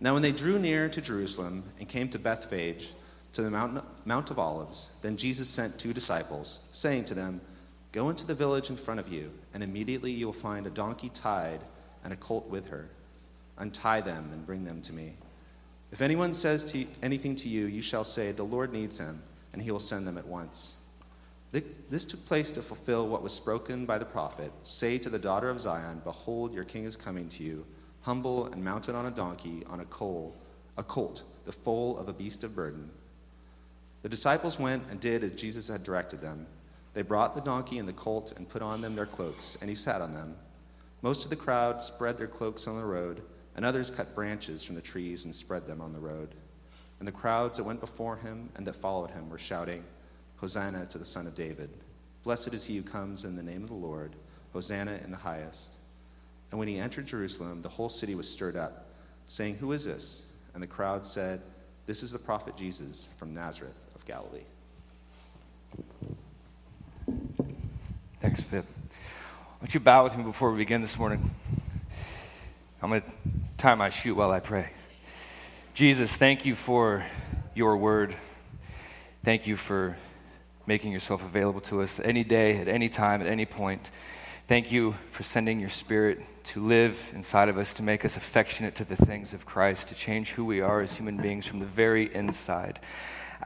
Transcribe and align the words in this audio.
Now, 0.00 0.14
when 0.14 0.22
they 0.22 0.32
drew 0.32 0.58
near 0.58 0.88
to 0.88 1.00
Jerusalem 1.02 1.62
and 1.78 1.88
came 1.88 2.08
to 2.08 2.18
Bethphage, 2.18 2.94
to 3.32 3.42
the 3.42 3.50
Mount, 3.50 3.84
Mount 4.06 4.30
of 4.30 4.38
Olives, 4.38 4.96
then 5.02 5.16
Jesus 5.16 5.48
sent 5.48 5.78
two 5.78 5.92
disciples, 5.92 6.60
saying 6.72 7.04
to 7.04 7.14
them, 7.14 7.40
Go 7.92 8.08
into 8.08 8.26
the 8.26 8.34
village 8.34 8.70
in 8.70 8.76
front 8.76 8.98
of 8.98 9.12
you, 9.12 9.30
and 9.52 9.62
immediately 9.62 10.10
you 10.10 10.26
will 10.26 10.32
find 10.32 10.66
a 10.66 10.70
donkey 10.70 11.10
tied 11.10 11.60
and 12.02 12.12
a 12.12 12.16
colt 12.16 12.48
with 12.48 12.68
her. 12.68 12.88
Untie 13.58 14.00
them 14.00 14.30
and 14.32 14.46
bring 14.46 14.64
them 14.64 14.80
to 14.82 14.92
me. 14.92 15.12
If 15.92 16.00
anyone 16.00 16.32
says 16.32 16.64
to 16.72 16.86
anything 17.02 17.36
to 17.36 17.48
you, 17.48 17.66
you 17.66 17.82
shall 17.82 18.04
say, 18.04 18.32
The 18.32 18.42
Lord 18.42 18.72
needs 18.72 18.98
them, 18.98 19.20
and 19.52 19.60
he 19.60 19.70
will 19.70 19.80
send 19.80 20.06
them 20.06 20.18
at 20.18 20.26
once. 20.26 20.78
This 21.52 22.04
took 22.04 22.24
place 22.26 22.52
to 22.52 22.62
fulfill 22.62 23.08
what 23.08 23.24
was 23.24 23.32
spoken 23.32 23.84
by 23.84 23.98
the 23.98 24.04
prophet 24.04 24.52
Say 24.62 24.98
to 24.98 25.10
the 25.10 25.18
daughter 25.18 25.50
of 25.50 25.60
Zion, 25.60 26.00
Behold, 26.04 26.54
your 26.54 26.62
king 26.62 26.84
is 26.84 26.94
coming 26.94 27.28
to 27.30 27.42
you 27.42 27.66
humble 28.02 28.46
and 28.46 28.64
mounted 28.64 28.94
on 28.94 29.06
a 29.06 29.10
donkey, 29.10 29.62
on 29.68 29.80
a 29.80 29.84
colt, 29.86 30.36
a 30.78 30.82
colt, 30.82 31.24
the 31.44 31.52
foal 31.52 31.98
of 31.98 32.08
a 32.08 32.12
beast 32.12 32.44
of 32.44 32.54
burden. 32.54 32.90
The 34.02 34.08
disciples 34.08 34.58
went 34.58 34.84
and 34.90 34.98
did 34.98 35.22
as 35.22 35.34
Jesus 35.34 35.68
had 35.68 35.82
directed 35.82 36.20
them. 36.20 36.46
They 36.94 37.02
brought 37.02 37.34
the 37.34 37.42
donkey 37.42 37.78
and 37.78 37.88
the 37.88 37.92
colt 37.92 38.32
and 38.36 38.48
put 38.48 38.62
on 38.62 38.80
them 38.80 38.96
their 38.96 39.06
cloaks, 39.06 39.58
and 39.60 39.68
he 39.68 39.76
sat 39.76 40.00
on 40.00 40.14
them. 40.14 40.36
Most 41.02 41.24
of 41.24 41.30
the 41.30 41.36
crowd 41.36 41.80
spread 41.82 42.18
their 42.18 42.26
cloaks 42.26 42.66
on 42.66 42.76
the 42.76 42.84
road, 42.84 43.22
and 43.56 43.64
others 43.64 43.90
cut 43.90 44.14
branches 44.14 44.64
from 44.64 44.74
the 44.74 44.82
trees 44.82 45.24
and 45.24 45.34
spread 45.34 45.66
them 45.66 45.80
on 45.80 45.92
the 45.92 46.00
road. 46.00 46.34
And 46.98 47.08
the 47.08 47.12
crowds 47.12 47.58
that 47.58 47.64
went 47.64 47.80
before 47.80 48.16
him 48.16 48.50
and 48.56 48.66
that 48.66 48.76
followed 48.76 49.10
him 49.10 49.28
were 49.28 49.38
shouting, 49.38 49.84
Hosanna 50.36 50.86
to 50.86 50.98
the 50.98 51.04
Son 51.04 51.26
of 51.26 51.34
David. 51.34 51.70
Blessed 52.22 52.54
is 52.54 52.66
he 52.66 52.76
who 52.76 52.82
comes 52.82 53.24
in 53.24 53.36
the 53.36 53.42
name 53.42 53.62
of 53.62 53.68
the 53.68 53.74
Lord. 53.74 54.16
Hosanna 54.52 54.98
in 55.04 55.10
the 55.10 55.16
highest. 55.16 55.79
And 56.50 56.58
when 56.58 56.68
he 56.68 56.78
entered 56.78 57.06
Jerusalem, 57.06 57.62
the 57.62 57.68
whole 57.68 57.88
city 57.88 58.14
was 58.14 58.28
stirred 58.28 58.56
up, 58.56 58.88
saying, 59.26 59.56
Who 59.56 59.72
is 59.72 59.84
this? 59.84 60.32
And 60.54 60.62
the 60.62 60.66
crowd 60.66 61.06
said, 61.06 61.40
This 61.86 62.02
is 62.02 62.12
the 62.12 62.18
prophet 62.18 62.56
Jesus 62.56 63.08
from 63.18 63.32
Nazareth 63.32 63.76
of 63.94 64.04
Galilee. 64.04 64.40
Thanks, 68.20 68.40
Pip. 68.40 68.64
Why 68.64 69.66
don't 69.66 69.74
you 69.74 69.80
bow 69.80 70.04
with 70.04 70.16
me 70.16 70.24
before 70.24 70.50
we 70.50 70.58
begin 70.58 70.80
this 70.80 70.98
morning? 70.98 71.30
I'm 72.82 72.90
going 72.90 73.02
to 73.02 73.08
time 73.56 73.78
my 73.78 73.90
shoot 73.90 74.14
while 74.14 74.30
I 74.30 74.40
pray. 74.40 74.70
Jesus, 75.74 76.16
thank 76.16 76.44
you 76.44 76.54
for 76.54 77.04
your 77.54 77.76
word. 77.76 78.14
Thank 79.22 79.46
you 79.46 79.56
for 79.56 79.96
making 80.66 80.92
yourself 80.92 81.22
available 81.22 81.60
to 81.62 81.82
us 81.82 82.00
any 82.00 82.24
day, 82.24 82.56
at 82.58 82.68
any 82.68 82.88
time, 82.88 83.20
at 83.20 83.26
any 83.26 83.44
point. 83.44 83.90
Thank 84.50 84.72
you 84.72 84.96
for 85.10 85.22
sending 85.22 85.60
your 85.60 85.68
spirit 85.68 86.20
to 86.46 86.60
live 86.60 87.12
inside 87.14 87.48
of 87.48 87.56
us, 87.56 87.72
to 87.74 87.84
make 87.84 88.04
us 88.04 88.16
affectionate 88.16 88.74
to 88.74 88.84
the 88.84 88.96
things 88.96 89.32
of 89.32 89.46
Christ, 89.46 89.86
to 89.90 89.94
change 89.94 90.32
who 90.32 90.44
we 90.44 90.60
are 90.60 90.80
as 90.80 90.96
human 90.96 91.18
beings 91.18 91.46
from 91.46 91.60
the 91.60 91.66
very 91.66 92.12
inside 92.12 92.80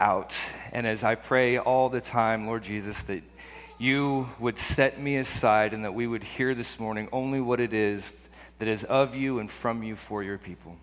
out. 0.00 0.34
And 0.72 0.86
as 0.86 1.04
I 1.04 1.14
pray 1.14 1.58
all 1.58 1.90
the 1.90 2.00
time, 2.00 2.46
Lord 2.46 2.62
Jesus, 2.62 3.02
that 3.02 3.22
you 3.76 4.30
would 4.38 4.58
set 4.58 4.98
me 4.98 5.18
aside 5.18 5.74
and 5.74 5.84
that 5.84 5.92
we 5.92 6.06
would 6.06 6.24
hear 6.24 6.54
this 6.54 6.80
morning 6.80 7.10
only 7.12 7.38
what 7.38 7.60
it 7.60 7.74
is 7.74 8.26
that 8.58 8.66
is 8.66 8.82
of 8.84 9.14
you 9.14 9.40
and 9.40 9.50
from 9.50 9.82
you 9.82 9.96
for 9.96 10.22
your 10.22 10.38
people. 10.38 10.74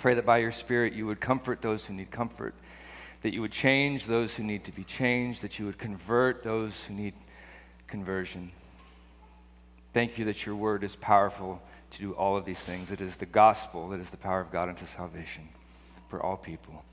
Pray 0.00 0.14
that 0.14 0.26
by 0.26 0.38
your 0.38 0.50
Spirit 0.50 0.92
you 0.92 1.06
would 1.06 1.20
comfort 1.20 1.62
those 1.62 1.86
who 1.86 1.94
need 1.94 2.10
comfort, 2.10 2.52
that 3.22 3.32
you 3.32 3.42
would 3.42 3.52
change 3.52 4.06
those 4.06 4.34
who 4.34 4.42
need 4.42 4.64
to 4.64 4.72
be 4.72 4.82
changed, 4.82 5.42
that 5.42 5.56
you 5.60 5.66
would 5.66 5.78
convert 5.78 6.42
those 6.42 6.82
who 6.86 6.94
need 6.94 7.14
conversion. 7.86 8.50
Thank 9.92 10.18
you 10.18 10.24
that 10.26 10.46
your 10.46 10.54
word 10.54 10.84
is 10.84 10.94
powerful 10.94 11.60
to 11.90 11.98
do 11.98 12.12
all 12.12 12.36
of 12.36 12.44
these 12.44 12.60
things. 12.60 12.92
It 12.92 13.00
is 13.00 13.16
the 13.16 13.26
gospel 13.26 13.88
that 13.88 13.98
is 13.98 14.10
the 14.10 14.16
power 14.16 14.40
of 14.40 14.52
God 14.52 14.68
unto 14.68 14.86
salvation 14.86 15.48
for 16.08 16.22
all 16.22 16.36
people. 16.36 16.84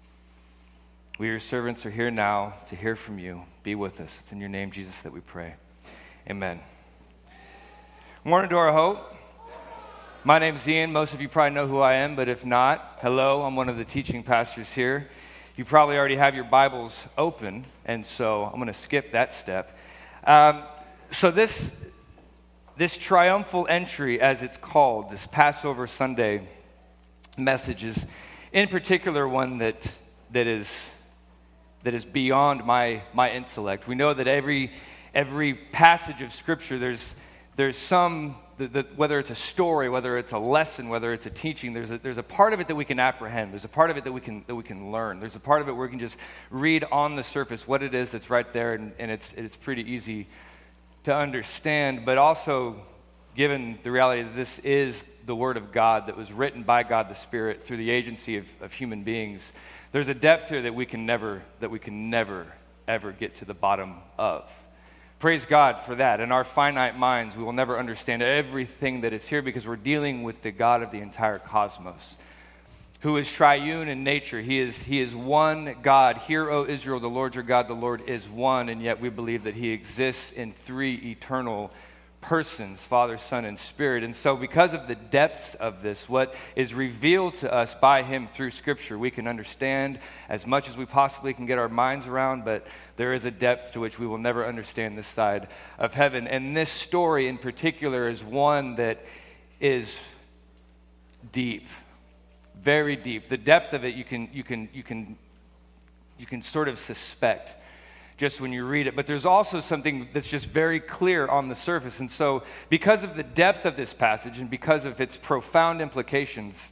We, 1.19 1.27
your 1.27 1.39
servants, 1.39 1.85
are 1.85 1.91
here 1.91 2.09
now 2.09 2.53
to 2.67 2.75
hear 2.75 2.95
from 2.95 3.19
you. 3.19 3.43
Be 3.61 3.75
with 3.75 4.01
us. 4.01 4.19
It's 4.21 4.31
in 4.31 4.39
your 4.39 4.49
name, 4.49 4.71
Jesus, 4.71 5.01
that 5.01 5.13
we 5.13 5.19
pray. 5.19 5.53
Amen. 6.27 6.59
Morning, 8.23 8.49
Door 8.49 8.69
of 8.69 8.73
Hope. 8.73 9.15
My 10.23 10.39
name's 10.39 10.67
Ian. 10.67 10.91
Most 10.91 11.13
of 11.13 11.21
you 11.21 11.29
probably 11.29 11.53
know 11.53 11.67
who 11.67 11.79
I 11.79 11.93
am, 11.93 12.15
but 12.15 12.27
if 12.27 12.45
not, 12.45 12.97
hello. 13.01 13.43
I'm 13.43 13.55
one 13.55 13.69
of 13.69 13.77
the 13.77 13.85
teaching 13.85 14.23
pastors 14.23 14.73
here. 14.73 15.07
You 15.55 15.65
probably 15.65 15.97
already 15.97 16.15
have 16.15 16.33
your 16.33 16.43
Bibles 16.43 17.07
open, 17.15 17.65
and 17.85 18.03
so 18.03 18.45
I'm 18.45 18.55
going 18.55 18.67
to 18.67 18.73
skip 18.73 19.11
that 19.11 19.33
step. 19.33 19.77
Um, 20.23 20.63
so, 21.11 21.31
this 21.31 21.75
this 22.77 22.97
triumphal 22.97 23.65
entry, 23.67 24.21
as 24.21 24.43
it's 24.43 24.57
called, 24.57 25.09
this 25.09 25.25
Passover 25.25 25.87
Sunday 25.87 26.47
message 27.35 27.83
is 27.83 28.05
in 28.51 28.67
particular 28.67 29.27
one 29.27 29.57
that, 29.57 29.91
that, 30.31 30.45
is, 30.45 30.91
that 31.81 31.95
is 31.95 32.05
beyond 32.05 32.63
my, 32.65 33.01
my 33.13 33.31
intellect. 33.31 33.87
We 33.87 33.95
know 33.95 34.13
that 34.13 34.27
every, 34.27 34.71
every 35.15 35.55
passage 35.55 36.21
of 36.21 36.31
Scripture, 36.31 36.77
there's, 36.77 37.15
there's 37.55 37.77
some, 37.77 38.35
the, 38.59 38.85
whether 38.95 39.17
it's 39.17 39.31
a 39.31 39.35
story, 39.35 39.89
whether 39.89 40.15
it's 40.15 40.31
a 40.31 40.39
lesson, 40.39 40.87
whether 40.87 41.13
it's 41.13 41.25
a 41.25 41.31
teaching, 41.31 41.73
there's 41.73 41.89
a, 41.89 41.97
there's 41.97 42.19
a 42.19 42.23
part 42.23 42.53
of 42.53 42.59
it 42.59 42.67
that 42.67 42.75
we 42.75 42.85
can 42.85 42.99
apprehend. 42.99 43.51
There's 43.51 43.65
a 43.65 43.69
part 43.69 43.89
of 43.89 43.97
it 43.97 44.03
that 44.03 44.11
we 44.11 44.21
can, 44.21 44.43
that 44.45 44.55
we 44.55 44.63
can 44.63 44.91
learn. 44.91 45.17
There's 45.17 45.35
a 45.35 45.39
part 45.39 45.63
of 45.63 45.67
it 45.67 45.71
where 45.71 45.87
we 45.87 45.89
can 45.89 45.99
just 45.99 46.19
read 46.51 46.83
on 46.91 47.15
the 47.15 47.23
surface 47.23 47.67
what 47.67 47.81
it 47.81 47.95
is 47.95 48.11
that's 48.11 48.29
right 48.29 48.51
there, 48.53 48.75
and, 48.75 48.93
and 48.99 49.09
it's, 49.09 49.33
it's 49.33 49.55
pretty 49.55 49.91
easy 49.91 50.27
to 51.07 51.15
understand, 51.15 52.03
but 52.03 52.17
also 52.17 52.75
given 53.33 53.79
the 53.83 53.89
reality 53.89 54.23
that 54.23 54.35
this 54.35 54.59
is 54.59 55.05
the 55.25 55.33
Word 55.33 55.55
of 55.55 55.71
God 55.71 56.07
that 56.07 56.17
was 56.17 56.33
written 56.33 56.63
by 56.63 56.83
God 56.83 57.07
the 57.07 57.15
Spirit 57.15 57.63
through 57.63 57.77
the 57.77 57.89
agency 57.89 58.35
of, 58.35 58.45
of 58.61 58.73
human 58.73 59.03
beings, 59.03 59.53
there's 59.93 60.09
a 60.09 60.13
depth 60.13 60.49
here 60.49 60.61
that 60.63 60.75
we 60.75 60.85
can 60.85 61.05
never, 61.05 61.43
that 61.61 61.71
we 61.71 61.79
can 61.79 62.09
never, 62.09 62.45
ever 62.89 63.13
get 63.13 63.35
to 63.35 63.45
the 63.45 63.53
bottom 63.53 63.95
of. 64.17 64.51
Praise 65.19 65.45
God 65.45 65.79
for 65.79 65.95
that. 65.95 66.19
In 66.19 66.33
our 66.33 66.43
finite 66.43 66.99
minds, 66.99 67.37
we 67.37 67.43
will 67.45 67.53
never 67.53 67.79
understand 67.79 68.21
everything 68.21 68.99
that 69.01 69.13
is 69.13 69.29
here 69.29 69.41
because 69.41 69.65
we're 69.65 69.77
dealing 69.77 70.23
with 70.23 70.41
the 70.41 70.51
God 70.51 70.83
of 70.83 70.91
the 70.91 70.99
entire 70.99 71.39
cosmos 71.39 72.17
who 73.01 73.17
is 73.17 73.31
triune 73.31 73.87
in 73.87 74.03
nature. 74.03 74.41
He 74.41 74.59
is, 74.59 74.83
he 74.83 74.99
is 74.99 75.13
one 75.13 75.75
God. 75.83 76.17
Hear, 76.17 76.49
O 76.49 76.65
Israel, 76.65 76.99
the 76.99 77.07
Lord 77.07 77.35
your 77.35 77.43
God, 77.43 77.67
the 77.67 77.75
Lord 77.75 78.01
is 78.07 78.27
one, 78.27 78.69
and 78.69 78.81
yet 78.81 78.99
we 78.99 79.09
believe 79.09 79.43
that 79.43 79.55
he 79.55 79.69
exists 79.69 80.31
in 80.31 80.51
three 80.51 80.95
eternal 80.95 81.71
persons 82.21 82.83
Father, 82.83 83.17
Son, 83.17 83.45
and 83.45 83.57
Spirit. 83.59 84.03
And 84.03 84.15
so, 84.15 84.35
because 84.35 84.73
of 84.73 84.87
the 84.87 84.95
depths 84.95 85.53
of 85.53 85.83
this, 85.83 86.09
what 86.09 86.33
is 86.55 86.73
revealed 86.73 87.35
to 87.35 87.53
us 87.53 87.75
by 87.75 88.01
him 88.01 88.27
through 88.27 88.49
Scripture, 88.49 88.97
we 88.97 89.11
can 89.11 89.27
understand 89.27 89.99
as 90.27 90.47
much 90.47 90.67
as 90.67 90.75
we 90.75 90.85
possibly 90.85 91.35
can 91.35 91.45
get 91.45 91.59
our 91.59 91.69
minds 91.69 92.07
around, 92.07 92.45
but 92.45 92.65
there 92.95 93.13
is 93.13 93.25
a 93.25 93.31
depth 93.31 93.73
to 93.73 93.79
which 93.79 93.99
we 93.99 94.07
will 94.07 94.17
never 94.17 94.45
understand 94.45 94.97
this 94.97 95.07
side 95.07 95.47
of 95.77 95.93
heaven. 95.93 96.27
And 96.27 96.57
this 96.57 96.71
story 96.71 97.27
in 97.27 97.37
particular 97.37 98.09
is 98.09 98.23
one 98.23 98.75
that 98.75 99.05
is 99.59 100.01
deep 101.31 101.67
very 102.61 102.95
deep. 102.95 103.27
The 103.27 103.37
depth 103.37 103.73
of 103.73 103.85
it 103.85 103.95
you 103.95 104.03
can, 104.03 104.29
you 104.33 104.43
can, 104.43 104.69
you 104.73 104.83
can, 104.83 105.17
you 106.17 106.25
can 106.25 106.41
sort 106.41 106.67
of 106.67 106.77
suspect 106.77 107.55
just 108.17 108.41
when 108.41 108.51
you 108.51 108.65
read 108.65 108.87
it. 108.87 108.95
But 108.95 109.05
there's 109.05 109.25
also 109.25 109.59
something 109.59 110.09
that's 110.11 110.29
just 110.29 110.47
very 110.47 110.79
clear 110.79 111.27
on 111.27 111.49
the 111.49 111.55
surface. 111.55 111.99
And 111.99 112.09
so, 112.09 112.43
because 112.69 113.03
of 113.03 113.15
the 113.15 113.23
depth 113.23 113.65
of 113.65 113.75
this 113.75 113.93
passage 113.93 114.39
and 114.39 114.49
because 114.49 114.85
of 114.85 114.99
its 114.99 115.17
profound 115.17 115.81
implications, 115.81 116.71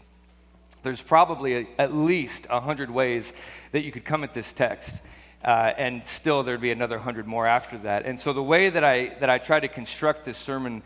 there's 0.81 1.01
probably 1.01 1.55
a, 1.55 1.67
at 1.77 1.93
least 1.93 2.47
a 2.49 2.59
hundred 2.59 2.89
ways 2.89 3.33
that 3.71 3.83
you 3.83 3.91
could 3.91 4.05
come 4.05 4.23
at 4.23 4.33
this 4.33 4.53
text. 4.53 5.01
Uh, 5.43 5.71
and 5.77 6.03
still 6.03 6.41
there'd 6.41 6.59
be 6.59 6.71
another 6.71 6.97
hundred 6.97 7.27
more 7.27 7.45
after 7.45 7.77
that. 7.77 8.05
And 8.05 8.19
so 8.19 8.33
the 8.33 8.41
way 8.43 8.71
that 8.71 8.83
I 8.83 9.15
that 9.19 9.29
I 9.29 9.37
try 9.37 9.59
to 9.59 9.67
construct 9.67 10.25
this 10.25 10.39
sermon 10.39 10.81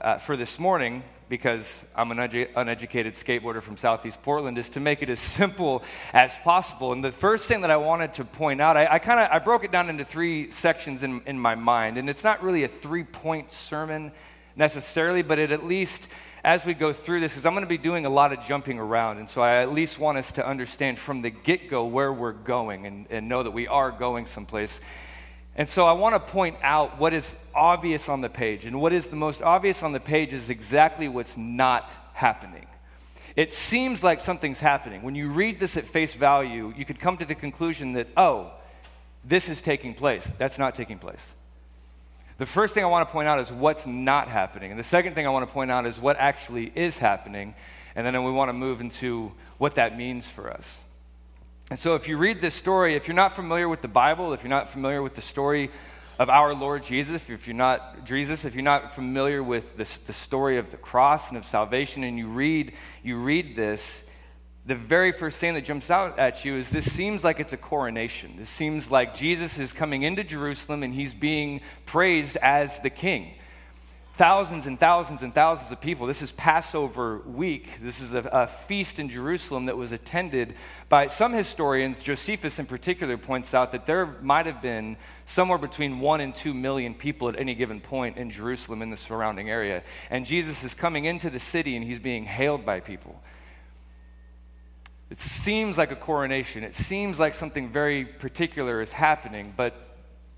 uh, 0.00 0.18
for 0.18 0.36
this 0.36 0.60
morning 0.60 1.02
because 1.28 1.84
I'm 1.96 2.10
an 2.10 2.48
uneducated 2.54 3.14
skateboarder 3.14 3.62
from 3.62 3.76
Southeast 3.76 4.22
Portland, 4.22 4.58
is 4.58 4.68
to 4.70 4.80
make 4.80 5.02
it 5.02 5.08
as 5.08 5.20
simple 5.20 5.82
as 6.12 6.36
possible. 6.44 6.92
And 6.92 7.02
the 7.02 7.10
first 7.10 7.48
thing 7.48 7.62
that 7.62 7.70
I 7.70 7.76
wanted 7.76 8.12
to 8.14 8.24
point 8.24 8.60
out, 8.60 8.76
I, 8.76 8.86
I 8.86 8.98
kind 8.98 9.20
of 9.20 9.30
I 9.30 9.38
broke 9.38 9.64
it 9.64 9.72
down 9.72 9.88
into 9.88 10.04
three 10.04 10.50
sections 10.50 11.02
in, 11.02 11.22
in 11.26 11.38
my 11.38 11.54
mind, 11.54 11.96
and 11.96 12.10
it's 12.10 12.24
not 12.24 12.42
really 12.42 12.64
a 12.64 12.68
three-point 12.68 13.50
sermon 13.50 14.12
necessarily, 14.54 15.22
but 15.22 15.38
it 15.38 15.50
at 15.50 15.64
least 15.64 16.08
as 16.44 16.66
we 16.66 16.74
go 16.74 16.92
through 16.92 17.20
this, 17.20 17.32
because 17.32 17.46
I'm 17.46 17.54
going 17.54 17.64
to 17.64 17.68
be 17.68 17.78
doing 17.78 18.04
a 18.04 18.10
lot 18.10 18.30
of 18.30 18.44
jumping 18.44 18.78
around, 18.78 19.16
and 19.16 19.26
so 19.26 19.40
I 19.40 19.62
at 19.62 19.72
least 19.72 19.98
want 19.98 20.18
us 20.18 20.30
to 20.32 20.46
understand 20.46 20.98
from 20.98 21.22
the 21.22 21.30
get-go 21.30 21.86
where 21.86 22.12
we're 22.12 22.32
going 22.32 22.86
and, 22.86 23.06
and 23.08 23.30
know 23.30 23.42
that 23.42 23.52
we 23.52 23.66
are 23.66 23.90
going 23.90 24.26
someplace. 24.26 24.78
And 25.56 25.68
so 25.68 25.86
I 25.86 25.92
want 25.92 26.14
to 26.14 26.32
point 26.32 26.56
out 26.62 26.98
what 26.98 27.14
is 27.14 27.36
obvious 27.54 28.08
on 28.08 28.20
the 28.20 28.28
page. 28.28 28.64
And 28.64 28.80
what 28.80 28.92
is 28.92 29.08
the 29.08 29.16
most 29.16 29.40
obvious 29.40 29.82
on 29.82 29.92
the 29.92 30.00
page 30.00 30.32
is 30.32 30.50
exactly 30.50 31.08
what's 31.08 31.36
not 31.36 31.92
happening. 32.12 32.66
It 33.36 33.52
seems 33.52 34.02
like 34.02 34.20
something's 34.20 34.60
happening. 34.60 35.02
When 35.02 35.14
you 35.14 35.30
read 35.30 35.58
this 35.58 35.76
at 35.76 35.84
face 35.84 36.14
value, 36.14 36.72
you 36.76 36.84
could 36.84 37.00
come 37.00 37.16
to 37.18 37.24
the 37.24 37.34
conclusion 37.34 37.94
that, 37.94 38.08
oh, 38.16 38.52
this 39.24 39.48
is 39.48 39.60
taking 39.60 39.94
place. 39.94 40.32
That's 40.38 40.58
not 40.58 40.74
taking 40.74 40.98
place. 40.98 41.34
The 42.36 42.46
first 42.46 42.74
thing 42.74 42.84
I 42.84 42.88
want 42.88 43.08
to 43.08 43.12
point 43.12 43.28
out 43.28 43.38
is 43.40 43.50
what's 43.50 43.86
not 43.86 44.28
happening. 44.28 44.70
And 44.70 44.78
the 44.78 44.84
second 44.84 45.14
thing 45.14 45.26
I 45.26 45.30
want 45.30 45.48
to 45.48 45.52
point 45.52 45.70
out 45.70 45.86
is 45.86 46.00
what 46.00 46.16
actually 46.16 46.72
is 46.74 46.98
happening. 46.98 47.54
And 47.96 48.06
then 48.06 48.24
we 48.24 48.30
want 48.30 48.48
to 48.48 48.52
move 48.52 48.80
into 48.80 49.32
what 49.58 49.76
that 49.76 49.96
means 49.96 50.28
for 50.28 50.50
us. 50.50 50.83
And 51.74 51.78
so, 51.80 51.96
if 51.96 52.06
you 52.06 52.16
read 52.18 52.40
this 52.40 52.54
story, 52.54 52.94
if 52.94 53.08
you're 53.08 53.16
not 53.16 53.34
familiar 53.34 53.68
with 53.68 53.82
the 53.82 53.88
Bible, 53.88 54.32
if 54.32 54.44
you're 54.44 54.48
not 54.48 54.70
familiar 54.70 55.02
with 55.02 55.16
the 55.16 55.20
story 55.20 55.70
of 56.20 56.30
our 56.30 56.54
Lord 56.54 56.84
Jesus, 56.84 57.28
if 57.28 57.48
you're 57.48 57.56
not 57.56 58.04
Jesus, 58.04 58.44
if 58.44 58.54
you're 58.54 58.62
not 58.62 58.94
familiar 58.94 59.42
with 59.42 59.76
this, 59.76 59.98
the 59.98 60.12
story 60.12 60.56
of 60.56 60.70
the 60.70 60.76
cross 60.76 61.30
and 61.30 61.36
of 61.36 61.44
salvation, 61.44 62.04
and 62.04 62.16
you 62.16 62.28
read 62.28 62.74
you 63.02 63.16
read 63.16 63.56
this, 63.56 64.04
the 64.64 64.76
very 64.76 65.10
first 65.10 65.40
thing 65.40 65.54
that 65.54 65.64
jumps 65.64 65.90
out 65.90 66.16
at 66.16 66.44
you 66.44 66.54
is 66.54 66.70
this 66.70 66.92
seems 66.92 67.24
like 67.24 67.40
it's 67.40 67.52
a 67.52 67.56
coronation. 67.56 68.36
This 68.36 68.50
seems 68.50 68.92
like 68.92 69.12
Jesus 69.12 69.58
is 69.58 69.72
coming 69.72 70.04
into 70.04 70.22
Jerusalem 70.22 70.84
and 70.84 70.94
he's 70.94 71.12
being 71.12 71.60
praised 71.86 72.36
as 72.36 72.78
the 72.78 72.90
king 72.90 73.34
thousands 74.14 74.68
and 74.68 74.78
thousands 74.78 75.24
and 75.24 75.34
thousands 75.34 75.72
of 75.72 75.80
people. 75.80 76.06
This 76.06 76.22
is 76.22 76.30
Passover 76.32 77.18
week. 77.18 77.80
This 77.82 78.00
is 78.00 78.14
a, 78.14 78.20
a, 78.20 78.46
feast 78.46 79.00
in 79.00 79.08
Jerusalem 79.08 79.64
that 79.64 79.76
was 79.76 79.90
attended 79.90 80.54
by 80.88 81.08
some 81.08 81.32
historians. 81.32 82.02
Josephus, 82.02 82.60
in 82.60 82.66
particular, 82.66 83.16
points 83.16 83.54
out 83.54 83.72
that 83.72 83.86
there 83.86 84.06
might 84.22 84.46
have 84.46 84.62
been 84.62 84.96
somewhere 85.24 85.58
between 85.58 85.98
one 85.98 86.20
and 86.20 86.32
two 86.32 86.54
million 86.54 86.94
people 86.94 87.28
at 87.28 87.36
any 87.36 87.56
given 87.56 87.80
point 87.80 88.16
in 88.16 88.30
Jerusalem 88.30 88.82
in 88.82 88.90
the 88.90 88.96
surrounding 88.96 89.50
area. 89.50 89.82
And 90.10 90.24
Jesus 90.24 90.62
is 90.62 90.74
coming 90.74 91.06
into 91.06 91.28
the 91.28 91.40
city 91.40 91.74
and 91.74 91.84
he's 91.84 91.98
being 91.98 92.24
hailed 92.24 92.64
by 92.64 92.78
people. 92.78 93.20
It 95.10 95.18
seems 95.18 95.76
like 95.76 95.90
a 95.90 95.96
coronation. 95.96 96.62
It 96.62 96.74
seems 96.74 97.18
like 97.18 97.34
something 97.34 97.68
very 97.68 98.04
particular 98.04 98.80
is 98.80 98.92
happening, 98.92 99.54
but 99.56 99.74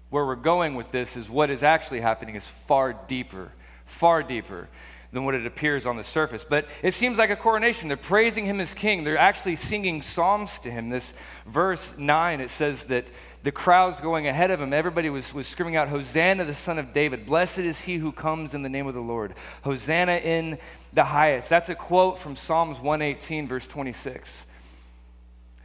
where 0.08 0.24
we're 0.24 0.34
going 0.34 0.76
with 0.76 0.90
this 0.92 1.14
is 1.14 1.28
what 1.28 1.50
is 1.50 1.62
actually 1.62 2.00
happening 2.00 2.36
is 2.36 2.46
far 2.46 2.94
deeper 3.06 3.52
far 3.86 4.22
deeper 4.22 4.68
than 5.12 5.24
what 5.24 5.34
it 5.34 5.46
appears 5.46 5.86
on 5.86 5.96
the 5.96 6.04
surface. 6.04 6.44
But 6.44 6.68
it 6.82 6.92
seems 6.92 7.16
like 7.16 7.30
a 7.30 7.36
coronation. 7.36 7.88
They're 7.88 7.96
praising 7.96 8.44
him 8.44 8.60
as 8.60 8.74
king. 8.74 9.02
They're 9.02 9.16
actually 9.16 9.56
singing 9.56 10.02
psalms 10.02 10.58
to 10.60 10.70
him. 10.70 10.90
This 10.90 11.14
verse 11.46 11.96
9, 11.96 12.40
it 12.40 12.50
says 12.50 12.84
that 12.84 13.06
the 13.42 13.52
crowds 13.52 14.00
going 14.00 14.26
ahead 14.26 14.50
of 14.50 14.60
him, 14.60 14.72
everybody 14.72 15.08
was, 15.08 15.32
was 15.32 15.46
screaming 15.46 15.76
out, 15.76 15.88
Hosanna, 15.88 16.44
the 16.44 16.52
son 16.52 16.78
of 16.78 16.92
David. 16.92 17.24
Blessed 17.24 17.60
is 17.60 17.82
he 17.82 17.96
who 17.96 18.12
comes 18.12 18.54
in 18.54 18.62
the 18.62 18.68
name 18.68 18.88
of 18.88 18.94
the 18.94 19.00
Lord. 19.00 19.34
Hosanna 19.62 20.16
in 20.16 20.58
the 20.92 21.04
highest. 21.04 21.48
That's 21.48 21.68
a 21.68 21.74
quote 21.74 22.18
from 22.18 22.34
Psalms 22.34 22.80
118, 22.80 23.46
verse 23.46 23.66
26. 23.66 24.46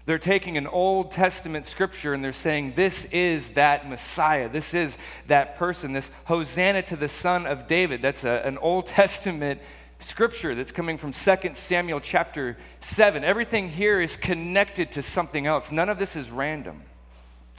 They're 0.06 0.18
taking 0.18 0.58
an 0.58 0.68
Old 0.68 1.12
Testament 1.12 1.66
scripture 1.66 2.14
and 2.14 2.24
they're 2.24 2.32
saying, 2.32 2.74
This 2.76 3.06
is 3.06 3.52
that 3.52 3.88
Messiah. 3.88 4.50
This 4.50 4.74
is 4.74 4.98
that 5.28 5.58
person. 5.58 5.94
This 5.94 6.12
Hosanna 6.26 6.82
to 6.84 6.96
the 6.96 7.08
Son 7.08 7.46
of 7.46 7.68
David. 7.68 8.02
That's 8.02 8.24
a, 8.24 8.42
an 8.46 8.58
Old 8.58 8.88
Testament 8.88 9.62
scripture 10.00 10.56
that's 10.56 10.72
coming 10.72 10.98
from 10.98 11.12
2 11.14 11.52
Samuel 11.54 12.00
chapter 12.00 12.58
7. 12.80 13.24
Everything 13.24 13.70
here 13.70 14.02
is 14.02 14.18
connected 14.18 14.92
to 14.94 15.02
something 15.04 15.46
else. 15.46 15.72
None 15.72 15.90
of 15.90 16.00
this 16.00 16.16
is 16.16 16.32
random. 16.32 16.82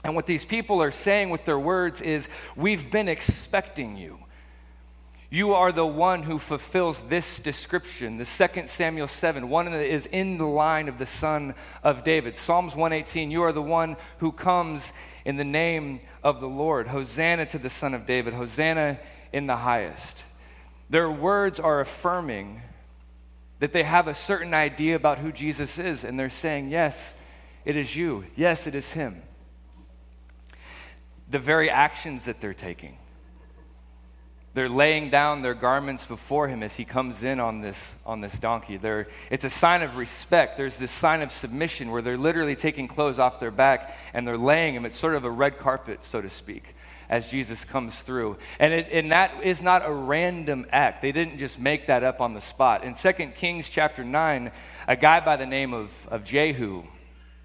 And 0.05 0.17
what 0.17 0.27
these 0.27 0.45
people 0.45 0.83
are 0.83 0.91
saying 0.91 1.31
with 1.31 1.45
their 1.45 1.59
words 1.59 2.01
is, 2.01 2.29
We've 2.57 2.91
been 2.91 3.09
expecting 3.09 3.97
you. 3.97 4.19
You 5.33 5.55
are 5.55 5.73
the 5.73 5.87
one 5.87 6.25
who 6.25 6.39
fulfills 6.39 7.05
this 7.05 7.39
description. 7.39 8.19
The 8.19 8.25
second 8.27 8.69
Samuel 8.69 9.07
7, 9.07 9.49
one 9.49 9.65
that 9.65 9.83
is 9.83 10.05
in 10.05 10.37
the 10.37 10.47
line 10.47 10.91
of 10.91 10.99
the 10.99 11.07
son 11.07 11.55
of 11.83 12.05
David. 12.05 12.37
Psalms 12.37 12.77
118, 12.77 13.31
you 13.31 13.43
are 13.43 13.53
the 13.53 13.63
one 13.63 13.97
who 14.19 14.31
comes 14.31 14.93
in 15.25 15.39
the 15.39 15.43
name 15.45 16.01
of 16.23 16.41
the 16.41 16.49
Lord. 16.51 16.89
Hosanna 16.89 17.47
to 17.47 17.57
the 17.57 17.71
son 17.71 17.95
of 17.95 18.05
David. 18.05 18.35
Hosanna 18.35 19.01
in 19.33 19.47
the 19.47 19.57
highest. 19.57 20.23
Their 20.91 21.11
words 21.11 21.59
are 21.59 21.81
affirming 21.81 22.61
that 23.59 23.73
they 23.73 23.85
have 23.85 24.09
a 24.09 24.15
certain 24.15 24.53
idea 24.53 24.97
about 24.97 25.17
who 25.17 25.33
Jesus 25.33 25.79
is, 25.79 26.05
and 26.05 26.21
they're 26.21 26.29
saying, 26.29 26.69
Yes, 26.69 27.15
it 27.65 27.75
is 27.75 27.97
you. 27.97 28.27
Yes, 28.37 28.67
it 28.67 28.75
is 28.75 28.93
him. 28.93 29.23
The 31.31 31.39
very 31.39 31.71
actions 31.71 32.27
that 32.27 32.43
they're 32.43 32.53
taking 32.53 32.99
they're 34.55 34.69
laying 34.69 35.09
down 35.09 35.41
their 35.41 35.55
garments 35.55 36.05
before 36.05 36.47
him 36.47 36.63
as 36.63 36.77
he 36.77 36.85
comes 36.85 37.25
in 37.25 37.41
on 37.41 37.63
this, 37.63 37.97
on 38.05 38.21
this 38.21 38.39
donkey. 38.39 38.77
They're, 38.77 39.09
it's 39.31 39.45
a 39.45 39.51
sign 39.51 39.83
of 39.83 39.97
respect. 39.97 40.59
There's 40.59 40.77
this 40.77 40.91
sign 40.91 41.23
of 41.23 41.33
submission 41.33 41.91
where 41.91 42.03
they're 42.03 42.19
literally 42.19 42.55
taking 42.55 42.87
clothes 42.87 43.19
off 43.19 43.41
their 43.41 43.51
back 43.51 43.97
and 44.13 44.29
they're 44.29 44.37
laying 44.37 44.75
him. 44.75 44.85
It's 44.85 44.97
sort 44.97 45.15
of 45.15 45.25
a 45.25 45.31
red 45.31 45.59
carpet, 45.59 46.03
so 46.03 46.21
to 46.21 46.29
speak, 46.29 46.75
as 47.09 47.31
Jesus 47.31 47.65
comes 47.65 48.03
through. 48.03 48.37
And, 48.59 48.75
it, 48.75 48.89
and 48.93 49.11
that 49.11 49.43
is 49.43 49.63
not 49.63 49.87
a 49.87 49.93
random 49.93 50.67
act. 50.71 51.01
They 51.01 51.13
didn't 51.13 51.39
just 51.39 51.59
make 51.59 51.87
that 51.87 52.05
up 52.05 52.21
on 52.21 52.35
the 52.35 52.41
spot. 52.41 52.85
In 52.85 52.93
2 52.93 53.13
Kings 53.35 53.71
chapter 53.71 54.05
9, 54.05 54.53
a 54.87 54.97
guy 54.97 55.21
by 55.21 55.37
the 55.37 55.47
name 55.47 55.73
of, 55.73 56.07
of 56.11 56.25
Jehu 56.25 56.83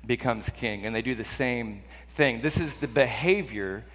becomes 0.06 0.50
king, 0.50 0.86
and 0.86 0.94
they 0.94 1.01
do 1.01 1.15
the 1.15 1.24
same 1.24 1.83
thing. 2.10 2.42
This 2.42 2.60
is 2.60 2.75
the 2.75 2.88
behavior 2.88 3.86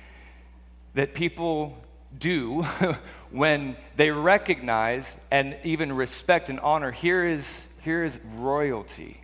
that 0.94 1.15
people 1.15 1.76
do 2.19 2.62
when 3.31 3.76
they 3.97 4.11
recognize 4.11 5.19
and 5.31 5.56
even 5.64 5.93
respect 5.93 6.49
and 6.49 6.61
honor 6.61 6.91
here 6.91 7.25
is, 7.25 7.69
here 7.82 8.05
is 8.05 8.20
royalty. 8.37 9.20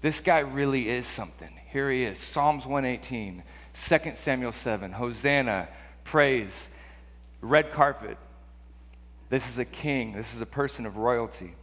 This 0.00 0.20
guy 0.20 0.40
really 0.40 0.88
is 0.88 1.06
something. 1.06 1.50
Here 1.70 1.90
he 1.90 2.02
is 2.02 2.18
Psalms 2.18 2.66
118, 2.66 3.42
2 3.72 3.98
Samuel 4.14 4.52
7, 4.52 4.92
Hosanna, 4.92 5.68
praise, 6.04 6.68
red 7.40 7.72
carpet. 7.72 8.18
This 9.28 9.48
is 9.48 9.58
a 9.58 9.64
king, 9.64 10.12
this 10.12 10.34
is 10.34 10.40
a 10.40 10.46
person 10.46 10.84
of 10.84 10.96
royalty. 10.96 11.54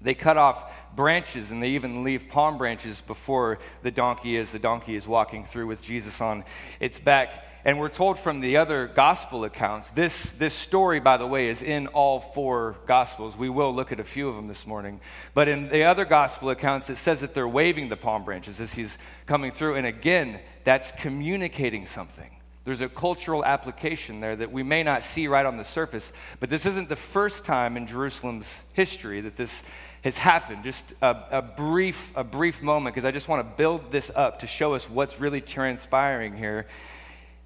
They 0.00 0.14
cut 0.14 0.36
off 0.36 0.70
branches 0.94 1.50
and 1.50 1.62
they 1.62 1.70
even 1.70 2.04
leave 2.04 2.28
palm 2.28 2.58
branches 2.58 3.00
before 3.00 3.58
the 3.82 3.90
donkey 3.90 4.36
is. 4.36 4.52
The 4.52 4.58
donkey 4.58 4.96
is 4.96 5.08
walking 5.08 5.44
through 5.44 5.66
with 5.66 5.82
Jesus 5.82 6.20
on 6.20 6.44
its 6.78 7.00
back. 7.00 7.42
And 7.66 7.80
we're 7.80 7.88
told 7.88 8.18
from 8.18 8.40
the 8.40 8.58
other 8.58 8.86
gospel 8.86 9.44
accounts, 9.44 9.90
this, 9.90 10.32
this 10.32 10.52
story, 10.52 11.00
by 11.00 11.16
the 11.16 11.26
way, 11.26 11.48
is 11.48 11.62
in 11.62 11.86
all 11.88 12.20
four 12.20 12.76
gospels. 12.86 13.38
We 13.38 13.48
will 13.48 13.74
look 13.74 13.90
at 13.90 13.98
a 13.98 14.04
few 14.04 14.28
of 14.28 14.36
them 14.36 14.48
this 14.48 14.66
morning. 14.66 15.00
But 15.32 15.48
in 15.48 15.70
the 15.70 15.84
other 15.84 16.04
gospel 16.04 16.50
accounts, 16.50 16.90
it 16.90 16.96
says 16.96 17.22
that 17.22 17.32
they're 17.32 17.48
waving 17.48 17.88
the 17.88 17.96
palm 17.96 18.22
branches 18.22 18.60
as 18.60 18.74
he's 18.74 18.98
coming 19.24 19.50
through. 19.50 19.76
And 19.76 19.86
again, 19.86 20.40
that's 20.64 20.92
communicating 20.92 21.86
something. 21.86 22.30
There's 22.64 22.82
a 22.82 22.88
cultural 22.88 23.42
application 23.44 24.20
there 24.20 24.36
that 24.36 24.52
we 24.52 24.62
may 24.62 24.82
not 24.82 25.02
see 25.02 25.26
right 25.26 25.44
on 25.44 25.56
the 25.56 25.64
surface, 25.64 26.12
but 26.40 26.50
this 26.50 26.66
isn't 26.66 26.90
the 26.90 26.96
first 26.96 27.46
time 27.46 27.78
in 27.78 27.86
Jerusalem's 27.86 28.64
history 28.74 29.22
that 29.22 29.36
this 29.36 29.62
has 30.02 30.18
happened. 30.18 30.64
Just 30.64 30.92
a, 31.00 31.38
a 31.38 31.42
brief, 31.42 32.12
a 32.14 32.24
brief 32.24 32.62
moment, 32.62 32.94
because 32.94 33.06
I 33.06 33.10
just 33.10 33.28
want 33.28 33.46
to 33.46 33.56
build 33.56 33.90
this 33.90 34.10
up 34.14 34.40
to 34.40 34.46
show 34.46 34.74
us 34.74 34.88
what's 34.88 35.18
really 35.18 35.40
transpiring 35.40 36.36
here. 36.36 36.66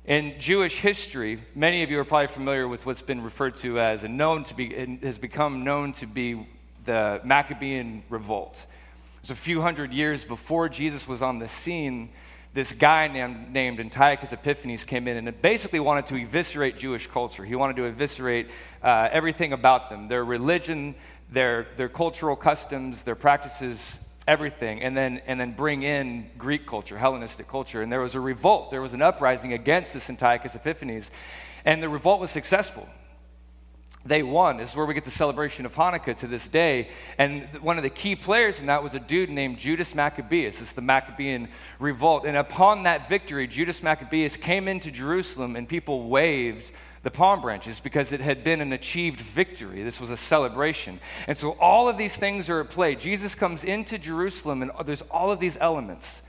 In 0.09 0.37
Jewish 0.39 0.79
history, 0.79 1.39
many 1.55 1.83
of 1.83 1.91
you 1.91 2.01
are 2.01 2.05
probably 2.05 2.29
familiar 2.29 2.67
with 2.67 2.87
what's 2.87 3.03
been 3.03 3.21
referred 3.21 3.57
to 3.57 3.79
as 3.79 4.05
and 4.05 4.17
known 4.17 4.43
to 4.45 4.55
be, 4.55 4.97
has 5.03 5.19
become 5.19 5.65
known 5.65 5.93
to 5.93 6.07
be 6.07 6.47
the 6.87 7.21
Maccabean 7.25 8.03
revolt. 8.09 8.65
It 9.17 9.21
was 9.21 9.31
a 9.31 9.35
few 9.35 9.61
hundred 9.61 9.93
years 9.93 10.25
before 10.25 10.71
Jesus 10.71 11.07
was 11.07 11.21
on 11.21 11.39
the 11.39 11.47
scene. 11.47 12.09
This 12.55 12.73
guy 12.73 13.09
named, 13.09 13.53
named 13.53 13.81
Antiochus 13.81 14.33
Epiphanes 14.33 14.85
came 14.85 15.09
in 15.09 15.19
and 15.19 15.43
basically 15.43 15.79
wanted 15.79 16.07
to 16.07 16.17
eviscerate 16.17 16.79
Jewish 16.79 17.07
culture. 17.07 17.45
He 17.45 17.55
wanted 17.55 17.77
to 17.77 17.85
eviscerate 17.85 18.49
uh, 18.83 19.11
everything 19.13 19.53
about 19.53 19.91
them 19.91 20.09
their 20.09 20.25
religion, 20.25 20.95
their, 21.31 21.67
their 21.77 21.91
cultural 21.91 22.35
customs, 22.35 23.03
their 23.03 23.15
practices, 23.15 23.99
everything 24.29 24.83
and 24.83 24.97
then, 24.97 25.23
and 25.27 25.41
then 25.41 25.53
bring 25.53 25.83
in 25.83 26.31
Greek 26.37 26.67
culture, 26.67 26.99
Hellenistic 26.99 27.49
culture. 27.49 27.83
And 27.83 27.91
there 27.91 28.03
was 28.03 28.15
a 28.15 28.21
revolt, 28.21 28.71
there 28.71 28.83
was 28.83 28.93
an 28.93 29.03
uprising 29.03 29.55
against 29.55 29.93
this 29.95 30.09
Antiochus 30.09 30.55
Epiphanes. 30.55 31.11
And 31.65 31.83
the 31.83 31.89
revolt 31.89 32.21
was 32.21 32.31
successful. 32.31 32.87
They 34.05 34.23
won. 34.23 34.59
This 34.59 34.71
is 34.71 34.77
where 34.77 34.87
we 34.87 34.95
get 34.95 35.05
the 35.05 35.11
celebration 35.11 35.67
of 35.67 35.75
Hanukkah 35.75 36.17
to 36.19 36.27
this 36.27 36.47
day. 36.47 36.89
And 37.17 37.43
one 37.61 37.79
of 37.79 37.83
the 37.83 37.91
key 37.91 38.17
players 38.17 38.61
in 38.61 38.67
that 38.67 38.83
was 38.83 38.95
a 38.95 39.01
dude 39.01 39.29
named 39.29 39.59
Judas 39.59 39.95
Maccabeus. 39.95 40.61
It's 40.61 40.73
the 40.73 40.83
Maccabean 40.83 41.49
revolt. 41.79 42.25
And 42.25 42.37
upon 42.37 42.85
that 42.85 43.09
victory, 43.09 43.47
Judas 43.47 43.83
Maccabeus 43.83 44.37
came 44.37 44.69
into 44.69 44.91
Jerusalem 44.91 45.57
and 45.57 45.69
people 45.69 46.09
waved 46.09 46.71
the 47.09 47.17
palm 47.17 47.41
branches 47.41 47.81
because 47.81 48.13
it 48.13 48.21
had 48.21 48.45
been 48.45 48.61
an 48.61 48.71
achieved 48.75 49.19
victory. 49.19 49.83
This 49.83 49.99
was 49.99 50.11
a 50.11 50.17
celebration. 50.17 51.01
And 51.27 51.35
so 51.35 51.53
all 51.53 51.89
of 51.89 51.97
these 51.97 52.19
things 52.19 52.51
are 52.51 52.61
at 52.61 52.69
play. 52.69 52.97
Jesus 52.97 53.35
comes 53.35 53.65
into 53.65 53.97
Jerusalem, 53.97 54.61
and 54.61 54.71
there's 54.85 55.01
all 55.11 55.31
of 55.31 55.41
these 55.41 55.57
elements. 55.59 56.21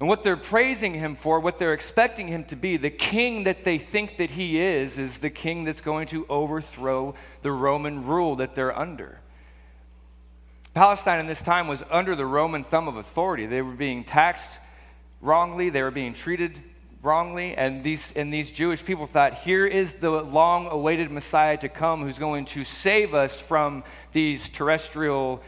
And 0.00 0.08
what 0.08 0.24
they're 0.24 0.36
praising 0.36 0.92
him 0.92 1.14
for, 1.14 1.38
what 1.38 1.60
they're 1.60 1.72
expecting 1.72 2.26
him 2.26 2.42
to 2.46 2.56
be, 2.56 2.76
the 2.76 2.90
king 2.90 3.44
that 3.44 3.62
they 3.62 3.78
think 3.78 4.16
that 4.16 4.32
he 4.32 4.58
is, 4.58 4.98
is 4.98 5.18
the 5.18 5.30
king 5.30 5.62
that's 5.62 5.82
going 5.82 6.08
to 6.08 6.26
overthrow 6.28 7.14
the 7.42 7.52
Roman 7.52 8.04
rule 8.04 8.34
that 8.34 8.56
they're 8.56 8.76
under. 8.76 9.20
Palestine 10.74 11.20
in 11.20 11.28
this 11.28 11.42
time 11.42 11.68
was 11.68 11.84
under 11.92 12.16
the 12.16 12.26
Roman 12.26 12.64
thumb 12.64 12.88
of 12.88 12.96
authority. 12.96 13.46
They 13.46 13.62
were 13.62 13.70
being 13.70 14.02
taxed 14.02 14.58
wrongly, 15.20 15.70
they 15.70 15.84
were 15.84 15.92
being 15.92 16.12
treated 16.12 16.60
wrongly, 17.02 17.56
and 17.56 17.82
these, 17.82 18.12
and 18.12 18.32
these 18.32 18.52
Jewish 18.52 18.84
people 18.84 19.06
thought, 19.06 19.34
here 19.34 19.66
is 19.66 19.94
the 19.94 20.10
long 20.10 20.68
awaited 20.68 21.10
Messiah 21.10 21.56
to 21.58 21.68
come 21.68 22.02
who's 22.02 22.18
going 22.18 22.44
to 22.46 22.64
save 22.64 23.12
us 23.12 23.40
from 23.40 23.82
these 24.12 24.48
terrestrial 24.48 25.42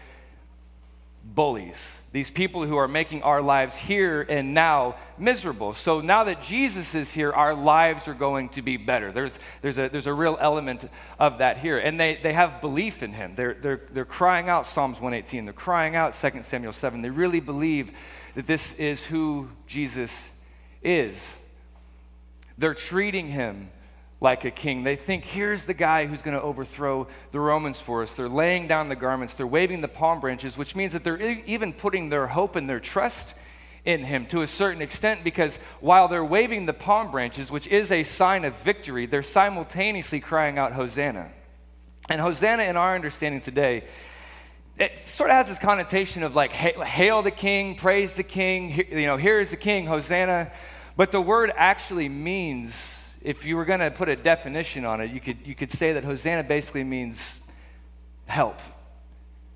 bullies, 1.25 2.02
these 2.12 2.30
people 2.30 2.66
who 2.66 2.76
are 2.76 2.88
making 2.88 3.23
our 3.23 3.40
lives 3.40 3.76
here 3.76 4.26
and 4.28 4.52
now 4.52 4.96
miserable. 5.16 5.73
So 5.73 6.00
now 6.00 6.25
that 6.25 6.42
Jesus 6.42 6.94
is 6.94 7.12
here, 7.12 7.32
our 7.32 7.54
lives 7.54 8.08
are 8.08 8.14
going 8.14 8.50
to 8.50 8.62
be 8.62 8.76
better. 8.76 9.11
There's, 9.11 9.38
there's, 9.62 9.78
a, 9.78 9.88
there's 9.88 10.06
a 10.06 10.12
real 10.12 10.37
element 10.40 10.88
of 11.18 11.38
that 11.38 11.58
here. 11.58 11.78
And 11.78 11.99
they, 11.99 12.16
they 12.23 12.32
have 12.32 12.61
belief 12.61 13.02
in 13.02 13.12
him. 13.12 13.34
They're, 13.34 13.54
they're, 13.54 13.80
they're 13.90 14.04
crying 14.04 14.49
out 14.49 14.66
Psalms 14.66 15.00
118, 15.00 15.44
they're 15.44 15.54
crying 15.54 15.96
out 15.96 16.14
2 16.14 16.42
Samuel 16.42 16.73
7. 16.73 17.00
They 17.00 17.11
really 17.11 17.40
believe 17.40 17.92
that 18.34 18.46
this 18.46 18.75
is 18.75 19.04
who 19.04 19.49
Jesus 19.66 20.32
is. 20.82 21.38
They're 22.58 22.75
treating 22.75 23.28
him 23.28 23.70
like 24.20 24.44
a 24.44 24.50
king. 24.50 24.84
They 24.84 24.96
think, 24.96 25.25
here's 25.25 25.66
the 25.66 25.75
guy 25.75 26.06
who's 26.06 26.23
going 26.23 26.37
to 26.37 26.42
overthrow 26.42 27.08
the 27.30 27.40
Romans 27.40 27.80
for 27.80 28.02
us. 28.02 28.14
They're 28.14 28.28
laying 28.28 28.66
down 28.66 28.88
the 28.88 28.96
garments, 28.96 29.34
they're 29.34 29.46
waving 29.46 29.80
the 29.80 29.88
palm 29.88 30.20
branches, 30.20 30.56
which 30.56 30.75
means 30.75 30.94
that 30.94 31.04
they're 31.04 31.20
even 31.20 31.73
putting 31.73 32.08
their 32.08 32.26
hope 32.26 32.56
and 32.56 32.68
their 32.68 32.80
trust 32.80 33.34
in 33.84 34.02
him 34.02 34.25
to 34.25 34.40
a 34.40 34.46
certain 34.46 34.80
extent 34.80 35.23
because 35.23 35.58
while 35.80 36.08
they're 36.08 36.25
waving 36.25 36.64
the 36.64 36.73
palm 36.73 37.11
branches, 37.11 37.50
which 37.50 37.68
is 37.68 37.92
a 37.92 38.02
sign 38.02 38.44
of 38.44 38.56
victory, 38.56 39.04
they're 39.04 39.23
simultaneously 39.23 40.20
crying 40.20 40.58
out, 40.58 40.73
Hosanna. 40.73 41.30
And 42.08 42.20
Hosanna, 42.20 42.62
in 42.62 42.76
our 42.76 42.94
understanding 42.94 43.42
today, 43.42 43.84
it 44.78 44.99
sort 44.99 45.30
of 45.30 45.37
has 45.37 45.49
this 45.49 45.58
connotation 45.58 46.23
of 46.23 46.34
like, 46.34 46.50
hail 46.52 47.23
the 47.23 47.30
king, 47.30 47.75
praise 47.75 48.14
the 48.14 48.23
king, 48.23 48.75
you 48.90 49.06
know, 49.06 49.18
here 49.18 49.38
is 49.38 49.50
the 49.50 49.56
king, 49.56 49.87
Hosanna. 49.87 50.50
But 50.96 51.10
the 51.10 51.20
word 51.20 51.52
actually 51.56 52.08
means, 52.08 53.02
if 53.20 53.44
you 53.44 53.56
were 53.56 53.64
going 53.64 53.80
to 53.80 53.90
put 53.90 54.08
a 54.08 54.16
definition 54.16 54.84
on 54.84 55.00
it, 55.00 55.10
you 55.10 55.20
could, 55.20 55.38
you 55.44 55.54
could 55.54 55.70
say 55.70 55.92
that 55.94 56.04
Hosanna 56.04 56.44
basically 56.44 56.84
means 56.84 57.38
help. 58.26 58.60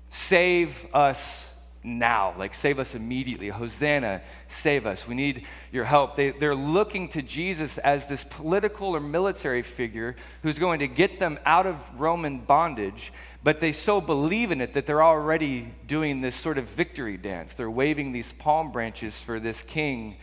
Save 0.09 0.87
us 0.93 1.49
now. 1.81 2.35
Like, 2.37 2.53
save 2.53 2.77
us 2.77 2.93
immediately. 2.93 3.47
Hosanna, 3.47 4.21
save 4.47 4.85
us. 4.85 5.07
We 5.07 5.15
need 5.15 5.45
your 5.71 5.85
help. 5.85 6.15
They, 6.15 6.31
they're 6.31 6.55
looking 6.55 7.07
to 7.09 7.21
Jesus 7.21 7.77
as 7.77 8.07
this 8.07 8.25
political 8.25 8.95
or 8.95 8.99
military 8.99 9.61
figure 9.61 10.17
who's 10.43 10.59
going 10.59 10.79
to 10.79 10.87
get 10.87 11.19
them 11.19 11.39
out 11.45 11.65
of 11.65 11.89
Roman 11.97 12.39
bondage, 12.39 13.13
but 13.43 13.61
they 13.61 13.71
so 13.71 14.01
believe 14.01 14.51
in 14.51 14.59
it 14.59 14.73
that 14.73 14.85
they're 14.85 15.03
already 15.03 15.73
doing 15.87 16.19
this 16.19 16.35
sort 16.35 16.57
of 16.57 16.65
victory 16.65 17.15
dance. 17.15 17.53
They're 17.53 17.71
waving 17.71 18.11
these 18.11 18.33
palm 18.33 18.73
branches 18.73 19.21
for 19.21 19.39
this 19.39 19.63
king 19.63 20.17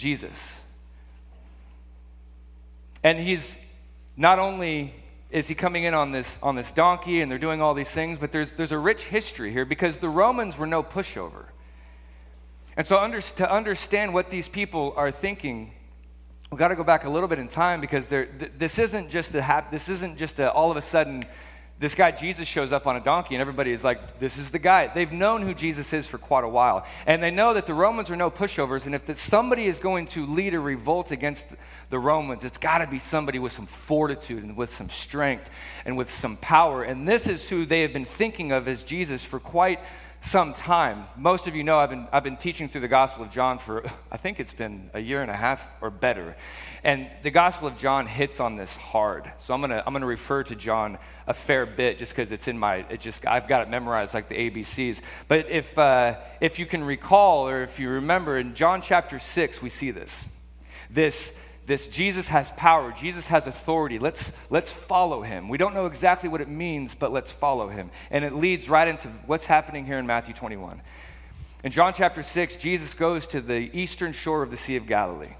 Jesus. 0.00 0.58
And 3.04 3.18
he's 3.18 3.58
not 4.16 4.38
only 4.38 4.94
is 5.30 5.46
he 5.46 5.54
coming 5.54 5.84
in 5.84 5.94
on 5.94 6.10
this, 6.10 6.38
on 6.42 6.56
this 6.56 6.72
donkey 6.72 7.20
and 7.20 7.30
they're 7.30 7.38
doing 7.38 7.62
all 7.62 7.74
these 7.74 7.90
things, 7.90 8.18
but 8.18 8.32
there's, 8.32 8.54
there's 8.54 8.72
a 8.72 8.78
rich 8.78 9.04
history 9.04 9.52
here 9.52 9.64
because 9.64 9.98
the 9.98 10.08
Romans 10.08 10.58
were 10.58 10.66
no 10.66 10.82
pushover. 10.82 11.44
And 12.76 12.86
so, 12.86 12.98
under, 12.98 13.20
to 13.20 13.52
understand 13.52 14.14
what 14.14 14.30
these 14.30 14.48
people 14.48 14.94
are 14.96 15.10
thinking, 15.10 15.72
we've 16.50 16.58
got 16.58 16.68
to 16.68 16.76
go 16.76 16.82
back 16.82 17.04
a 17.04 17.10
little 17.10 17.28
bit 17.28 17.38
in 17.38 17.46
time 17.46 17.80
because 17.80 18.06
th- 18.06 18.28
this 18.56 18.78
isn't 18.78 19.10
just 19.10 19.34
a 19.34 19.42
hap- 19.42 19.70
this 19.70 19.88
isn't 19.88 20.16
just 20.16 20.40
a, 20.40 20.50
all 20.50 20.70
of 20.70 20.76
a 20.76 20.82
sudden 20.82 21.22
this 21.80 21.94
guy 21.94 22.10
Jesus 22.10 22.46
shows 22.46 22.74
up 22.74 22.86
on 22.86 22.96
a 22.96 23.00
donkey, 23.00 23.34
and 23.34 23.40
everybody 23.40 23.72
is 23.72 23.82
like, 23.82 24.18
This 24.18 24.36
is 24.36 24.50
the 24.50 24.58
guy. 24.58 24.88
They've 24.88 25.10
known 25.10 25.40
who 25.40 25.54
Jesus 25.54 25.94
is 25.94 26.06
for 26.06 26.18
quite 26.18 26.44
a 26.44 26.48
while. 26.48 26.86
And 27.06 27.22
they 27.22 27.30
know 27.30 27.54
that 27.54 27.66
the 27.66 27.72
Romans 27.72 28.10
are 28.10 28.16
no 28.16 28.30
pushovers, 28.30 28.84
and 28.84 28.94
if 28.94 29.18
somebody 29.18 29.64
is 29.64 29.78
going 29.78 30.04
to 30.08 30.26
lead 30.26 30.52
a 30.52 30.60
revolt 30.60 31.10
against 31.10 31.48
the 31.88 31.98
Romans, 31.98 32.44
it's 32.44 32.58
got 32.58 32.78
to 32.78 32.86
be 32.86 32.98
somebody 32.98 33.38
with 33.38 33.52
some 33.52 33.64
fortitude 33.64 34.44
and 34.44 34.58
with 34.58 34.68
some 34.68 34.90
strength 34.90 35.48
and 35.86 35.96
with 35.96 36.10
some 36.10 36.36
power. 36.36 36.82
And 36.82 37.08
this 37.08 37.26
is 37.26 37.48
who 37.48 37.64
they 37.64 37.80
have 37.80 37.94
been 37.94 38.04
thinking 38.04 38.52
of 38.52 38.68
as 38.68 38.84
Jesus 38.84 39.24
for 39.24 39.40
quite 39.40 39.80
some 40.20 40.52
time. 40.52 41.04
Most 41.16 41.48
of 41.48 41.56
you 41.56 41.64
know 41.64 41.78
I've 41.78 41.88
been, 41.88 42.06
I've 42.12 42.22
been 42.22 42.36
teaching 42.36 42.68
through 42.68 42.82
the 42.82 42.88
Gospel 42.88 43.24
of 43.24 43.30
John 43.30 43.58
for, 43.58 43.82
I 44.12 44.18
think 44.18 44.38
it's 44.38 44.52
been 44.52 44.90
a 44.92 45.00
year 45.00 45.22
and 45.22 45.30
a 45.30 45.36
half 45.36 45.74
or 45.80 45.90
better. 45.90 46.36
And 46.84 47.08
the 47.22 47.30
Gospel 47.30 47.68
of 47.68 47.78
John 47.78 48.06
hits 48.06 48.38
on 48.38 48.56
this 48.56 48.76
hard. 48.76 49.32
So 49.38 49.54
I'm 49.54 49.60
going 49.60 49.70
to 49.70 49.82
I'm 49.86 49.94
to 49.94 50.06
refer 50.06 50.42
to 50.44 50.54
John 50.54 50.98
a 51.26 51.32
fair 51.32 51.64
bit 51.64 51.98
just 51.98 52.12
because 52.12 52.32
it's 52.32 52.48
in 52.48 52.58
my, 52.58 52.86
it 52.90 53.00
just, 53.00 53.26
I've 53.26 53.48
got 53.48 53.62
it 53.62 53.70
memorized 53.70 54.12
like 54.12 54.28
the 54.28 54.50
ABCs. 54.50 55.00
But 55.26 55.48
if, 55.48 55.78
uh, 55.78 56.18
if 56.40 56.58
you 56.58 56.66
can 56.66 56.84
recall 56.84 57.48
or 57.48 57.62
if 57.62 57.80
you 57.80 57.88
remember, 57.88 58.38
in 58.38 58.54
John 58.54 58.82
chapter 58.82 59.18
6, 59.18 59.62
we 59.62 59.70
see 59.70 59.90
this. 59.90 60.28
This 60.90 61.32
this 61.66 61.86
Jesus 61.86 62.28
has 62.28 62.50
power, 62.52 62.92
Jesus 62.92 63.26
has 63.28 63.46
authority. 63.46 63.98
Let's, 63.98 64.32
let's 64.50 64.70
follow 64.70 65.22
him. 65.22 65.48
We 65.48 65.58
don't 65.58 65.74
know 65.74 65.86
exactly 65.86 66.28
what 66.28 66.40
it 66.40 66.48
means, 66.48 66.94
but 66.94 67.12
let's 67.12 67.30
follow 67.30 67.68
him. 67.68 67.90
And 68.10 68.24
it 68.24 68.34
leads 68.34 68.68
right 68.68 68.88
into 68.88 69.08
what's 69.26 69.46
happening 69.46 69.86
here 69.86 69.98
in 69.98 70.06
Matthew 70.06 70.34
21. 70.34 70.82
In 71.62 71.70
John 71.70 71.92
chapter 71.92 72.22
6, 72.22 72.56
Jesus 72.56 72.94
goes 72.94 73.26
to 73.28 73.40
the 73.40 73.70
eastern 73.78 74.12
shore 74.12 74.42
of 74.42 74.50
the 74.50 74.56
Sea 74.56 74.76
of 74.76 74.86
Galilee. 74.86 75.34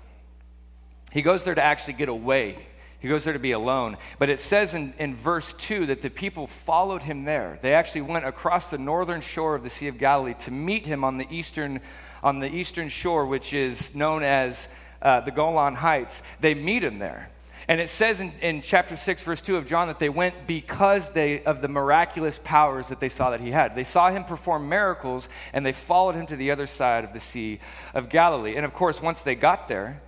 He 1.11 1.23
goes 1.23 1.45
there 1.45 1.55
to 1.55 1.63
actually 1.63 1.95
get 1.95 2.09
away. 2.09 2.59
He 3.01 3.09
goes 3.09 3.25
there 3.25 3.33
to 3.33 3.39
be 3.39 3.53
alone. 3.53 3.97
But 4.19 4.29
it 4.29 4.39
says 4.39 4.75
in, 4.75 4.93
in 4.99 5.15
verse 5.15 5.55
2 5.55 5.87
that 5.87 6.03
the 6.03 6.11
people 6.11 6.47
followed 6.47 7.03
him 7.03 7.25
there. 7.25 7.59
They 7.63 7.73
actually 7.73 8.03
went 8.03 8.27
across 8.27 8.71
the 8.71 8.79
northern 8.79 9.23
shore 9.23 9.55
of 9.55 9.63
the 9.63 9.71
Sea 9.71 9.89
of 9.89 9.97
Galilee 9.97 10.35
to 10.41 10.51
meet 10.51 10.85
him 10.85 11.03
on 11.03 11.17
the 11.17 11.27
eastern, 11.31 11.81
on 12.23 12.41
the 12.41 12.55
eastern 12.55 12.91
shore, 12.91 13.25
which 13.25 13.55
is 13.55 13.95
known 13.95 14.23
as 14.23 14.69
uh, 15.03 15.21
the 15.21 15.31
Golan 15.31 15.75
Heights, 15.75 16.23
they 16.41 16.55
meet 16.55 16.83
him 16.83 16.99
there. 16.99 17.31
And 17.69 17.81
it 17.81 17.89
says 17.89 18.21
in, 18.21 18.33
in 18.41 18.63
chapter 18.63 18.97
6, 18.97 19.23
verse 19.23 19.41
2 19.41 19.57
of 19.57 19.65
John 19.65 19.87
that 19.89 20.01
they 20.01 20.09
went 20.09 20.49
because 20.49 21.13
they, 21.13 21.45
of 21.45 21.63
the 21.63 21.69
miraculous 21.69 22.41
powers 22.43 22.89
that 22.89 22.99
they 22.99 23.09
saw 23.09 23.31
that 23.31 23.41
he 23.41 23.53
had. 23.53 23.77
They 23.77 23.85
saw 23.85 24.11
him 24.11 24.25
perform 24.25 24.69
miracles 24.69 25.29
and 25.53 25.65
they 25.65 25.73
followed 25.73 26.17
him 26.17 26.27
to 26.27 26.37
the 26.37 26.51
other 26.51 26.67
side 26.67 27.05
of 27.05 27.13
the 27.13 27.21
Sea 27.21 27.61
of 27.95 28.09
Galilee. 28.09 28.57
And 28.57 28.65
of 28.65 28.75
course, 28.75 29.01
once 29.01 29.23
they 29.23 29.37
got 29.37 29.69
there, 29.69 30.03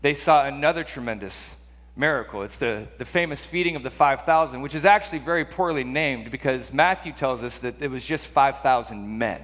they 0.00 0.14
saw 0.14 0.46
another 0.46 0.84
tremendous 0.84 1.54
miracle. 1.96 2.42
It's 2.44 2.58
the, 2.58 2.88
the 2.98 3.04
famous 3.04 3.44
feeding 3.44 3.76
of 3.76 3.82
the 3.82 3.90
5,000, 3.90 4.62
which 4.62 4.74
is 4.74 4.84
actually 4.84 5.18
very 5.18 5.44
poorly 5.44 5.84
named 5.84 6.30
because 6.30 6.72
Matthew 6.72 7.12
tells 7.12 7.44
us 7.44 7.58
that 7.58 7.82
it 7.82 7.90
was 7.90 8.04
just 8.04 8.28
5,000 8.28 9.18
men. 9.18 9.42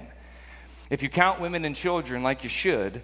If 0.89 1.03
you 1.03 1.09
count 1.09 1.39
women 1.39 1.65
and 1.65 1.75
children 1.75 2.23
like 2.23 2.43
you 2.43 2.49
should, 2.49 3.03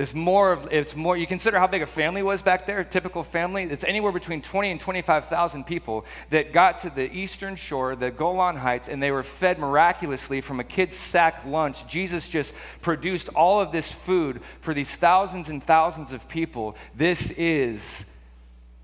it's 0.00 0.14
more 0.14 0.52
of, 0.52 0.68
it's 0.72 0.96
more, 0.96 1.16
you 1.16 1.26
consider 1.26 1.58
how 1.58 1.66
big 1.66 1.82
a 1.82 1.86
family 1.86 2.22
was 2.22 2.40
back 2.40 2.66
there, 2.66 2.82
typical 2.84 3.22
family. 3.22 3.64
It's 3.64 3.84
anywhere 3.84 4.12
between 4.12 4.40
20 4.40 4.70
and 4.70 4.80
25,000 4.80 5.64
people 5.64 6.06
that 6.30 6.52
got 6.52 6.78
to 6.80 6.90
the 6.90 7.12
eastern 7.12 7.56
shore, 7.56 7.94
the 7.94 8.10
Golan 8.10 8.56
Heights, 8.56 8.88
and 8.88 9.02
they 9.02 9.10
were 9.10 9.22
fed 9.22 9.58
miraculously 9.58 10.40
from 10.40 10.58
a 10.58 10.64
kid's 10.64 10.96
sack 10.96 11.44
lunch. 11.44 11.86
Jesus 11.86 12.28
just 12.28 12.54
produced 12.80 13.28
all 13.30 13.60
of 13.60 13.72
this 13.72 13.92
food 13.92 14.40
for 14.60 14.72
these 14.72 14.96
thousands 14.96 15.50
and 15.50 15.62
thousands 15.62 16.12
of 16.12 16.28
people. 16.28 16.76
This 16.94 17.30
is 17.32 18.06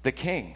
the 0.02 0.12
king. 0.12 0.54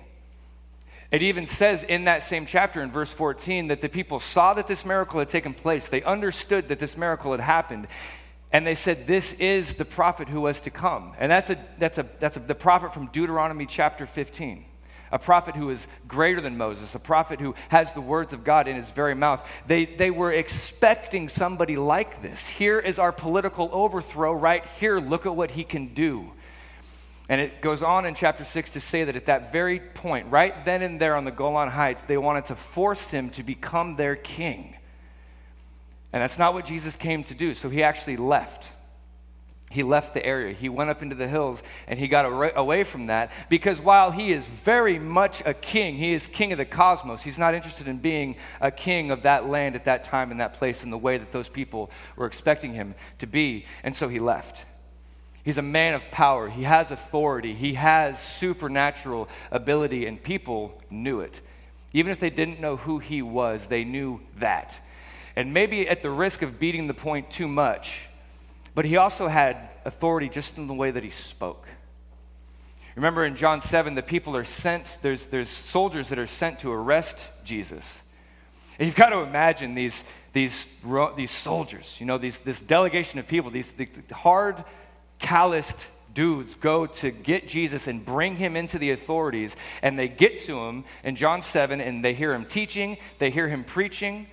It 1.10 1.22
even 1.22 1.46
says 1.46 1.82
in 1.82 2.04
that 2.04 2.22
same 2.22 2.46
chapter 2.46 2.82
in 2.82 2.90
verse 2.90 3.12
14 3.12 3.68
that 3.68 3.80
the 3.80 3.88
people 3.88 4.20
saw 4.20 4.54
that 4.54 4.68
this 4.68 4.84
miracle 4.84 5.18
had 5.18 5.28
taken 5.28 5.54
place. 5.54 5.88
They 5.88 6.02
understood 6.02 6.68
that 6.68 6.78
this 6.78 6.96
miracle 6.96 7.32
had 7.32 7.40
happened. 7.40 7.88
And 8.52 8.66
they 8.66 8.74
said, 8.74 9.06
This 9.06 9.32
is 9.34 9.74
the 9.74 9.84
prophet 9.84 10.28
who 10.28 10.40
was 10.40 10.60
to 10.62 10.70
come. 10.70 11.12
And 11.18 11.30
that's, 11.30 11.50
a, 11.50 11.58
that's, 11.78 11.98
a, 11.98 12.06
that's 12.18 12.36
a, 12.36 12.40
the 12.40 12.54
prophet 12.54 12.92
from 12.92 13.06
Deuteronomy 13.06 13.66
chapter 13.66 14.06
15. 14.06 14.64
A 15.12 15.18
prophet 15.18 15.56
who 15.56 15.70
is 15.70 15.88
greater 16.06 16.40
than 16.40 16.56
Moses, 16.56 16.94
a 16.94 17.00
prophet 17.00 17.40
who 17.40 17.56
has 17.68 17.92
the 17.94 18.00
words 18.00 18.32
of 18.32 18.44
God 18.44 18.68
in 18.68 18.76
his 18.76 18.90
very 18.90 19.14
mouth. 19.14 19.44
They, 19.66 19.84
they 19.84 20.10
were 20.10 20.32
expecting 20.32 21.28
somebody 21.28 21.74
like 21.74 22.22
this. 22.22 22.48
Here 22.48 22.78
is 22.78 23.00
our 23.00 23.10
political 23.10 23.68
overthrow 23.72 24.32
right 24.32 24.64
here. 24.78 25.00
Look 25.00 25.26
at 25.26 25.34
what 25.34 25.50
he 25.50 25.64
can 25.64 25.94
do. 25.94 26.30
And 27.28 27.40
it 27.40 27.60
goes 27.60 27.82
on 27.82 28.06
in 28.06 28.14
chapter 28.14 28.44
6 28.44 28.70
to 28.70 28.80
say 28.80 29.04
that 29.04 29.16
at 29.16 29.26
that 29.26 29.52
very 29.52 29.80
point, 29.80 30.26
right 30.30 30.64
then 30.64 30.82
and 30.82 31.00
there 31.00 31.16
on 31.16 31.24
the 31.24 31.30
Golan 31.30 31.70
Heights, 31.70 32.04
they 32.04 32.16
wanted 32.16 32.46
to 32.46 32.56
force 32.56 33.10
him 33.10 33.30
to 33.30 33.42
become 33.42 33.96
their 33.96 34.16
king. 34.16 34.76
And 36.12 36.22
that's 36.22 36.38
not 36.38 36.54
what 36.54 36.64
Jesus 36.64 36.96
came 36.96 37.22
to 37.24 37.34
do. 37.34 37.54
So 37.54 37.68
he 37.68 37.82
actually 37.82 38.16
left. 38.16 38.68
He 39.70 39.84
left 39.84 40.14
the 40.14 40.26
area. 40.26 40.52
He 40.52 40.68
went 40.68 40.90
up 40.90 41.00
into 41.00 41.14
the 41.14 41.28
hills 41.28 41.62
and 41.86 41.96
he 41.96 42.08
got 42.08 42.24
away 42.56 42.82
from 42.82 43.06
that 43.06 43.30
because 43.48 43.80
while 43.80 44.10
he 44.10 44.32
is 44.32 44.44
very 44.44 44.98
much 44.98 45.42
a 45.46 45.54
king, 45.54 45.94
he 45.94 46.12
is 46.12 46.26
king 46.26 46.50
of 46.50 46.58
the 46.58 46.64
cosmos. 46.64 47.22
He's 47.22 47.38
not 47.38 47.54
interested 47.54 47.86
in 47.86 47.98
being 47.98 48.34
a 48.60 48.72
king 48.72 49.12
of 49.12 49.22
that 49.22 49.48
land 49.48 49.76
at 49.76 49.84
that 49.84 50.02
time 50.02 50.32
in 50.32 50.38
that 50.38 50.54
place 50.54 50.82
in 50.82 50.90
the 50.90 50.98
way 50.98 51.18
that 51.18 51.30
those 51.30 51.48
people 51.48 51.92
were 52.16 52.26
expecting 52.26 52.74
him 52.74 52.96
to 53.18 53.28
be. 53.28 53.64
And 53.84 53.94
so 53.94 54.08
he 54.08 54.18
left. 54.18 54.64
He's 55.44 55.58
a 55.58 55.62
man 55.62 55.94
of 55.94 56.10
power. 56.10 56.48
He 56.48 56.64
has 56.64 56.90
authority. 56.90 57.54
He 57.54 57.74
has 57.74 58.20
supernatural 58.20 59.28
ability, 59.50 60.04
and 60.04 60.22
people 60.22 60.82
knew 60.90 61.20
it. 61.20 61.40
Even 61.92 62.12
if 62.12 62.18
they 62.18 62.28
didn't 62.28 62.60
know 62.60 62.76
who 62.76 62.98
he 62.98 63.22
was, 63.22 63.68
they 63.68 63.84
knew 63.84 64.20
that 64.36 64.80
and 65.36 65.52
maybe 65.54 65.88
at 65.88 66.02
the 66.02 66.10
risk 66.10 66.42
of 66.42 66.58
beating 66.58 66.86
the 66.86 66.94
point 66.94 67.30
too 67.30 67.48
much, 67.48 68.08
but 68.74 68.84
he 68.84 68.96
also 68.96 69.28
had 69.28 69.70
authority 69.84 70.28
just 70.28 70.58
in 70.58 70.66
the 70.66 70.74
way 70.74 70.90
that 70.90 71.02
he 71.02 71.10
spoke. 71.10 71.66
Remember 72.96 73.24
in 73.24 73.36
John 73.36 73.60
7, 73.60 73.94
the 73.94 74.02
people 74.02 74.36
are 74.36 74.44
sent, 74.44 74.98
there's, 75.02 75.26
there's 75.26 75.48
soldiers 75.48 76.08
that 76.08 76.18
are 76.18 76.26
sent 76.26 76.60
to 76.60 76.72
arrest 76.72 77.30
Jesus. 77.44 78.02
And 78.78 78.86
you've 78.86 78.96
got 78.96 79.10
to 79.10 79.20
imagine 79.20 79.74
these, 79.74 80.04
these, 80.32 80.66
these 81.16 81.30
soldiers, 81.30 81.96
you 82.00 82.06
know, 82.06 82.18
these, 82.18 82.40
this 82.40 82.60
delegation 82.60 83.18
of 83.18 83.26
people, 83.28 83.50
these 83.50 83.72
the, 83.72 83.88
hard, 84.12 84.64
calloused 85.18 85.86
dudes 86.12 86.54
go 86.54 86.86
to 86.86 87.10
get 87.10 87.46
Jesus 87.46 87.86
and 87.86 88.04
bring 88.04 88.36
him 88.36 88.56
into 88.56 88.78
the 88.78 88.90
authorities. 88.90 89.54
And 89.82 89.98
they 89.98 90.08
get 90.08 90.38
to 90.40 90.58
him 90.58 90.84
in 91.04 91.14
John 91.14 91.42
7, 91.42 91.80
and 91.80 92.04
they 92.04 92.14
hear 92.14 92.34
him 92.34 92.44
teaching, 92.44 92.98
they 93.18 93.30
hear 93.30 93.48
him 93.48 93.64
preaching 93.64 94.26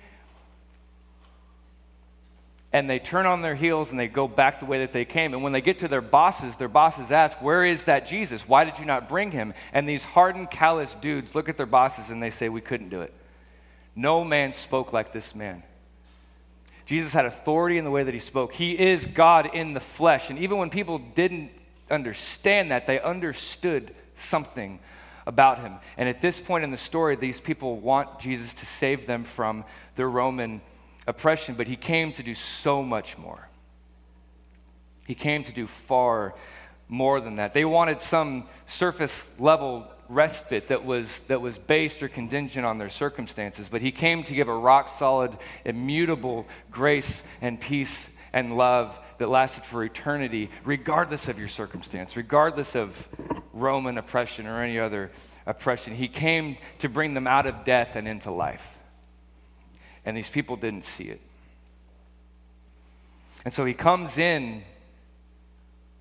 and 2.72 2.88
they 2.88 2.98
turn 2.98 3.24
on 3.24 3.40
their 3.40 3.54
heels 3.54 3.90
and 3.90 3.98
they 3.98 4.08
go 4.08 4.28
back 4.28 4.60
the 4.60 4.66
way 4.66 4.80
that 4.80 4.92
they 4.92 5.06
came. 5.06 5.32
And 5.32 5.42
when 5.42 5.52
they 5.52 5.62
get 5.62 5.78
to 5.80 5.88
their 5.88 6.02
bosses, 6.02 6.56
their 6.56 6.68
bosses 6.68 7.10
ask, 7.10 7.40
Where 7.40 7.64
is 7.64 7.84
that 7.84 8.06
Jesus? 8.06 8.46
Why 8.46 8.64
did 8.64 8.78
you 8.78 8.84
not 8.84 9.08
bring 9.08 9.30
him? 9.30 9.54
And 9.72 9.88
these 9.88 10.04
hardened, 10.04 10.50
callous 10.50 10.94
dudes 10.94 11.34
look 11.34 11.48
at 11.48 11.56
their 11.56 11.66
bosses 11.66 12.10
and 12.10 12.22
they 12.22 12.30
say, 12.30 12.48
We 12.48 12.60
couldn't 12.60 12.90
do 12.90 13.00
it. 13.00 13.14
No 13.96 14.22
man 14.22 14.52
spoke 14.52 14.92
like 14.92 15.12
this 15.12 15.34
man. 15.34 15.62
Jesus 16.84 17.12
had 17.12 17.26
authority 17.26 17.78
in 17.78 17.84
the 17.84 17.90
way 17.90 18.02
that 18.02 18.14
he 18.14 18.20
spoke. 18.20 18.52
He 18.52 18.78
is 18.78 19.06
God 19.06 19.50
in 19.54 19.74
the 19.74 19.80
flesh. 19.80 20.30
And 20.30 20.38
even 20.38 20.58
when 20.58 20.70
people 20.70 20.98
didn't 20.98 21.50
understand 21.90 22.70
that, 22.70 22.86
they 22.86 23.00
understood 23.00 23.94
something 24.14 24.78
about 25.26 25.58
him. 25.58 25.74
And 25.96 26.08
at 26.08 26.22
this 26.22 26.40
point 26.40 26.64
in 26.64 26.70
the 26.70 26.76
story, 26.78 27.16
these 27.16 27.40
people 27.40 27.76
want 27.76 28.18
Jesus 28.18 28.54
to 28.54 28.66
save 28.66 29.06
them 29.06 29.24
from 29.24 29.64
the 29.96 30.06
Roman 30.06 30.62
oppression, 31.08 31.54
but 31.54 31.66
he 31.66 31.74
came 31.74 32.12
to 32.12 32.22
do 32.22 32.34
so 32.34 32.82
much 32.82 33.18
more. 33.18 33.48
He 35.06 35.14
came 35.14 35.42
to 35.44 35.52
do 35.52 35.66
far 35.66 36.34
more 36.86 37.20
than 37.20 37.36
that. 37.36 37.54
They 37.54 37.64
wanted 37.64 38.02
some 38.02 38.44
surface 38.66 39.28
level 39.38 39.90
respite 40.10 40.68
that 40.68 40.84
was, 40.84 41.20
that 41.22 41.40
was 41.40 41.58
based 41.58 42.02
or 42.02 42.08
contingent 42.08 42.64
on 42.64 42.78
their 42.78 42.90
circumstances, 42.90 43.68
but 43.68 43.80
he 43.80 43.90
came 43.90 44.22
to 44.24 44.34
give 44.34 44.48
a 44.48 44.54
rock 44.54 44.88
solid, 44.88 45.36
immutable 45.64 46.46
grace 46.70 47.24
and 47.40 47.58
peace 47.58 48.10
and 48.34 48.56
love 48.56 49.00
that 49.16 49.28
lasted 49.28 49.64
for 49.64 49.82
eternity, 49.82 50.50
regardless 50.64 51.28
of 51.28 51.38
your 51.38 51.48
circumstance, 51.48 52.16
regardless 52.16 52.76
of 52.76 53.08
Roman 53.54 53.96
oppression 53.96 54.46
or 54.46 54.62
any 54.62 54.78
other 54.78 55.10
oppression. 55.46 55.94
He 55.94 56.08
came 56.08 56.58
to 56.80 56.88
bring 56.90 57.14
them 57.14 57.26
out 57.26 57.46
of 57.46 57.64
death 57.64 57.96
and 57.96 58.06
into 58.06 58.30
life 58.30 58.77
and 60.08 60.16
these 60.16 60.30
people 60.30 60.56
didn't 60.56 60.86
see 60.86 61.04
it. 61.04 61.20
And 63.44 63.52
so 63.52 63.66
he 63.66 63.74
comes 63.74 64.16
in 64.16 64.62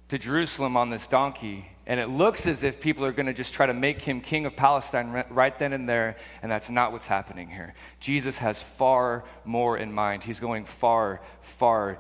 to 0.08 0.18
Jerusalem 0.18 0.78
on 0.78 0.90
this 0.90 1.08
donkey, 1.08 1.70
and 1.86 2.00
it 2.00 2.08
looks 2.08 2.48
as 2.48 2.64
if 2.64 2.80
people 2.80 3.04
are 3.04 3.12
going 3.12 3.26
to 3.26 3.34
just 3.34 3.54
try 3.54 3.66
to 3.66 3.74
make 3.74 4.02
him 4.02 4.22
king 4.22 4.46
of 4.46 4.56
Palestine 4.56 5.26
right 5.30 5.58
then 5.60 5.74
and 5.74 5.90
there, 5.90 6.16
and 6.42 6.50
that's 6.50 6.70
not 6.70 6.94
what's 6.94 7.08
happening 7.08 7.50
here. 7.50 7.74
Jesus 8.00 8.38
has 8.38 8.64
far 8.64 9.26
more 9.44 9.78
in 9.78 9.92
mind. 9.92 10.24
He's 10.24 10.40
going 10.40 10.64
far, 10.64 11.20
far 11.42 12.00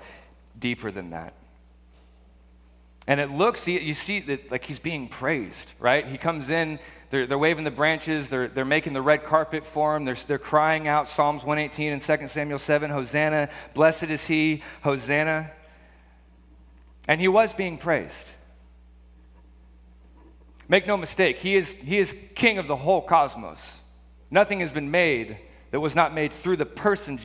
deeper 0.57 0.91
than 0.91 1.09
that. 1.09 1.33
And 3.07 3.21
it 3.21 3.31
looks, 3.31 3.67
you 3.67 3.93
see 3.93 4.19
that 4.19 4.51
like 4.51 4.65
he's 4.65 4.79
being 4.79 5.07
praised, 5.07 5.71
right? 5.79 6.05
He 6.05 6.17
comes 6.17 6.49
in 6.49 6.77
they're, 7.09 7.25
they're 7.25 7.37
waving 7.37 7.63
the 7.63 7.71
branches. 7.71 8.29
They're, 8.29 8.47
they're 8.47 8.65
making 8.65 8.93
the 8.93 9.01
red 9.01 9.23
carpet 9.23 9.65
for 9.65 9.95
him. 9.95 10.05
They're, 10.05 10.15
they're 10.15 10.37
crying 10.37 10.87
out 10.87 11.07
Psalms 11.07 11.43
118 11.43 11.93
and 11.93 12.01
2 12.01 12.27
Samuel 12.27 12.59
7 12.59 12.91
Hosanna, 12.91 13.49
blessed 13.73 14.05
is 14.05 14.27
he, 14.27 14.63
Hosanna. 14.83 15.51
And 17.07 17.21
he 17.21 17.27
was 17.27 17.53
being 17.53 17.77
praised. 17.77 18.27
Make 20.69 20.85
no 20.85 20.97
mistake, 20.97 21.37
he 21.37 21.55
is, 21.55 21.73
he 21.73 21.97
is 21.97 22.13
king 22.35 22.57
of 22.57 22.67
the 22.67 22.75
whole 22.75 23.01
cosmos. 23.01 23.79
Nothing 24.29 24.59
has 24.59 24.73
been 24.73 24.91
made 24.91 25.37
that 25.71 25.79
was 25.79 25.95
not 25.95 26.13
made 26.13 26.33
through 26.33 26.57
the 26.57 26.65
person 26.65 27.19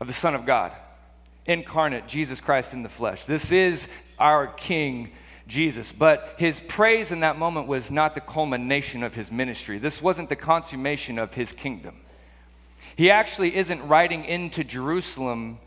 of 0.00 0.06
the 0.06 0.12
Son 0.12 0.36
of 0.36 0.46
God, 0.46 0.70
incarnate, 1.44 2.06
Jesus 2.06 2.40
Christ 2.40 2.72
in 2.72 2.84
the 2.84 2.88
flesh. 2.88 3.24
This 3.24 3.50
is 3.50 3.88
our 4.20 4.46
King 4.46 5.10
Jesus. 5.46 5.92
But 5.92 6.36
his 6.38 6.60
praise 6.60 7.12
in 7.12 7.20
that 7.20 7.36
moment 7.36 7.66
was 7.66 7.90
not 7.90 8.14
the 8.14 8.20
culmination 8.20 9.02
of 9.02 9.14
his 9.14 9.30
ministry. 9.30 9.78
This 9.78 10.00
wasn't 10.00 10.28
the 10.28 10.36
consummation 10.36 11.18
of 11.18 11.34
his 11.34 11.52
kingdom. 11.52 11.96
He 12.96 13.10
actually 13.10 13.56
isn't 13.56 13.86
riding 13.86 14.24
into 14.24 14.64
Jerusalem 14.64 15.58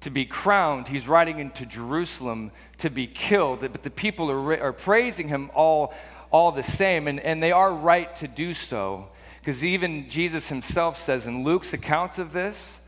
to 0.00 0.10
be 0.10 0.24
crowned, 0.24 0.86
he's 0.86 1.08
riding 1.08 1.40
into 1.40 1.66
Jerusalem 1.66 2.52
to 2.78 2.90
be 2.90 3.06
killed. 3.06 3.60
But 3.60 3.82
the 3.82 3.90
people 3.90 4.30
are, 4.30 4.60
are 4.62 4.72
praising 4.72 5.28
him 5.28 5.50
all, 5.52 5.92
all 6.30 6.52
the 6.52 6.62
same, 6.62 7.08
and, 7.08 7.18
and 7.18 7.42
they 7.42 7.50
are 7.50 7.74
right 7.74 8.14
to 8.16 8.28
do 8.28 8.54
so. 8.54 9.08
Because 9.40 9.64
even 9.64 10.08
Jesus 10.08 10.48
himself 10.48 10.96
says 10.96 11.26
in 11.26 11.42
Luke's 11.42 11.72
accounts 11.72 12.18
of 12.18 12.32
this, 12.32 12.80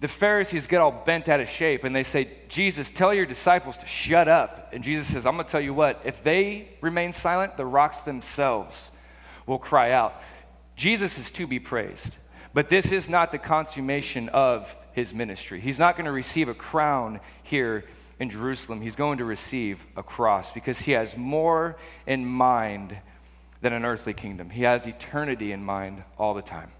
the 0.00 0.08
Pharisees 0.08 0.66
get 0.66 0.80
all 0.80 0.92
bent 0.92 1.28
out 1.28 1.40
of 1.40 1.48
shape 1.48 1.84
and 1.84 1.96
they 1.96 2.02
say, 2.02 2.30
Jesus, 2.48 2.90
tell 2.90 3.14
your 3.14 3.24
disciples 3.24 3.78
to 3.78 3.86
shut 3.86 4.28
up. 4.28 4.70
And 4.72 4.84
Jesus 4.84 5.06
says, 5.06 5.24
I'm 5.26 5.34
going 5.34 5.46
to 5.46 5.50
tell 5.50 5.60
you 5.60 5.72
what, 5.72 6.00
if 6.04 6.22
they 6.22 6.68
remain 6.80 7.12
silent, 7.12 7.56
the 7.56 7.64
rocks 7.64 8.00
themselves 8.00 8.90
will 9.46 9.58
cry 9.58 9.92
out. 9.92 10.20
Jesus 10.74 11.18
is 11.18 11.30
to 11.32 11.46
be 11.46 11.58
praised, 11.58 12.18
but 12.52 12.68
this 12.68 12.92
is 12.92 13.08
not 13.08 13.32
the 13.32 13.38
consummation 13.38 14.28
of 14.28 14.76
his 14.92 15.14
ministry. 15.14 15.60
He's 15.60 15.78
not 15.78 15.96
going 15.96 16.04
to 16.04 16.12
receive 16.12 16.48
a 16.48 16.54
crown 16.54 17.20
here 17.42 17.84
in 18.18 18.30
Jerusalem, 18.30 18.80
he's 18.80 18.96
going 18.96 19.18
to 19.18 19.26
receive 19.26 19.86
a 19.94 20.02
cross 20.02 20.50
because 20.50 20.80
he 20.80 20.92
has 20.92 21.18
more 21.18 21.76
in 22.06 22.24
mind 22.24 22.96
than 23.60 23.74
an 23.74 23.84
earthly 23.84 24.14
kingdom. 24.14 24.48
He 24.48 24.62
has 24.62 24.86
eternity 24.86 25.52
in 25.52 25.62
mind 25.62 26.02
all 26.16 26.32
the 26.32 26.40
time. 26.40 26.70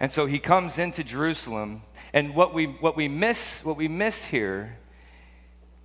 And 0.00 0.10
so 0.10 0.24
he 0.24 0.38
comes 0.38 0.78
into 0.78 1.04
Jerusalem, 1.04 1.82
and 2.14 2.34
what 2.34 2.54
we, 2.54 2.64
what 2.64 2.96
we 2.96 3.06
miss, 3.06 3.62
what 3.62 3.76
we 3.76 3.86
miss 3.86 4.24
here, 4.24 4.78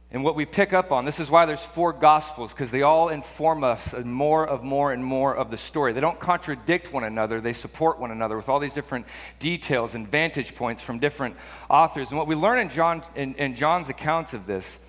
and 0.09 0.23
what 0.23 0.35
we 0.35 0.45
pick 0.45 0.71
up 0.71 0.93
on, 0.93 1.03
this 1.03 1.19
is 1.19 1.29
why 1.29 1.45
there's 1.45 1.63
four 1.63 1.91
gospels, 1.91 2.53
because 2.53 2.71
they 2.71 2.83
all 2.83 3.09
inform 3.09 3.65
us 3.65 3.93
more 4.05 4.47
of 4.47 4.63
more 4.63 4.93
and 4.93 5.03
more 5.03 5.35
of 5.35 5.51
the 5.51 5.57
story. 5.57 5.91
They 5.91 5.99
don't 5.99 6.19
contradict 6.19 6.93
one 6.93 7.03
another, 7.03 7.41
they 7.41 7.51
support 7.51 7.99
one 7.99 8.11
another 8.11 8.37
with 8.37 8.47
all 8.47 8.59
these 8.59 8.73
different 8.73 9.05
details 9.39 9.95
and 9.95 10.09
vantage 10.09 10.55
points 10.55 10.81
from 10.81 10.99
different 10.99 11.35
authors. 11.69 12.11
And 12.11 12.17
what 12.17 12.27
we 12.27 12.35
learn 12.35 12.59
in, 12.59 12.69
John, 12.69 13.03
in, 13.15 13.35
in 13.35 13.55
John's 13.55 13.89
accounts 13.89 14.33
of 14.33 14.45
this 14.45 14.79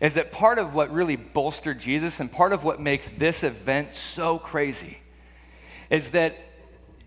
is 0.00 0.14
that 0.14 0.32
part 0.32 0.58
of 0.58 0.74
what 0.74 0.92
really 0.92 1.14
bolstered 1.14 1.78
Jesus 1.78 2.18
and 2.18 2.32
part 2.32 2.52
of 2.52 2.64
what 2.64 2.80
makes 2.80 3.08
this 3.10 3.44
event 3.44 3.94
so 3.94 4.40
crazy 4.40 4.98
is 5.88 6.10
that 6.10 6.36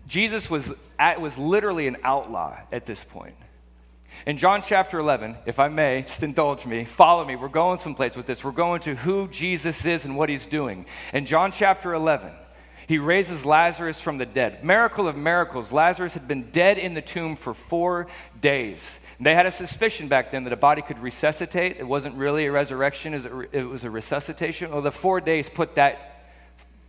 Jesus 0.06 0.48
was, 0.48 0.72
at, 0.98 1.20
was 1.20 1.36
literally 1.36 1.88
an 1.88 1.96
outlaw 2.02 2.56
at 2.70 2.86
this 2.86 3.02
point. 3.02 3.34
In 4.24 4.38
John 4.38 4.62
chapter 4.62 4.98
11, 4.98 5.36
if 5.46 5.58
I 5.58 5.68
may, 5.68 6.02
just 6.02 6.22
indulge 6.22 6.64
me, 6.64 6.84
follow 6.84 7.24
me. 7.24 7.36
We're 7.36 7.48
going 7.48 7.78
someplace 7.78 8.16
with 8.16 8.26
this. 8.26 8.42
We're 8.42 8.52
going 8.52 8.80
to 8.82 8.94
who 8.94 9.28
Jesus 9.28 9.84
is 9.84 10.04
and 10.04 10.16
what 10.16 10.28
he's 10.28 10.46
doing. 10.46 10.86
In 11.12 11.26
John 11.26 11.52
chapter 11.52 11.92
11, 11.92 12.32
he 12.86 12.98
raises 12.98 13.44
Lazarus 13.44 14.00
from 14.00 14.18
the 14.18 14.26
dead. 14.26 14.64
Miracle 14.64 15.08
of 15.08 15.16
miracles. 15.16 15.72
Lazarus 15.72 16.14
had 16.14 16.28
been 16.28 16.50
dead 16.50 16.78
in 16.78 16.94
the 16.94 17.02
tomb 17.02 17.36
for 17.36 17.52
four 17.52 18.06
days. 18.40 19.00
And 19.18 19.26
they 19.26 19.34
had 19.34 19.46
a 19.46 19.50
suspicion 19.50 20.08
back 20.08 20.30
then 20.30 20.44
that 20.44 20.52
a 20.52 20.56
body 20.56 20.82
could 20.82 20.98
resuscitate. 21.00 21.78
It 21.78 21.86
wasn't 21.86 22.14
really 22.14 22.46
a 22.46 22.52
resurrection, 22.52 23.12
it 23.52 23.64
was 23.64 23.84
a 23.84 23.90
resuscitation. 23.90 24.70
Well, 24.70 24.82
the 24.82 24.92
four 24.92 25.20
days 25.20 25.50
put 25.50 25.74
that, 25.74 26.22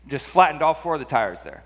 just 0.07 0.27
flattened 0.27 0.61
all 0.61 0.73
four 0.73 0.95
of 0.95 0.99
the 0.99 1.05
tires 1.05 1.41
there. 1.41 1.63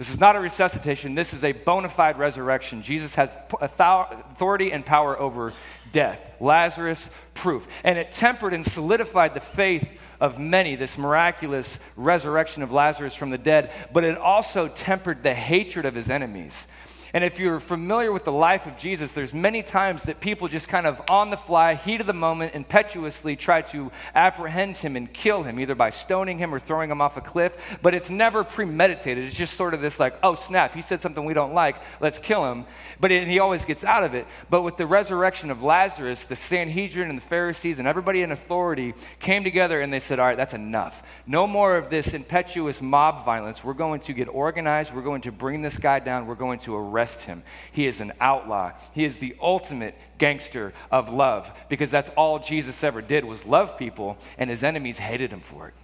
This 0.00 0.10
is 0.10 0.18
not 0.18 0.34
a 0.34 0.40
resuscitation, 0.40 1.14
this 1.14 1.34
is 1.34 1.44
a 1.44 1.52
bona 1.52 1.90
fide 1.90 2.18
resurrection. 2.18 2.80
Jesus 2.80 3.16
has 3.16 3.36
authority 3.60 4.72
and 4.72 4.86
power 4.86 5.20
over 5.20 5.52
death. 5.92 6.36
Lazarus, 6.40 7.10
proof. 7.34 7.68
And 7.84 7.98
it 7.98 8.10
tempered 8.10 8.54
and 8.54 8.64
solidified 8.64 9.34
the 9.34 9.40
faith 9.40 9.86
of 10.18 10.38
many, 10.38 10.74
this 10.74 10.96
miraculous 10.96 11.78
resurrection 11.96 12.62
of 12.62 12.72
Lazarus 12.72 13.14
from 13.14 13.28
the 13.28 13.36
dead, 13.36 13.72
but 13.92 14.04
it 14.04 14.16
also 14.16 14.68
tempered 14.68 15.22
the 15.22 15.34
hatred 15.34 15.84
of 15.84 15.94
his 15.94 16.08
enemies. 16.08 16.66
And 17.12 17.24
if 17.24 17.40
you're 17.40 17.58
familiar 17.58 18.12
with 18.12 18.24
the 18.24 18.32
life 18.32 18.66
of 18.66 18.76
Jesus, 18.76 19.12
there's 19.12 19.34
many 19.34 19.62
times 19.62 20.04
that 20.04 20.20
people 20.20 20.46
just 20.46 20.68
kind 20.68 20.86
of 20.86 21.02
on 21.10 21.30
the 21.30 21.36
fly, 21.36 21.74
heat 21.74 22.00
of 22.00 22.06
the 22.06 22.12
moment, 22.12 22.54
impetuously 22.54 23.34
try 23.34 23.62
to 23.62 23.90
apprehend 24.14 24.78
him 24.78 24.94
and 24.94 25.12
kill 25.12 25.42
him, 25.42 25.58
either 25.58 25.74
by 25.74 25.90
stoning 25.90 26.38
him 26.38 26.54
or 26.54 26.60
throwing 26.60 26.90
him 26.90 27.00
off 27.00 27.16
a 27.16 27.20
cliff. 27.20 27.78
But 27.82 27.94
it's 27.94 28.10
never 28.10 28.44
premeditated. 28.44 29.24
It's 29.24 29.36
just 29.36 29.54
sort 29.54 29.74
of 29.74 29.80
this 29.80 29.98
like, 29.98 30.14
oh 30.22 30.36
snap, 30.36 30.74
he 30.74 30.82
said 30.82 31.00
something 31.00 31.24
we 31.24 31.34
don't 31.34 31.52
like, 31.52 31.76
let's 32.00 32.20
kill 32.20 32.50
him. 32.50 32.64
But 33.00 33.10
it, 33.10 33.26
he 33.26 33.40
always 33.40 33.64
gets 33.64 33.82
out 33.82 34.04
of 34.04 34.14
it. 34.14 34.26
But 34.48 34.62
with 34.62 34.76
the 34.76 34.86
resurrection 34.86 35.50
of 35.50 35.64
Lazarus, 35.64 36.26
the 36.26 36.36
Sanhedrin 36.36 37.08
and 37.08 37.18
the 37.18 37.22
Pharisees 37.22 37.80
and 37.80 37.88
everybody 37.88 38.22
in 38.22 38.30
authority 38.30 38.94
came 39.18 39.42
together 39.42 39.80
and 39.80 39.92
they 39.92 40.00
said, 40.00 40.20
all 40.20 40.26
right, 40.26 40.36
that's 40.36 40.54
enough. 40.54 41.02
No 41.26 41.48
more 41.48 41.76
of 41.76 41.90
this 41.90 42.14
impetuous 42.14 42.80
mob 42.80 43.24
violence. 43.24 43.64
We're 43.64 43.74
going 43.74 44.00
to 44.02 44.12
get 44.12 44.28
organized. 44.28 44.94
We're 44.94 45.02
going 45.02 45.22
to 45.22 45.32
bring 45.32 45.62
this 45.62 45.76
guy 45.76 45.98
down. 45.98 46.26
We're 46.26 46.34
going 46.36 46.60
to 46.60 46.76
arrest 46.76 46.99
arrest 47.00 47.22
him. 47.22 47.42
He 47.72 47.86
is 47.86 48.00
an 48.00 48.12
outlaw. 48.20 48.72
He 48.92 49.04
is 49.04 49.18
the 49.18 49.34
ultimate 49.40 49.94
gangster 50.18 50.72
of 50.90 51.12
love 51.12 51.50
because 51.68 51.90
that's 51.90 52.10
all 52.10 52.38
Jesus 52.38 52.84
ever 52.84 53.00
did 53.00 53.24
was 53.24 53.46
love 53.46 53.78
people, 53.78 54.18
and 54.36 54.50
his 54.50 54.62
enemies 54.62 54.98
hated 54.98 55.32
him 55.32 55.40
for 55.40 55.68
it. 55.68 55.74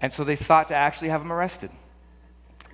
And 0.00 0.12
so 0.12 0.24
they 0.24 0.36
sought 0.36 0.68
to 0.68 0.74
actually 0.74 1.10
have 1.10 1.22
him 1.22 1.32
arrested. 1.32 1.70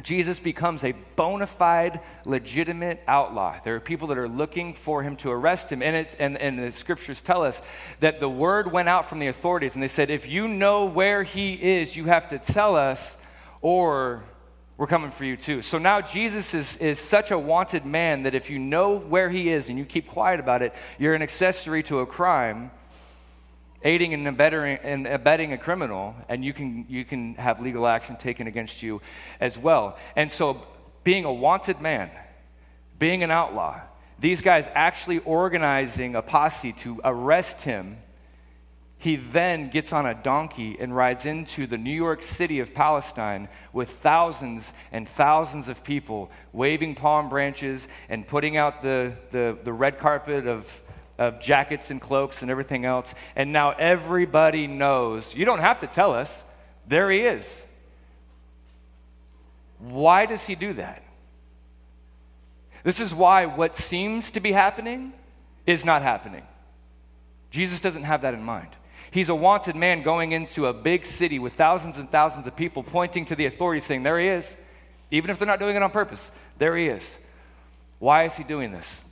Jesus 0.02 0.40
becomes 0.40 0.84
a 0.84 0.94
bona 1.16 1.46
fide, 1.46 2.00
legitimate 2.24 3.02
outlaw. 3.06 3.60
There 3.62 3.76
are 3.76 3.80
people 3.80 4.08
that 4.08 4.18
are 4.18 4.28
looking 4.28 4.74
for 4.74 5.02
him 5.02 5.16
to 5.16 5.30
arrest 5.30 5.70
him. 5.70 5.82
And, 5.82 5.94
it's, 5.94 6.14
and, 6.14 6.38
and 6.38 6.58
the 6.58 6.72
scriptures 6.72 7.20
tell 7.20 7.44
us 7.44 7.62
that 8.00 8.18
the 8.18 8.28
word 8.28 8.72
went 8.72 8.88
out 8.88 9.06
from 9.06 9.18
the 9.18 9.28
authorities, 9.28 9.74
and 9.74 9.82
they 9.82 9.88
said, 9.88 10.10
if 10.10 10.26
you 10.28 10.48
know 10.48 10.86
where 10.86 11.22
he 11.22 11.52
is, 11.52 11.94
you 11.94 12.06
have 12.06 12.28
to 12.30 12.38
tell 12.38 12.74
us, 12.74 13.18
or 13.60 14.24
we're 14.82 14.88
coming 14.88 15.12
for 15.12 15.24
you 15.24 15.36
too. 15.36 15.62
So 15.62 15.78
now 15.78 16.00
Jesus 16.00 16.54
is, 16.54 16.76
is 16.78 16.98
such 16.98 17.30
a 17.30 17.38
wanted 17.38 17.86
man 17.86 18.24
that 18.24 18.34
if 18.34 18.50
you 18.50 18.58
know 18.58 18.98
where 18.98 19.30
he 19.30 19.48
is 19.48 19.68
and 19.68 19.78
you 19.78 19.84
keep 19.84 20.08
quiet 20.08 20.40
about 20.40 20.60
it, 20.60 20.74
you're 20.98 21.14
an 21.14 21.22
accessory 21.22 21.84
to 21.84 22.00
a 22.00 22.06
crime 22.06 22.72
aiding 23.84 24.12
and 24.12 24.26
abetting, 24.26 24.78
and 24.82 25.06
abetting 25.06 25.52
a 25.52 25.56
criminal, 25.56 26.16
and 26.28 26.44
you 26.44 26.52
can, 26.52 26.84
you 26.88 27.04
can 27.04 27.36
have 27.36 27.60
legal 27.60 27.86
action 27.86 28.16
taken 28.16 28.48
against 28.48 28.82
you 28.82 29.00
as 29.38 29.56
well. 29.56 29.96
And 30.16 30.32
so, 30.32 30.66
being 31.04 31.26
a 31.26 31.32
wanted 31.32 31.80
man, 31.80 32.10
being 32.98 33.22
an 33.22 33.30
outlaw, 33.30 33.80
these 34.18 34.42
guys 34.42 34.68
actually 34.74 35.20
organizing 35.20 36.16
a 36.16 36.22
posse 36.22 36.72
to 36.72 37.00
arrest 37.04 37.62
him. 37.62 37.98
He 39.02 39.16
then 39.16 39.68
gets 39.68 39.92
on 39.92 40.06
a 40.06 40.14
donkey 40.14 40.76
and 40.78 40.94
rides 40.94 41.26
into 41.26 41.66
the 41.66 41.76
New 41.76 41.90
York 41.90 42.22
City 42.22 42.60
of 42.60 42.72
Palestine 42.72 43.48
with 43.72 43.90
thousands 43.90 44.72
and 44.92 45.08
thousands 45.08 45.68
of 45.68 45.82
people 45.82 46.30
waving 46.52 46.94
palm 46.94 47.28
branches 47.28 47.88
and 48.08 48.24
putting 48.24 48.56
out 48.56 48.80
the, 48.80 49.14
the, 49.32 49.58
the 49.64 49.72
red 49.72 49.98
carpet 49.98 50.46
of, 50.46 50.80
of 51.18 51.40
jackets 51.40 51.90
and 51.90 52.00
cloaks 52.00 52.42
and 52.42 52.50
everything 52.52 52.84
else. 52.84 53.12
And 53.34 53.52
now 53.52 53.70
everybody 53.70 54.68
knows. 54.68 55.34
You 55.34 55.46
don't 55.46 55.58
have 55.58 55.80
to 55.80 55.88
tell 55.88 56.12
us. 56.12 56.44
There 56.86 57.10
he 57.10 57.22
is. 57.22 57.64
Why 59.80 60.26
does 60.26 60.46
he 60.46 60.54
do 60.54 60.74
that? 60.74 61.02
This 62.84 63.00
is 63.00 63.12
why 63.12 63.46
what 63.46 63.74
seems 63.74 64.30
to 64.30 64.38
be 64.38 64.52
happening 64.52 65.12
is 65.66 65.84
not 65.84 66.02
happening. 66.02 66.44
Jesus 67.50 67.80
doesn't 67.80 68.04
have 68.04 68.22
that 68.22 68.34
in 68.34 68.44
mind. 68.44 68.68
He's 69.12 69.28
a 69.28 69.34
wanted 69.34 69.76
man 69.76 70.02
going 70.02 70.32
into 70.32 70.66
a 70.66 70.72
big 70.72 71.04
city 71.04 71.38
with 71.38 71.52
thousands 71.52 71.98
and 71.98 72.10
thousands 72.10 72.46
of 72.46 72.56
people 72.56 72.82
pointing 72.82 73.26
to 73.26 73.36
the 73.36 73.44
authorities 73.44 73.84
saying, 73.84 74.02
There 74.02 74.18
he 74.18 74.26
is. 74.26 74.56
Even 75.10 75.30
if 75.30 75.38
they're 75.38 75.46
not 75.46 75.60
doing 75.60 75.76
it 75.76 75.82
on 75.82 75.90
purpose, 75.90 76.32
there 76.56 76.74
he 76.78 76.86
is. 76.86 77.18
Why 77.98 78.24
is 78.24 78.34
he 78.36 78.42
doing 78.42 78.72
this? 78.72 79.02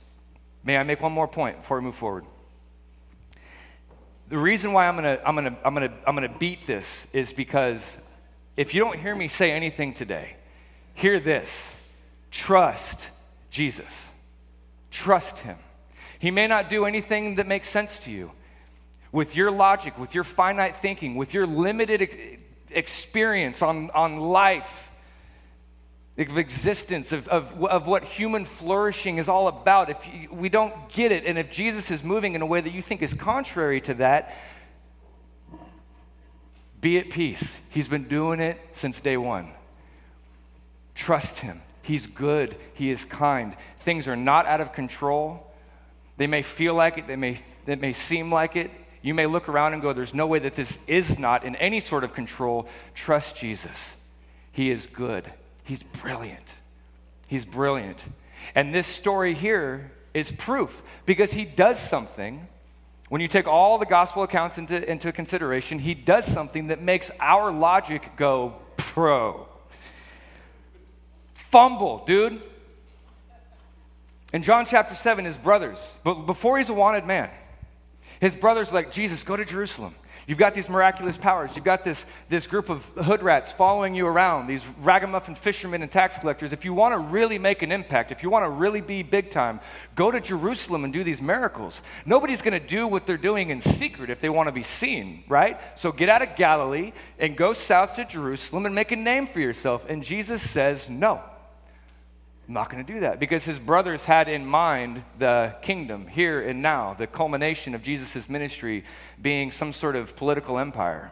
May 0.63 0.75
I 0.75 0.81
make 0.81 1.01
one 1.01 1.11
more 1.11 1.27
point 1.27 1.57
before 1.57 1.77
we 1.77 1.83
move 1.83 1.93
forward? 1.93 2.25
The 4.29 4.39
reason 4.39 4.73
why 4.73 4.87
I'm 4.87 4.95
gonna, 4.95 5.19
I'm 5.23 5.35
gonna, 5.35 5.55
I'm 5.63 5.73
gonna, 5.75 5.93
I'm 6.07 6.15
gonna 6.15 6.35
beat 6.39 6.65
this 6.65 7.05
is 7.13 7.31
because 7.31 7.99
if 8.57 8.73
you 8.73 8.81
don't 8.81 8.97
hear 8.97 9.15
me 9.15 9.27
say 9.27 9.51
anything 9.51 9.93
today, 9.93 10.35
hear 10.95 11.19
this 11.19 11.75
trust 12.31 13.09
Jesus. 13.51 14.09
Trust 14.89 15.39
Him. 15.39 15.57
He 16.17 16.31
may 16.31 16.47
not 16.47 16.71
do 16.71 16.85
anything 16.85 17.35
that 17.35 17.45
makes 17.45 17.69
sense 17.69 17.99
to 17.99 18.11
you. 18.11 18.31
With 19.11 19.35
your 19.35 19.51
logic, 19.51 19.97
with 19.97 20.15
your 20.15 20.23
finite 20.23 20.77
thinking, 20.77 21.15
with 21.15 21.33
your 21.33 21.45
limited 21.45 22.01
ex- 22.01 22.17
experience 22.69 23.61
on, 23.61 23.89
on 23.91 24.17
life, 24.17 24.91
of 26.17 26.37
existence, 26.37 27.11
of, 27.11 27.27
of, 27.29 27.63
of 27.65 27.87
what 27.87 28.03
human 28.03 28.45
flourishing 28.45 29.17
is 29.17 29.27
all 29.27 29.47
about, 29.47 29.89
if 29.89 30.07
you, 30.13 30.29
we 30.31 30.49
don't 30.49 30.89
get 30.89 31.11
it, 31.11 31.25
and 31.25 31.37
if 31.37 31.49
Jesus 31.49 31.89
is 31.89 32.03
moving 32.03 32.35
in 32.35 32.41
a 32.41 32.45
way 32.45 32.61
that 32.61 32.73
you 32.73 32.81
think 32.81 33.01
is 33.01 33.13
contrary 33.13 33.81
to 33.81 33.93
that, 33.95 34.35
be 36.79 36.97
at 36.97 37.09
peace. 37.09 37.59
He's 37.69 37.87
been 37.87 38.07
doing 38.07 38.39
it 38.39 38.59
since 38.71 38.99
day 38.99 39.17
one. 39.17 39.51
Trust 40.95 41.39
Him. 41.39 41.61
He's 41.81 42.07
good, 42.07 42.55
He 42.73 42.89
is 42.89 43.05
kind. 43.05 43.55
Things 43.77 44.07
are 44.07 44.15
not 44.15 44.45
out 44.45 44.61
of 44.61 44.73
control. 44.73 45.51
They 46.17 46.27
may 46.27 46.41
feel 46.41 46.75
like 46.75 46.97
it, 46.97 47.07
they 47.07 47.15
may, 47.15 47.39
they 47.65 47.75
may 47.75 47.93
seem 47.93 48.31
like 48.31 48.55
it. 48.55 48.69
You 49.01 49.13
may 49.13 49.25
look 49.25 49.49
around 49.49 49.73
and 49.73 49.81
go, 49.81 49.93
There's 49.93 50.13
no 50.13 50.27
way 50.27 50.39
that 50.39 50.55
this 50.55 50.79
is 50.87 51.17
not 51.17 51.43
in 51.43 51.55
any 51.55 51.79
sort 51.79 52.03
of 52.03 52.13
control. 52.13 52.67
Trust 52.93 53.37
Jesus. 53.37 53.95
He 54.51 54.69
is 54.69 54.87
good. 54.87 55.31
He's 55.63 55.83
brilliant. 55.83 56.55
He's 57.27 57.45
brilliant. 57.45 58.03
And 58.55 58.73
this 58.73 58.87
story 58.87 59.33
here 59.33 59.91
is 60.13 60.31
proof 60.31 60.83
because 61.05 61.33
he 61.33 61.45
does 61.45 61.79
something. 61.79 62.47
When 63.09 63.21
you 63.21 63.27
take 63.27 63.47
all 63.47 63.77
the 63.77 63.85
gospel 63.85 64.23
accounts 64.23 64.57
into, 64.57 64.89
into 64.89 65.11
consideration, 65.11 65.79
he 65.79 65.93
does 65.93 66.25
something 66.25 66.67
that 66.67 66.81
makes 66.81 67.11
our 67.19 67.51
logic 67.51 68.11
go 68.15 68.55
pro. 68.77 69.47
Fumble, 71.33 72.03
dude. 72.05 72.41
In 74.33 74.43
John 74.43 74.65
chapter 74.65 74.95
7, 74.95 75.25
his 75.25 75.37
brothers, 75.37 75.97
but 76.03 76.25
before 76.25 76.57
he's 76.57 76.69
a 76.69 76.73
wanted 76.73 77.05
man, 77.05 77.29
his 78.21 78.35
brothers 78.35 78.71
like, 78.71 78.91
Jesus, 78.91 79.23
go 79.23 79.35
to 79.35 79.43
Jerusalem. 79.43 79.95
You've 80.27 80.37
got 80.37 80.53
these 80.53 80.69
miraculous 80.69 81.17
powers. 81.17 81.55
You've 81.55 81.65
got 81.65 81.83
this, 81.83 82.05
this 82.29 82.45
group 82.45 82.69
of 82.69 82.85
hood 82.89 83.23
rats 83.23 83.51
following 83.51 83.95
you 83.95 84.05
around, 84.05 84.45
these 84.45 84.65
ragamuffin 84.79 85.33
fishermen 85.33 85.81
and 85.81 85.91
tax 85.91 86.19
collectors. 86.19 86.53
If 86.53 86.63
you 86.63 86.73
want 86.73 86.93
to 86.93 86.99
really 86.99 87.39
make 87.39 87.63
an 87.63 87.71
impact, 87.71 88.11
if 88.11 88.21
you 88.21 88.29
want 88.29 88.45
to 88.45 88.49
really 88.49 88.81
be 88.81 89.01
big 89.01 89.31
time, 89.31 89.59
go 89.95 90.11
to 90.11 90.21
Jerusalem 90.21 90.83
and 90.83 90.93
do 90.93 91.03
these 91.03 91.21
miracles. 91.21 91.81
Nobody's 92.05 92.43
going 92.43 92.57
to 92.57 92.65
do 92.65 92.87
what 92.87 93.07
they're 93.07 93.17
doing 93.17 93.49
in 93.49 93.59
secret 93.59 94.11
if 94.11 94.19
they 94.19 94.29
want 94.29 94.47
to 94.47 94.53
be 94.53 94.63
seen, 94.63 95.23
right? 95.27 95.59
So 95.77 95.91
get 95.91 96.07
out 96.07 96.21
of 96.21 96.35
Galilee 96.35 96.93
and 97.17 97.35
go 97.35 97.53
south 97.53 97.95
to 97.95 98.05
Jerusalem 98.05 98.67
and 98.67 98.75
make 98.75 98.91
a 98.91 98.95
name 98.95 99.25
for 99.25 99.39
yourself. 99.39 99.87
And 99.89 100.03
Jesus 100.03 100.47
says, 100.47 100.89
no. 100.89 101.21
I'm 102.47 102.53
not 102.53 102.69
going 102.69 102.83
to 102.85 102.93
do 102.93 103.01
that 103.01 103.19
because 103.19 103.45
his 103.45 103.59
brothers 103.59 104.05
had 104.05 104.27
in 104.27 104.45
mind 104.45 105.03
the 105.19 105.55
kingdom 105.61 106.07
here 106.07 106.41
and 106.41 106.61
now, 106.61 106.93
the 106.93 107.07
culmination 107.07 107.75
of 107.75 107.81
Jesus' 107.81 108.27
ministry 108.27 108.83
being 109.21 109.51
some 109.51 109.71
sort 109.71 109.95
of 109.95 110.15
political 110.15 110.57
empire 110.57 111.11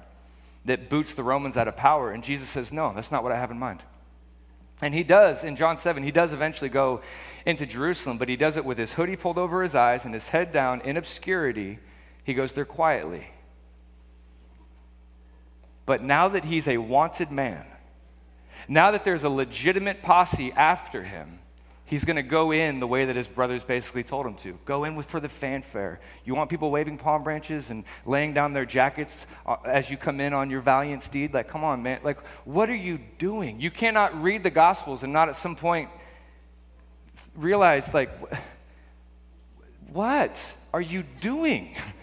that 0.65 0.89
boots 0.89 1.13
the 1.13 1.23
Romans 1.23 1.55
out 1.55 1.67
of 1.67 1.77
power. 1.77 2.11
And 2.11 2.23
Jesus 2.23 2.49
says, 2.49 2.73
No, 2.73 2.93
that's 2.93 3.11
not 3.11 3.23
what 3.23 3.31
I 3.31 3.37
have 3.37 3.51
in 3.51 3.59
mind. 3.59 3.83
And 4.81 4.93
he 4.93 5.03
does, 5.03 5.43
in 5.43 5.55
John 5.55 5.77
7, 5.77 6.03
he 6.03 6.11
does 6.11 6.31
eventually 6.31 6.69
go 6.69 7.01
into 7.45 7.65
Jerusalem, 7.65 8.17
but 8.17 8.29
he 8.29 8.37
does 8.37 8.55
it 8.55 8.63
with 8.63 8.77
his 8.77 8.93
hoodie 8.93 9.17
pulled 9.17 9.37
over 9.37 9.61
his 9.61 9.75
eyes 9.75 10.05
and 10.05 10.13
his 10.13 10.29
head 10.29 10.53
down 10.53 10.81
in 10.81 10.95
obscurity. 10.95 11.79
He 12.23 12.33
goes 12.33 12.53
there 12.53 12.65
quietly. 12.65 13.27
But 15.85 16.01
now 16.01 16.29
that 16.29 16.45
he's 16.45 16.67
a 16.67 16.77
wanted 16.77 17.31
man, 17.31 17.65
now 18.69 18.91
that 18.91 19.03
there's 19.03 19.23
a 19.23 19.29
legitimate 19.29 20.03
posse 20.03 20.51
after 20.51 21.03
him, 21.03 21.39
he's 21.85 22.05
going 22.05 22.17
to 22.17 22.23
go 22.23 22.51
in 22.51 22.79
the 22.79 22.85
way 22.85 23.05
that 23.05 23.15
his 23.15 23.27
brothers 23.27 23.63
basically 23.63 24.03
told 24.03 24.27
him 24.27 24.35
to. 24.35 24.59
Go 24.63 24.83
in 24.83 24.95
with 24.95 25.07
for 25.07 25.19
the 25.19 25.27
fanfare. 25.27 25.99
You 26.23 26.35
want 26.35 26.51
people 26.51 26.69
waving 26.69 26.99
palm 26.99 27.23
branches 27.23 27.71
and 27.71 27.83
laying 28.05 28.31
down 28.35 28.53
their 28.53 28.67
jackets 28.67 29.25
uh, 29.47 29.55
as 29.65 29.89
you 29.89 29.97
come 29.97 30.21
in 30.21 30.33
on 30.33 30.51
your 30.51 30.61
valiant 30.61 31.01
steed? 31.01 31.33
Like, 31.33 31.47
come 31.47 31.63
on, 31.63 31.81
man. 31.81 31.99
Like, 32.03 32.23
what 32.45 32.69
are 32.69 32.75
you 32.75 32.99
doing? 33.17 33.59
You 33.59 33.71
cannot 33.71 34.21
read 34.21 34.43
the 34.43 34.51
Gospels 34.51 35.01
and 35.01 35.11
not 35.11 35.29
at 35.29 35.35
some 35.35 35.55
point 35.55 35.89
realize, 37.35 37.91
like, 37.91 38.11
what 39.91 40.53
are 40.75 40.81
you 40.81 41.03
doing? 41.21 41.75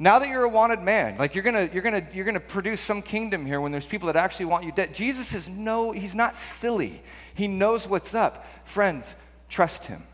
Now 0.00 0.20
that 0.20 0.28
you're 0.28 0.44
a 0.44 0.48
wanted 0.48 0.80
man, 0.80 1.18
like 1.18 1.34
you're 1.34 1.42
gonna, 1.42 1.68
you're 1.72 1.82
gonna, 1.82 2.06
you're 2.14 2.24
gonna 2.24 2.38
produce 2.38 2.80
some 2.80 3.02
kingdom 3.02 3.44
here 3.44 3.60
when 3.60 3.72
there's 3.72 3.86
people 3.86 4.06
that 4.06 4.14
actually 4.14 4.46
want 4.46 4.64
you 4.64 4.70
dead. 4.70 4.94
Jesus 4.94 5.34
is 5.34 5.48
no, 5.48 5.90
he's 5.90 6.14
not 6.14 6.36
silly. 6.36 7.02
He 7.34 7.48
knows 7.48 7.88
what's 7.88 8.14
up. 8.14 8.46
Friends, 8.66 9.16
trust 9.48 9.86
him. 9.86 10.04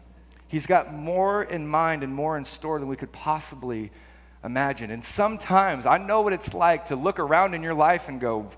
He's 0.49 0.66
got 0.66 0.94
more 0.94 1.42
in 1.42 1.66
mind 1.66 2.03
and 2.03 2.14
more 2.14 2.38
in 2.38 2.44
store 2.44 2.79
than 2.79 2.88
we 2.88 2.97
could 2.97 3.12
possibly 3.12 3.90
imagine. 4.42 4.90
And 4.90 5.05
sometimes 5.05 5.85
I 5.85 5.99
know 5.99 6.23
what 6.23 6.33
it's 6.33 6.55
like 6.55 6.87
to 6.87 6.97
look 6.97 7.18
around 7.18 7.55
in 7.55 7.62
your 7.62 7.75
life 7.75 8.09
and 8.09 8.20
go, 8.20 8.49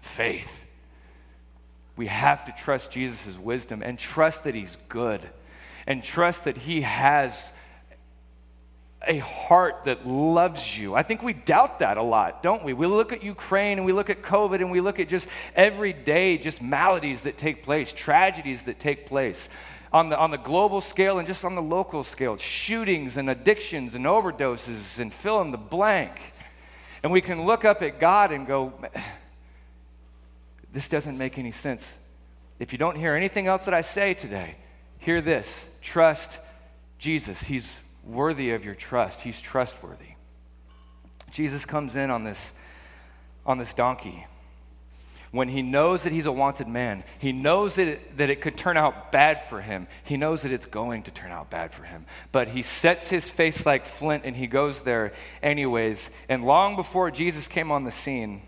faith. 0.00 0.64
We 1.96 2.06
have 2.06 2.44
to 2.46 2.52
trust 2.52 2.90
Jesus' 2.90 3.38
wisdom 3.38 3.82
and 3.82 3.98
trust 3.98 4.44
that 4.44 4.54
he's 4.54 4.78
good 4.88 5.20
and 5.86 6.02
trust 6.02 6.44
that 6.44 6.56
he 6.56 6.82
has 6.82 7.52
a 9.06 9.18
heart 9.18 9.84
that 9.84 10.06
loves 10.06 10.78
you. 10.78 10.94
I 10.94 11.02
think 11.02 11.22
we 11.22 11.32
doubt 11.32 11.78
that 11.80 11.96
a 11.96 12.02
lot, 12.02 12.42
don't 12.42 12.64
we? 12.64 12.72
We 12.72 12.86
look 12.86 13.12
at 13.12 13.22
Ukraine 13.22 13.78
and 13.78 13.86
we 13.86 13.92
look 13.92 14.10
at 14.10 14.22
COVID 14.22 14.56
and 14.56 14.70
we 14.70 14.80
look 14.80 15.00
at 15.00 15.08
just 15.08 15.28
everyday 15.54 16.38
just 16.38 16.62
maladies 16.62 17.22
that 17.22 17.38
take 17.38 17.62
place, 17.62 17.92
tragedies 17.92 18.62
that 18.64 18.78
take 18.78 19.06
place 19.06 19.48
on 19.92 20.08
the, 20.08 20.18
on 20.18 20.30
the 20.30 20.38
global 20.38 20.80
scale 20.80 21.18
and 21.18 21.26
just 21.26 21.44
on 21.44 21.54
the 21.54 21.62
local 21.62 22.02
scale, 22.02 22.36
shootings 22.36 23.16
and 23.16 23.30
addictions 23.30 23.94
and 23.94 24.04
overdoses 24.04 24.98
and 24.98 25.12
fill 25.12 25.40
in 25.40 25.50
the 25.50 25.58
blank. 25.58 26.34
And 27.02 27.12
we 27.12 27.20
can 27.20 27.44
look 27.44 27.64
up 27.64 27.82
at 27.82 28.00
God 28.00 28.32
and 28.32 28.46
go, 28.46 28.72
this 30.72 30.88
doesn't 30.88 31.16
make 31.16 31.38
any 31.38 31.52
sense. 31.52 31.98
If 32.58 32.72
you 32.72 32.78
don't 32.78 32.96
hear 32.96 33.14
anything 33.14 33.46
else 33.46 33.66
that 33.66 33.74
I 33.74 33.82
say 33.82 34.14
today, 34.14 34.56
hear 34.98 35.20
this 35.20 35.68
trust 35.80 36.38
Jesus. 36.98 37.42
He's 37.44 37.80
worthy 38.06 38.50
of 38.50 38.64
your 38.64 38.74
trust, 38.74 39.22
He's 39.22 39.40
trustworthy. 39.40 40.14
Jesus 41.30 41.66
comes 41.66 41.96
in 41.96 42.10
on 42.10 42.24
this, 42.24 42.54
on 43.44 43.58
this 43.58 43.74
donkey 43.74 44.26
when 45.36 45.48
he 45.48 45.60
knows 45.60 46.04
that 46.04 46.12
he's 46.12 46.24
a 46.24 46.32
wanted 46.32 46.66
man, 46.66 47.04
he 47.18 47.30
knows 47.30 47.74
that 47.74 47.86
it, 47.86 48.16
that 48.16 48.30
it 48.30 48.40
could 48.40 48.56
turn 48.56 48.76
out 48.76 49.12
bad 49.12 49.38
for 49.38 49.60
him. 49.60 49.86
He 50.04 50.16
knows 50.16 50.42
that 50.42 50.52
it's 50.52 50.64
going 50.64 51.02
to 51.02 51.10
turn 51.10 51.30
out 51.30 51.50
bad 51.50 51.74
for 51.74 51.82
him. 51.82 52.06
But 52.32 52.48
he 52.48 52.62
sets 52.62 53.10
his 53.10 53.28
face 53.28 53.66
like 53.66 53.84
flint 53.84 54.24
and 54.24 54.34
he 54.34 54.46
goes 54.46 54.80
there 54.80 55.12
anyways. 55.42 56.10
And 56.30 56.44
long 56.44 56.74
before 56.74 57.10
Jesus 57.10 57.48
came 57.48 57.70
on 57.70 57.84
the 57.84 57.90
scene, 57.90 58.42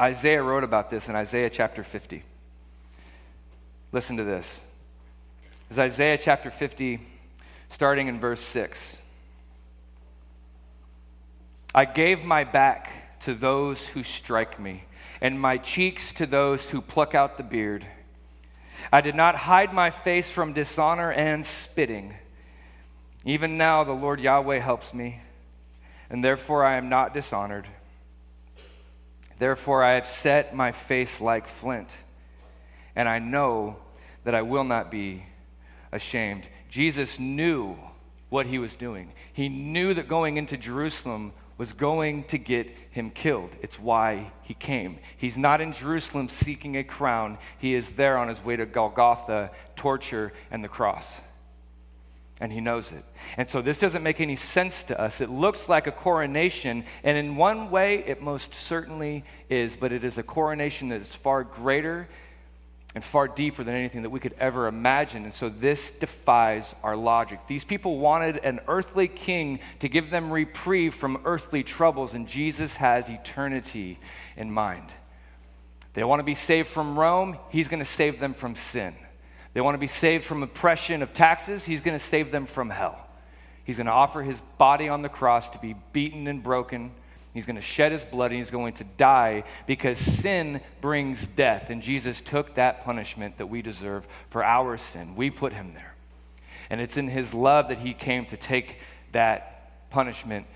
Isaiah 0.00 0.42
wrote 0.42 0.62
about 0.62 0.90
this 0.90 1.08
in 1.08 1.16
Isaiah 1.16 1.48
chapter 1.50 1.82
50. 1.82 2.22
Listen 3.92 4.18
to 4.18 4.24
this. 4.24 4.62
It's 5.70 5.78
Isaiah 5.78 6.18
chapter 6.18 6.50
50, 6.50 7.00
starting 7.68 8.08
in 8.08 8.20
verse 8.20 8.40
6. 8.40 9.00
I 11.74 11.84
gave 11.84 12.24
my 12.24 12.44
back 12.44 13.20
to 13.20 13.34
those 13.34 13.86
who 13.88 14.02
strike 14.02 14.58
me 14.58 14.84
and 15.20 15.40
my 15.40 15.58
cheeks 15.58 16.12
to 16.14 16.26
those 16.26 16.70
who 16.70 16.80
pluck 16.80 17.14
out 17.14 17.36
the 17.36 17.42
beard. 17.42 17.84
I 18.92 19.00
did 19.00 19.14
not 19.14 19.34
hide 19.34 19.74
my 19.74 19.90
face 19.90 20.30
from 20.30 20.52
dishonor 20.52 21.12
and 21.12 21.44
spitting. 21.44 22.14
Even 23.24 23.58
now, 23.58 23.84
the 23.84 23.92
Lord 23.92 24.20
Yahweh 24.20 24.58
helps 24.58 24.94
me, 24.94 25.20
and 26.08 26.24
therefore 26.24 26.64
I 26.64 26.76
am 26.76 26.88
not 26.88 27.12
dishonored. 27.12 27.66
Therefore, 29.38 29.82
I 29.84 29.92
have 29.92 30.06
set 30.06 30.54
my 30.54 30.72
face 30.72 31.20
like 31.20 31.46
flint, 31.46 32.04
and 32.96 33.08
I 33.08 33.18
know 33.18 33.76
that 34.24 34.34
I 34.34 34.42
will 34.42 34.64
not 34.64 34.90
be 34.90 35.24
ashamed. 35.92 36.48
Jesus 36.68 37.18
knew 37.18 37.76
what 38.28 38.46
he 38.46 38.58
was 38.58 38.76
doing. 38.76 39.12
He 39.32 39.48
knew 39.48 39.94
that 39.94 40.08
going 40.08 40.36
into 40.36 40.56
Jerusalem 40.56 41.32
was 41.56 41.72
going 41.72 42.22
to 42.24 42.38
get 42.38 42.68
him 42.90 43.10
killed. 43.10 43.56
It's 43.62 43.80
why 43.80 44.30
he 44.42 44.54
came. 44.54 44.98
He's 45.16 45.36
not 45.36 45.60
in 45.60 45.72
Jerusalem 45.72 46.28
seeking 46.28 46.76
a 46.76 46.84
crown, 46.84 47.38
he 47.58 47.74
is 47.74 47.92
there 47.92 48.16
on 48.16 48.28
his 48.28 48.42
way 48.42 48.56
to 48.56 48.64
Golgotha, 48.64 49.50
torture, 49.74 50.32
and 50.50 50.62
the 50.62 50.68
cross. 50.68 51.20
And 52.40 52.52
he 52.52 52.60
knows 52.60 52.92
it. 52.92 53.04
And 53.36 53.50
so 53.50 53.60
this 53.60 53.78
doesn't 53.78 54.04
make 54.04 54.20
any 54.20 54.36
sense 54.36 54.84
to 54.84 55.00
us. 55.00 55.20
It 55.20 55.28
looks 55.28 55.68
like 55.68 55.88
a 55.88 55.92
coronation, 55.92 56.84
and 57.02 57.18
in 57.18 57.34
one 57.34 57.70
way, 57.70 58.04
it 58.06 58.22
most 58.22 58.54
certainly 58.54 59.24
is, 59.48 59.74
but 59.74 59.90
it 59.90 60.04
is 60.04 60.18
a 60.18 60.22
coronation 60.22 60.90
that 60.90 61.00
is 61.00 61.16
far 61.16 61.42
greater 61.42 62.08
and 62.94 63.04
far 63.04 63.28
deeper 63.28 63.62
than 63.62 63.74
anything 63.74 64.02
that 64.02 64.10
we 64.10 64.20
could 64.20 64.34
ever 64.38 64.66
imagine. 64.66 65.24
And 65.24 65.32
so 65.32 65.48
this 65.48 65.90
defies 65.90 66.74
our 66.82 66.96
logic. 66.96 67.40
These 67.46 67.64
people 67.64 67.98
wanted 67.98 68.38
an 68.38 68.60
earthly 68.66 69.08
king 69.08 69.60
to 69.80 69.88
give 69.88 70.10
them 70.10 70.30
reprieve 70.30 70.94
from 70.94 71.20
earthly 71.24 71.62
troubles, 71.62 72.14
and 72.14 72.26
Jesus 72.26 72.76
has 72.76 73.10
eternity 73.10 73.98
in 74.36 74.50
mind. 74.50 74.90
They 75.94 76.04
want 76.04 76.20
to 76.20 76.24
be 76.24 76.34
saved 76.34 76.68
from 76.68 76.98
Rome, 76.98 77.38
he's 77.50 77.68
going 77.68 77.80
to 77.80 77.84
save 77.84 78.20
them 78.20 78.32
from 78.32 78.54
sin. 78.54 78.94
They 79.52 79.60
want 79.60 79.74
to 79.74 79.78
be 79.78 79.86
saved 79.86 80.24
from 80.24 80.42
oppression 80.42 81.02
of 81.02 81.12
taxes, 81.12 81.64
he's 81.64 81.82
going 81.82 81.96
to 81.96 82.04
save 82.04 82.30
them 82.30 82.46
from 82.46 82.70
hell. 82.70 83.04
He's 83.64 83.76
going 83.76 83.86
to 83.86 83.92
offer 83.92 84.22
his 84.22 84.40
body 84.56 84.88
on 84.88 85.02
the 85.02 85.10
cross 85.10 85.50
to 85.50 85.58
be 85.58 85.74
beaten 85.92 86.26
and 86.26 86.42
broken 86.42 86.92
He's 87.38 87.46
going 87.46 87.54
to 87.54 87.62
shed 87.62 87.92
his 87.92 88.04
blood 88.04 88.32
and 88.32 88.38
he's 88.38 88.50
going 88.50 88.72
to 88.72 88.84
die 88.96 89.44
because 89.64 89.96
sin 89.96 90.60
brings 90.80 91.28
death. 91.28 91.70
And 91.70 91.80
Jesus 91.80 92.20
took 92.20 92.54
that 92.54 92.84
punishment 92.84 93.38
that 93.38 93.46
we 93.46 93.62
deserve 93.62 94.08
for 94.28 94.44
our 94.44 94.76
sin. 94.76 95.14
We 95.14 95.30
put 95.30 95.52
him 95.52 95.72
there. 95.72 95.94
And 96.68 96.80
it's 96.80 96.96
in 96.96 97.06
his 97.06 97.32
love 97.32 97.68
that 97.68 97.78
he 97.78 97.94
came 97.94 98.26
to 98.26 98.36
take 98.36 98.78
that 99.12 99.88
punishment 99.90 100.46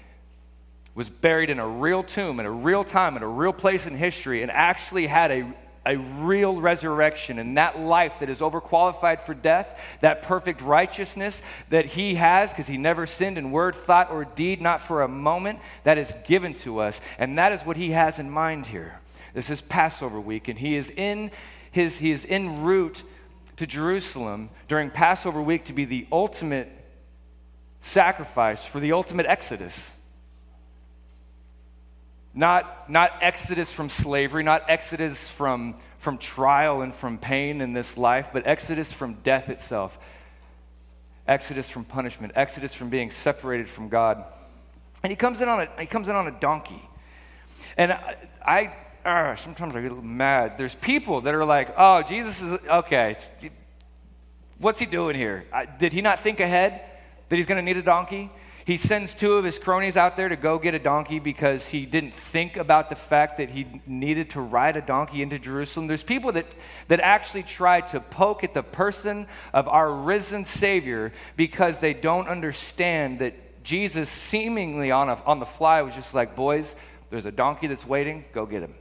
was 0.96 1.08
buried 1.08 1.50
in 1.50 1.60
a 1.60 1.68
real 1.68 2.02
tomb 2.02 2.40
at 2.40 2.46
a 2.46 2.50
real 2.50 2.82
time 2.82 3.14
at 3.14 3.22
a 3.22 3.28
real 3.28 3.52
place 3.52 3.86
in 3.86 3.96
history 3.96 4.42
and 4.42 4.50
actually 4.50 5.06
had 5.06 5.30
a 5.30 5.54
a 5.84 5.96
real 5.96 6.60
resurrection 6.60 7.38
and 7.38 7.56
that 7.56 7.78
life 7.78 8.20
that 8.20 8.28
is 8.28 8.40
overqualified 8.40 9.20
for 9.20 9.34
death, 9.34 9.80
that 10.00 10.22
perfect 10.22 10.60
righteousness 10.60 11.42
that 11.70 11.86
he 11.86 12.14
has 12.14 12.50
because 12.50 12.68
he 12.68 12.76
never 12.76 13.06
sinned 13.06 13.36
in 13.36 13.50
word, 13.50 13.74
thought, 13.74 14.10
or 14.10 14.24
deed, 14.24 14.60
not 14.60 14.80
for 14.80 15.02
a 15.02 15.08
moment, 15.08 15.58
that 15.84 15.98
is 15.98 16.14
given 16.26 16.54
to 16.54 16.78
us. 16.78 17.00
And 17.18 17.36
that 17.38 17.52
is 17.52 17.62
what 17.62 17.76
he 17.76 17.90
has 17.90 18.18
in 18.18 18.30
mind 18.30 18.66
here. 18.66 19.00
This 19.34 19.50
is 19.50 19.60
Passover 19.60 20.20
week, 20.20 20.48
and 20.48 20.58
he 20.58 20.76
is 20.76 20.90
in 20.90 21.30
his 21.70 21.98
he 21.98 22.10
is 22.10 22.26
en 22.28 22.62
route 22.62 23.02
to 23.56 23.66
Jerusalem 23.66 24.50
during 24.68 24.90
Passover 24.90 25.40
week 25.40 25.64
to 25.64 25.72
be 25.72 25.84
the 25.84 26.06
ultimate 26.12 26.70
sacrifice 27.80 28.64
for 28.64 28.78
the 28.78 28.92
ultimate 28.92 29.26
exodus. 29.26 29.92
Not, 32.34 32.88
not 32.88 33.12
exodus 33.20 33.72
from 33.72 33.90
slavery, 33.90 34.42
not 34.42 34.64
exodus 34.68 35.28
from, 35.28 35.74
from 35.98 36.16
trial 36.16 36.80
and 36.80 36.94
from 36.94 37.18
pain 37.18 37.60
in 37.60 37.74
this 37.74 37.98
life, 37.98 38.30
but 38.32 38.46
exodus 38.46 38.92
from 38.92 39.14
death 39.22 39.50
itself. 39.50 39.98
Exodus 41.28 41.68
from 41.68 41.84
punishment, 41.84 42.32
exodus 42.34 42.74
from 42.74 42.88
being 42.88 43.10
separated 43.10 43.68
from 43.68 43.88
God. 43.88 44.24
And 45.02 45.10
he 45.10 45.16
comes 45.16 45.40
in 45.40 45.48
on 45.48 45.60
a, 45.60 45.68
he 45.80 45.86
comes 45.86 46.08
in 46.08 46.16
on 46.16 46.26
a 46.26 46.30
donkey. 46.30 46.82
And 47.76 47.92
I, 47.92 48.16
I 48.44 48.72
uh, 49.04 49.36
sometimes 49.36 49.74
I 49.74 49.82
get 49.82 50.02
mad. 50.02 50.56
There's 50.58 50.74
people 50.74 51.22
that 51.22 51.34
are 51.34 51.44
like, 51.44 51.74
oh, 51.76 52.02
Jesus 52.02 52.40
is, 52.40 52.58
okay, 52.68 53.16
what's 54.58 54.78
he 54.78 54.86
doing 54.86 55.16
here? 55.16 55.44
I, 55.52 55.66
did 55.66 55.92
he 55.92 56.00
not 56.00 56.20
think 56.20 56.40
ahead 56.40 56.82
that 57.28 57.36
he's 57.36 57.46
going 57.46 57.58
to 57.58 57.64
need 57.64 57.76
a 57.76 57.82
donkey? 57.82 58.30
He 58.64 58.76
sends 58.76 59.14
two 59.14 59.34
of 59.34 59.44
his 59.44 59.58
cronies 59.58 59.96
out 59.96 60.16
there 60.16 60.28
to 60.28 60.36
go 60.36 60.58
get 60.58 60.74
a 60.74 60.78
donkey 60.78 61.18
because 61.18 61.68
he 61.68 61.84
didn't 61.84 62.14
think 62.14 62.56
about 62.56 62.90
the 62.90 62.96
fact 62.96 63.38
that 63.38 63.50
he 63.50 63.66
needed 63.86 64.30
to 64.30 64.40
ride 64.40 64.76
a 64.76 64.80
donkey 64.80 65.22
into 65.22 65.38
Jerusalem. 65.38 65.88
There's 65.88 66.04
people 66.04 66.32
that, 66.32 66.46
that 66.88 67.00
actually 67.00 67.42
try 67.42 67.80
to 67.80 68.00
poke 68.00 68.44
at 68.44 68.54
the 68.54 68.62
person 68.62 69.26
of 69.52 69.66
our 69.66 69.92
risen 69.92 70.44
Savior 70.44 71.12
because 71.36 71.80
they 71.80 71.92
don't 71.92 72.28
understand 72.28 73.18
that 73.18 73.64
Jesus, 73.64 74.08
seemingly 74.08 74.90
on, 74.90 75.08
a, 75.08 75.14
on 75.24 75.40
the 75.40 75.46
fly, 75.46 75.82
was 75.82 75.94
just 75.94 76.14
like, 76.14 76.36
Boys, 76.36 76.76
there's 77.10 77.26
a 77.26 77.32
donkey 77.32 77.66
that's 77.66 77.86
waiting, 77.86 78.24
go 78.32 78.46
get 78.46 78.62
him. 78.62 78.74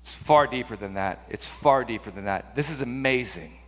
It's 0.00 0.14
far 0.14 0.46
deeper 0.46 0.76
than 0.76 0.94
that. 0.94 1.24
It's 1.28 1.46
far 1.46 1.84
deeper 1.84 2.10
than 2.10 2.24
that. 2.24 2.54
This 2.54 2.70
is 2.70 2.82
amazing. 2.82 3.58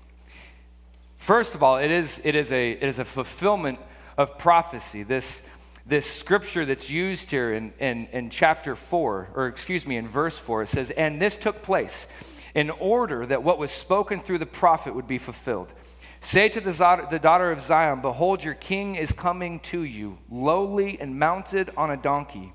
First 1.16 1.54
of 1.54 1.62
all, 1.62 1.76
it 1.76 1.90
is, 1.90 2.20
it 2.24 2.34
is, 2.34 2.50
a, 2.50 2.72
it 2.72 2.82
is 2.82 2.98
a 2.98 3.04
fulfillment 3.04 3.78
of 4.16 4.38
prophecy, 4.38 5.02
this, 5.02 5.42
this 5.86 6.10
scripture 6.10 6.64
that's 6.64 6.90
used 6.90 7.30
here 7.30 7.52
in, 7.52 7.72
in, 7.78 8.06
in 8.12 8.30
chapter 8.30 8.76
4, 8.76 9.30
or 9.34 9.46
excuse 9.46 9.86
me, 9.86 9.96
in 9.96 10.06
verse 10.06 10.38
4, 10.38 10.62
it 10.62 10.68
says, 10.68 10.90
And 10.90 11.20
this 11.20 11.36
took 11.36 11.62
place 11.62 12.06
in 12.54 12.70
order 12.70 13.24
that 13.26 13.42
what 13.42 13.58
was 13.58 13.70
spoken 13.70 14.20
through 14.20 14.38
the 14.38 14.46
prophet 14.46 14.94
would 14.94 15.08
be 15.08 15.18
fulfilled. 15.18 15.72
Say 16.20 16.48
to 16.50 16.60
the, 16.60 17.06
the 17.10 17.18
daughter 17.18 17.50
of 17.50 17.60
Zion, 17.60 18.00
Behold, 18.00 18.44
your 18.44 18.54
king 18.54 18.94
is 18.94 19.12
coming 19.12 19.58
to 19.60 19.82
you, 19.82 20.18
lowly 20.30 21.00
and 21.00 21.18
mounted 21.18 21.70
on 21.76 21.90
a 21.90 21.96
donkey 21.96 22.52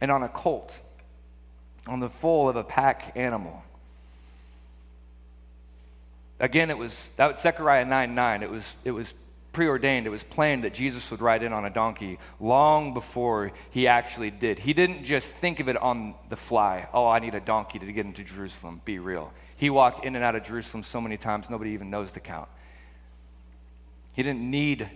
and 0.00 0.12
on 0.12 0.22
a 0.22 0.28
colt, 0.28 0.80
on 1.88 1.98
the 1.98 2.08
foal 2.08 2.48
of 2.48 2.56
a 2.56 2.62
pack 2.62 3.12
animal. 3.16 3.64
Again, 6.38 6.70
it 6.70 6.78
was 6.78 7.10
that 7.16 7.32
was 7.32 7.40
Zechariah 7.42 7.84
9 7.84 8.14
9. 8.14 8.42
It 8.42 8.50
was, 8.50 8.74
it 8.84 8.92
was 8.92 9.12
preordained, 9.52 10.06
it 10.06 10.10
was 10.10 10.22
planned 10.22 10.64
that 10.64 10.74
Jesus 10.74 11.10
would 11.10 11.20
ride 11.20 11.42
in 11.42 11.52
on 11.52 11.64
a 11.64 11.70
donkey 11.70 12.18
long 12.38 12.94
before 12.94 13.52
he 13.70 13.88
actually 13.88 14.30
did. 14.30 14.58
He 14.58 14.72
didn't 14.72 15.04
just 15.04 15.34
think 15.34 15.60
of 15.60 15.68
it 15.68 15.76
on 15.76 16.14
the 16.28 16.36
fly. 16.36 16.88
Oh, 16.92 17.06
I 17.06 17.18
need 17.18 17.34
a 17.34 17.40
donkey 17.40 17.78
to 17.78 17.92
get 17.92 18.06
into 18.06 18.22
Jerusalem. 18.22 18.80
Be 18.84 18.98
real. 18.98 19.32
He 19.56 19.68
walked 19.68 20.04
in 20.04 20.14
and 20.14 20.24
out 20.24 20.36
of 20.36 20.44
Jerusalem 20.44 20.82
so 20.82 21.00
many 21.00 21.16
times, 21.16 21.50
nobody 21.50 21.70
even 21.70 21.90
knows 21.90 22.12
the 22.12 22.20
count. 22.20 22.48
He 24.14 24.22
didn't 24.22 24.48
need 24.48 24.88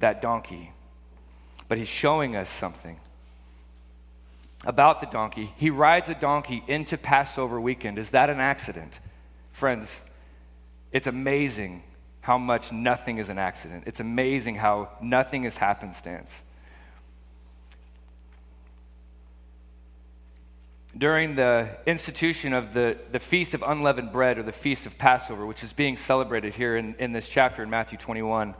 that 0.00 0.22
donkey, 0.22 0.72
but 1.68 1.78
he's 1.78 1.88
showing 1.88 2.36
us 2.36 2.48
something 2.48 2.98
about 4.64 5.00
the 5.00 5.06
donkey. 5.06 5.52
He 5.56 5.70
rides 5.70 6.08
a 6.08 6.14
donkey 6.14 6.62
into 6.66 6.96
Passover 6.96 7.60
weekend. 7.60 7.98
Is 7.98 8.10
that 8.12 8.30
an 8.30 8.40
accident? 8.40 9.00
Friends, 9.52 10.04
it's 10.92 11.06
amazing 11.06 11.82
how 12.20 12.38
much 12.38 12.72
nothing 12.72 13.18
is 13.18 13.30
an 13.30 13.38
accident. 13.38 13.84
It's 13.86 14.00
amazing 14.00 14.56
how 14.56 14.90
nothing 15.00 15.44
is 15.44 15.56
happenstance. 15.56 16.42
During 20.96 21.36
the 21.36 21.68
institution 21.86 22.52
of 22.52 22.72
the, 22.72 22.96
the 23.12 23.20
Feast 23.20 23.54
of 23.54 23.62
Unleavened 23.66 24.10
Bread 24.10 24.38
or 24.38 24.42
the 24.42 24.52
Feast 24.52 24.84
of 24.86 24.98
Passover, 24.98 25.46
which 25.46 25.62
is 25.62 25.72
being 25.72 25.96
celebrated 25.96 26.54
here 26.54 26.76
in, 26.76 26.94
in 26.98 27.12
this 27.12 27.28
chapter 27.28 27.62
in 27.62 27.70
Matthew 27.70 27.98
21, 27.98 28.54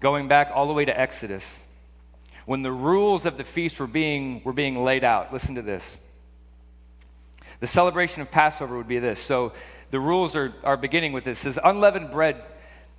going 0.00 0.28
back 0.28 0.50
all 0.52 0.66
the 0.66 0.74
way 0.74 0.84
to 0.84 1.00
Exodus, 1.00 1.60
when 2.44 2.62
the 2.62 2.72
rules 2.72 3.24
of 3.24 3.38
the 3.38 3.44
feast 3.44 3.78
were 3.78 3.86
being, 3.86 4.42
were 4.44 4.52
being 4.52 4.82
laid 4.82 5.04
out, 5.04 5.32
listen 5.32 5.54
to 5.54 5.62
this. 5.62 5.98
The 7.60 7.68
celebration 7.68 8.20
of 8.22 8.30
Passover 8.30 8.76
would 8.76 8.88
be 8.88 8.98
this. 8.98 9.20
So 9.20 9.52
the 9.92 10.00
rules 10.00 10.34
are, 10.34 10.52
are 10.64 10.76
beginning 10.76 11.12
with 11.12 11.22
this. 11.22 11.38
It 11.38 11.42
says, 11.42 11.58
unleavened 11.62 12.10
bread 12.10 12.42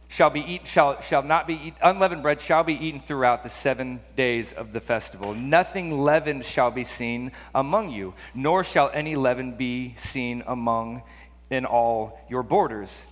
shall 0.07 0.29
be 0.29 0.41
eat, 0.41 0.67
shall, 0.67 1.01
shall 1.01 1.23
not 1.23 1.47
be 1.47 1.55
eat, 1.55 1.73
unleavened 1.81 2.21
bread 2.21 2.39
shall 2.39 2.63
be 2.63 2.75
eaten 2.75 3.01
throughout 3.01 3.41
the 3.41 3.49
seven 3.49 3.99
days 4.15 4.53
of 4.53 4.71
the 4.73 4.79
festival. 4.79 5.33
Nothing 5.33 6.03
leavened 6.03 6.45
shall 6.45 6.69
be 6.69 6.83
seen 6.83 7.31
among 7.55 7.89
you, 7.89 8.13
nor 8.35 8.63
shall 8.63 8.91
any 8.93 9.15
leaven 9.15 9.55
be 9.57 9.95
seen 9.97 10.43
among 10.45 11.01
in 11.49 11.65
all 11.65 12.19
your 12.29 12.43
borders. 12.43 13.05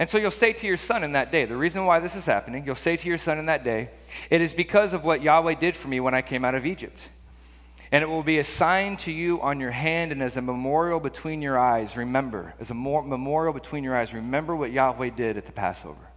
And 0.00 0.10
so 0.10 0.18
you'll 0.18 0.32
say 0.32 0.52
to 0.52 0.66
your 0.66 0.76
son 0.76 1.04
in 1.04 1.12
that 1.12 1.30
day, 1.30 1.44
the 1.44 1.56
reason 1.56 1.86
why 1.86 2.00
this 2.00 2.16
is 2.16 2.26
happening, 2.26 2.66
you'll 2.66 2.74
say 2.74 2.96
to 2.96 3.08
your 3.08 3.18
son 3.18 3.38
in 3.38 3.46
that 3.46 3.62
day, 3.62 3.90
it 4.28 4.40
is 4.40 4.54
because 4.54 4.92
of 4.92 5.04
what 5.04 5.22
Yahweh 5.22 5.54
did 5.54 5.76
for 5.76 5.86
me 5.86 6.00
when 6.00 6.14
I 6.14 6.20
came 6.20 6.44
out 6.44 6.56
of 6.56 6.66
Egypt. 6.66 7.10
And 7.94 8.02
it 8.02 8.08
will 8.08 8.24
be 8.24 8.40
a 8.40 8.44
sign 8.44 8.96
to 8.96 9.12
you 9.12 9.40
on 9.40 9.60
your 9.60 9.70
hand 9.70 10.10
and 10.10 10.20
as 10.20 10.36
a 10.36 10.42
memorial 10.42 10.98
between 10.98 11.40
your 11.40 11.56
eyes. 11.56 11.96
Remember, 11.96 12.52
as 12.58 12.72
a 12.72 12.74
memorial 12.74 13.52
between 13.52 13.84
your 13.84 13.96
eyes, 13.96 14.12
remember 14.12 14.56
what 14.56 14.72
Yahweh 14.72 15.10
did 15.10 15.36
at 15.36 15.46
the 15.46 15.52
Passover. 15.52 16.10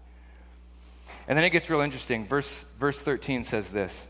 And 1.27 1.37
then 1.37 1.45
it 1.45 1.51
gets 1.51 1.69
real 1.69 1.81
interesting. 1.81 2.25
Verse, 2.25 2.65
verse 2.79 3.03
13 3.03 3.43
says 3.43 3.69
this 3.69 4.07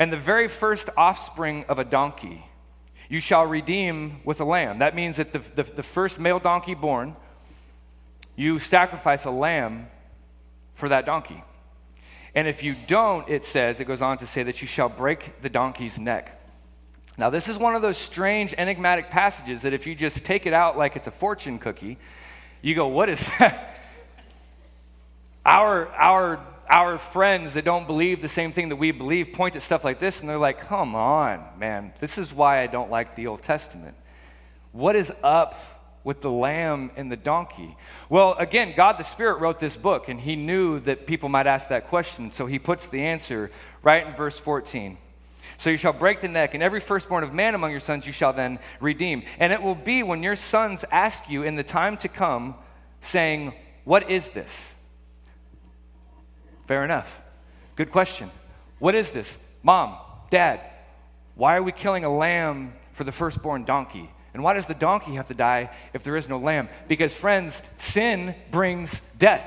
And 0.00 0.12
the 0.12 0.16
very 0.16 0.48
first 0.48 0.90
offspring 0.96 1.64
of 1.68 1.78
a 1.78 1.84
donkey 1.84 2.44
you 3.08 3.20
shall 3.20 3.46
redeem 3.46 4.20
with 4.24 4.40
a 4.40 4.44
lamb. 4.44 4.80
That 4.80 4.96
means 4.96 5.18
that 5.18 5.32
the, 5.32 5.38
the, 5.38 5.62
the 5.62 5.84
first 5.84 6.18
male 6.18 6.40
donkey 6.40 6.74
born, 6.74 7.14
you 8.34 8.58
sacrifice 8.58 9.26
a 9.26 9.30
lamb 9.30 9.86
for 10.74 10.88
that 10.88 11.06
donkey. 11.06 11.44
And 12.34 12.48
if 12.48 12.64
you 12.64 12.74
don't, 12.88 13.28
it 13.28 13.44
says, 13.44 13.80
it 13.80 13.84
goes 13.84 14.02
on 14.02 14.18
to 14.18 14.26
say 14.26 14.42
that 14.42 14.60
you 14.60 14.66
shall 14.66 14.88
break 14.88 15.40
the 15.40 15.48
donkey's 15.48 15.96
neck. 15.96 16.38
Now, 17.20 17.28
this 17.28 17.50
is 17.50 17.58
one 17.58 17.74
of 17.74 17.82
those 17.82 17.98
strange, 17.98 18.54
enigmatic 18.56 19.10
passages 19.10 19.60
that 19.60 19.74
if 19.74 19.86
you 19.86 19.94
just 19.94 20.24
take 20.24 20.46
it 20.46 20.54
out 20.54 20.78
like 20.78 20.96
it's 20.96 21.06
a 21.06 21.10
fortune 21.10 21.58
cookie, 21.58 21.98
you 22.62 22.74
go, 22.74 22.88
What 22.88 23.10
is 23.10 23.30
that? 23.38 23.76
Our, 25.44 25.88
our, 25.88 26.40
our 26.66 26.96
friends 26.96 27.52
that 27.54 27.66
don't 27.66 27.86
believe 27.86 28.22
the 28.22 28.28
same 28.28 28.52
thing 28.52 28.70
that 28.70 28.76
we 28.76 28.90
believe 28.90 29.34
point 29.34 29.54
at 29.54 29.60
stuff 29.60 29.84
like 29.84 30.00
this 30.00 30.20
and 30.20 30.30
they're 30.30 30.38
like, 30.38 30.60
come 30.60 30.94
on, 30.94 31.44
man, 31.58 31.92
this 32.00 32.16
is 32.16 32.32
why 32.32 32.62
I 32.62 32.66
don't 32.66 32.90
like 32.90 33.16
the 33.16 33.26
Old 33.26 33.42
Testament. 33.42 33.96
What 34.72 34.96
is 34.96 35.12
up 35.22 35.54
with 36.04 36.22
the 36.22 36.30
lamb 36.30 36.90
and 36.96 37.12
the 37.12 37.18
donkey? 37.18 37.76
Well, 38.08 38.34
again, 38.38 38.72
God 38.74 38.96
the 38.96 39.04
Spirit 39.04 39.40
wrote 39.40 39.60
this 39.60 39.76
book 39.76 40.08
and 40.08 40.20
he 40.20 40.36
knew 40.36 40.80
that 40.80 41.06
people 41.06 41.28
might 41.28 41.46
ask 41.46 41.68
that 41.68 41.88
question, 41.88 42.30
so 42.30 42.46
he 42.46 42.58
puts 42.58 42.86
the 42.86 43.02
answer 43.02 43.50
right 43.82 44.06
in 44.06 44.14
verse 44.14 44.38
14. 44.38 44.96
So 45.60 45.68
you 45.68 45.76
shall 45.76 45.92
break 45.92 46.22
the 46.22 46.28
neck, 46.28 46.54
and 46.54 46.62
every 46.62 46.80
firstborn 46.80 47.22
of 47.22 47.34
man 47.34 47.54
among 47.54 47.70
your 47.70 47.80
sons 47.80 48.06
you 48.06 48.14
shall 48.14 48.32
then 48.32 48.58
redeem. 48.80 49.24
And 49.38 49.52
it 49.52 49.60
will 49.60 49.74
be 49.74 50.02
when 50.02 50.22
your 50.22 50.34
sons 50.34 50.86
ask 50.90 51.28
you 51.28 51.42
in 51.42 51.54
the 51.54 51.62
time 51.62 51.98
to 51.98 52.08
come, 52.08 52.54
saying, 53.02 53.52
What 53.84 54.08
is 54.08 54.30
this? 54.30 54.74
Fair 56.64 56.82
enough. 56.82 57.20
Good 57.76 57.92
question. 57.92 58.30
What 58.78 58.94
is 58.94 59.10
this? 59.10 59.36
Mom, 59.62 59.98
dad, 60.30 60.62
why 61.34 61.56
are 61.56 61.62
we 61.62 61.72
killing 61.72 62.06
a 62.06 62.16
lamb 62.16 62.72
for 62.92 63.04
the 63.04 63.12
firstborn 63.12 63.66
donkey? 63.66 64.08
And 64.32 64.42
why 64.42 64.54
does 64.54 64.64
the 64.64 64.72
donkey 64.72 65.16
have 65.16 65.26
to 65.26 65.34
die 65.34 65.68
if 65.92 66.04
there 66.04 66.16
is 66.16 66.26
no 66.26 66.38
lamb? 66.38 66.70
Because, 66.88 67.14
friends, 67.14 67.60
sin 67.76 68.34
brings 68.50 69.02
death. 69.18 69.44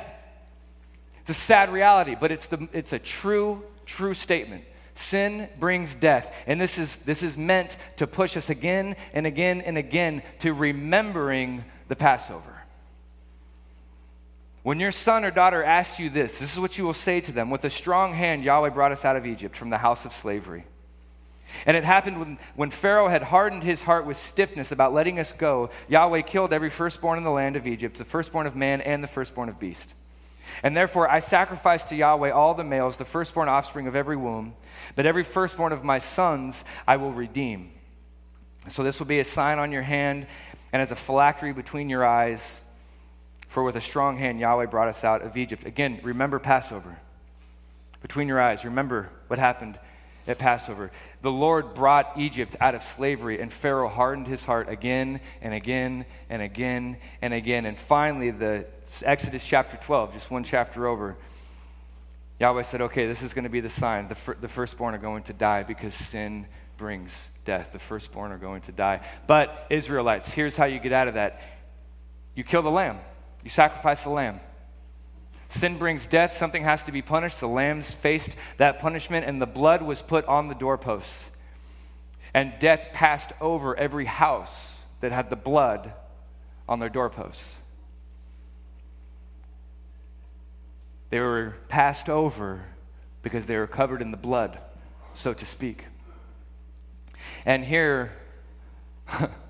It's 1.21 1.31
a 1.31 1.33
sad 1.33 1.73
reality, 1.73 2.15
but 2.19 2.31
it's, 2.31 2.45
the, 2.45 2.67
it's 2.71 2.93
a 2.93 2.99
true, 2.99 3.63
true 3.87 4.13
statement. 4.13 4.65
Sin 4.95 5.49
brings 5.59 5.95
death. 5.95 6.33
And 6.45 6.61
this 6.61 6.77
is, 6.77 6.97
this 6.97 7.23
is 7.23 7.37
meant 7.37 7.77
to 7.97 8.07
push 8.07 8.37
us 8.37 8.49
again 8.49 8.95
and 9.13 9.25
again 9.25 9.61
and 9.61 9.77
again 9.77 10.21
to 10.39 10.53
remembering 10.53 11.63
the 11.87 11.95
Passover. 11.95 12.63
When 14.61 14.79
your 14.79 14.91
son 14.91 15.25
or 15.25 15.31
daughter 15.31 15.63
asks 15.63 15.99
you 15.99 16.09
this, 16.09 16.39
this 16.39 16.53
is 16.53 16.59
what 16.59 16.77
you 16.77 16.85
will 16.85 16.93
say 16.93 17.19
to 17.21 17.31
them 17.31 17.49
With 17.49 17.65
a 17.65 17.69
strong 17.69 18.13
hand, 18.13 18.43
Yahweh 18.43 18.69
brought 18.69 18.91
us 18.91 19.03
out 19.03 19.15
of 19.15 19.25
Egypt 19.25 19.55
from 19.55 19.69
the 19.69 19.77
house 19.77 20.05
of 20.05 20.13
slavery. 20.13 20.65
And 21.65 21.77
it 21.77 21.83
happened 21.83 22.19
when, 22.19 22.39
when 22.55 22.69
Pharaoh 22.69 23.09
had 23.09 23.21
hardened 23.21 23.63
his 23.63 23.83
heart 23.83 24.05
with 24.05 24.17
stiffness 24.17 24.71
about 24.71 24.93
letting 24.93 25.19
us 25.19 25.33
go, 25.33 25.69
Yahweh 25.87 26.21
killed 26.21 26.53
every 26.53 26.69
firstborn 26.69 27.17
in 27.17 27.23
the 27.23 27.31
land 27.31 27.55
of 27.55 27.67
Egypt, 27.67 27.97
the 27.97 28.05
firstborn 28.05 28.47
of 28.47 28.55
man 28.55 28.81
and 28.81 29.03
the 29.03 29.07
firstborn 29.07 29.49
of 29.49 29.59
beast. 29.59 29.93
And 30.61 30.75
therefore 30.75 31.09
I 31.09 31.19
sacrifice 31.19 31.83
to 31.85 31.95
Yahweh 31.95 32.31
all 32.31 32.53
the 32.53 32.63
males, 32.63 32.97
the 32.97 33.05
firstborn 33.05 33.49
offspring 33.49 33.87
of 33.87 33.95
every 33.95 34.17
womb, 34.17 34.53
but 34.95 35.05
every 35.05 35.23
firstborn 35.23 35.71
of 35.71 35.83
my 35.83 35.99
sons 35.99 36.63
I 36.87 36.97
will 36.97 37.11
redeem. 37.11 37.71
So 38.67 38.83
this 38.83 38.99
will 38.99 39.07
be 39.07 39.19
a 39.19 39.25
sign 39.25 39.59
on 39.59 39.71
your 39.71 39.81
hand 39.81 40.27
and 40.71 40.81
as 40.81 40.91
a 40.91 40.95
phylactery 40.95 41.53
between 41.53 41.89
your 41.89 42.05
eyes 42.05 42.63
for 43.47 43.63
with 43.63 43.75
a 43.75 43.81
strong 43.81 44.17
hand, 44.17 44.39
Yahweh 44.39 44.65
brought 44.65 44.87
us 44.87 45.03
out 45.03 45.21
of 45.21 45.37
Egypt. 45.37 45.65
Again, 45.65 45.99
remember 46.01 46.39
Passover. 46.39 46.97
Between 48.01 48.27
your 48.27 48.41
eyes, 48.41 48.65
remember 48.65 49.11
what 49.27 49.37
happened 49.37 49.77
at 50.27 50.37
Passover. 50.37 50.91
The 51.21 51.31
Lord 51.31 51.73
brought 51.73 52.17
Egypt 52.17 52.55
out 52.59 52.75
of 52.75 52.83
slavery, 52.83 53.41
and 53.41 53.51
Pharaoh 53.51 53.89
hardened 53.89 54.27
his 54.27 54.45
heart 54.45 54.69
again 54.69 55.19
and 55.41 55.53
again 55.53 56.05
and 56.29 56.41
again 56.41 56.97
and 57.21 57.33
again. 57.33 57.65
And 57.65 57.77
finally, 57.77 58.31
the 58.31 58.65
Exodus 59.03 59.45
chapter 59.45 59.77
12, 59.77 60.13
just 60.13 60.31
one 60.31 60.43
chapter 60.43 60.87
over, 60.87 61.17
Yahweh 62.39 62.61
said, 62.63 62.81
Okay, 62.81 63.05
this 63.05 63.21
is 63.21 63.33
going 63.33 63.43
to 63.43 63.49
be 63.49 63.59
the 63.59 63.69
sign. 63.69 64.07
The, 64.07 64.15
fir- 64.15 64.37
the 64.39 64.47
firstborn 64.47 64.95
are 64.95 64.99
going 64.99 65.23
to 65.23 65.33
die 65.33 65.63
because 65.63 65.93
sin 65.93 66.47
brings 66.77 67.29
death. 67.45 67.71
The 67.71 67.79
firstborn 67.79 68.31
are 68.31 68.37
going 68.37 68.61
to 68.63 68.71
die. 68.71 69.01
But, 69.27 69.67
Israelites, 69.69 70.31
here's 70.31 70.57
how 70.57 70.65
you 70.65 70.79
get 70.79 70.91
out 70.91 71.07
of 71.07 71.13
that 71.15 71.41
you 72.35 72.43
kill 72.43 72.63
the 72.63 72.71
lamb. 72.71 72.99
You 73.43 73.49
sacrifice 73.49 74.03
the 74.03 74.09
lamb. 74.09 74.39
Sin 75.53 75.77
brings 75.77 76.07
death, 76.07 76.35
something 76.35 76.63
has 76.63 76.81
to 76.81 76.91
be 76.91 77.03
punished. 77.03 77.39
The 77.39 77.47
lambs 77.47 77.93
faced 77.93 78.35
that 78.57 78.79
punishment, 78.79 79.27
and 79.27 79.39
the 79.39 79.45
blood 79.45 79.83
was 79.83 80.01
put 80.01 80.25
on 80.25 80.47
the 80.47 80.55
doorposts. 80.55 81.29
And 82.33 82.53
death 82.57 82.89
passed 82.91 83.33
over 83.39 83.77
every 83.77 84.05
house 84.05 84.75
that 85.01 85.11
had 85.11 85.29
the 85.29 85.35
blood 85.35 85.93
on 86.67 86.79
their 86.79 86.89
doorposts. 86.89 87.55
They 91.11 91.19
were 91.19 91.55
passed 91.69 92.09
over 92.09 92.65
because 93.21 93.45
they 93.45 93.55
were 93.55 93.67
covered 93.67 94.01
in 94.01 94.09
the 94.09 94.17
blood, 94.17 94.59
so 95.13 95.35
to 95.35 95.45
speak. 95.45 95.85
And 97.45 97.63
here, 97.63 98.11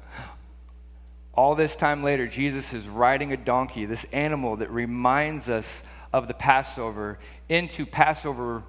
All 1.36 1.56
this 1.56 1.76
time 1.76 2.04
later, 2.04 2.28
Jesus 2.28 2.74
is 2.74 2.88
riding 2.88 3.34
a 3.34 3.38
donkey, 3.38 3.86
this 3.86 4.06
animal 4.12 4.58
that 4.58 4.70
reminds 4.70 5.50
us 5.50 5.84
of 6.12 6.28
the 6.28 6.34
Passover, 6.34 7.18
into 7.50 7.86
Passover 7.86 8.64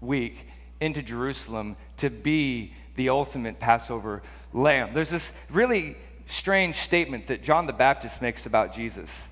week, 0.00 0.46
into 0.80 1.00
Jerusalem 1.02 1.76
to 1.96 2.10
be 2.10 2.74
the 2.96 3.08
ultimate 3.08 3.58
Passover 3.58 4.22
lamb. 4.52 4.92
There's 4.92 5.08
this 5.08 5.32
really 5.50 5.96
strange 6.26 6.74
statement 6.74 7.28
that 7.28 7.42
John 7.42 7.66
the 7.66 7.72
Baptist 7.72 8.20
makes 8.20 8.44
about 8.44 8.74
Jesus. 8.74 9.30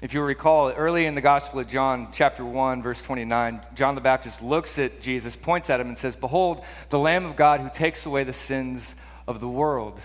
If 0.00 0.14
you 0.14 0.22
recall, 0.22 0.70
early 0.70 1.06
in 1.06 1.14
the 1.14 1.20
Gospel 1.20 1.60
of 1.60 1.68
John, 1.68 2.08
chapter 2.12 2.44
1, 2.44 2.82
verse 2.82 3.02
29, 3.02 3.60
John 3.74 3.94
the 3.94 4.00
Baptist 4.00 4.42
looks 4.42 4.78
at 4.78 5.00
Jesus, 5.00 5.34
points 5.36 5.70
at 5.70 5.80
him, 5.80 5.88
and 5.88 5.98
says, 5.98 6.16
Behold, 6.16 6.64
the 6.90 6.98
Lamb 6.98 7.24
of 7.24 7.36
God 7.36 7.60
who 7.60 7.70
takes 7.70 8.06
away 8.06 8.24
the 8.24 8.32
sins 8.32 8.94
of 9.26 9.40
the 9.40 9.48
world. 9.48 10.00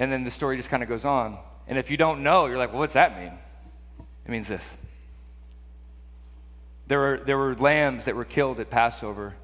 And 0.00 0.10
then 0.10 0.24
the 0.24 0.30
story 0.30 0.56
just 0.56 0.70
kind 0.70 0.82
of 0.82 0.88
goes 0.88 1.04
on. 1.04 1.38
And 1.68 1.78
if 1.78 1.90
you 1.90 1.98
don't 1.98 2.22
know, 2.22 2.46
you're 2.46 2.56
like, 2.56 2.70
well, 2.70 2.80
what's 2.80 2.94
that 2.94 3.20
mean? 3.20 3.32
It 4.24 4.30
means 4.30 4.48
this. 4.48 4.76
There 6.86 6.98
were, 6.98 7.22
there 7.24 7.36
were 7.36 7.54
lambs 7.54 8.06
that 8.06 8.16
were 8.16 8.24
killed 8.24 8.60
at 8.60 8.70
Passover. 8.70 9.34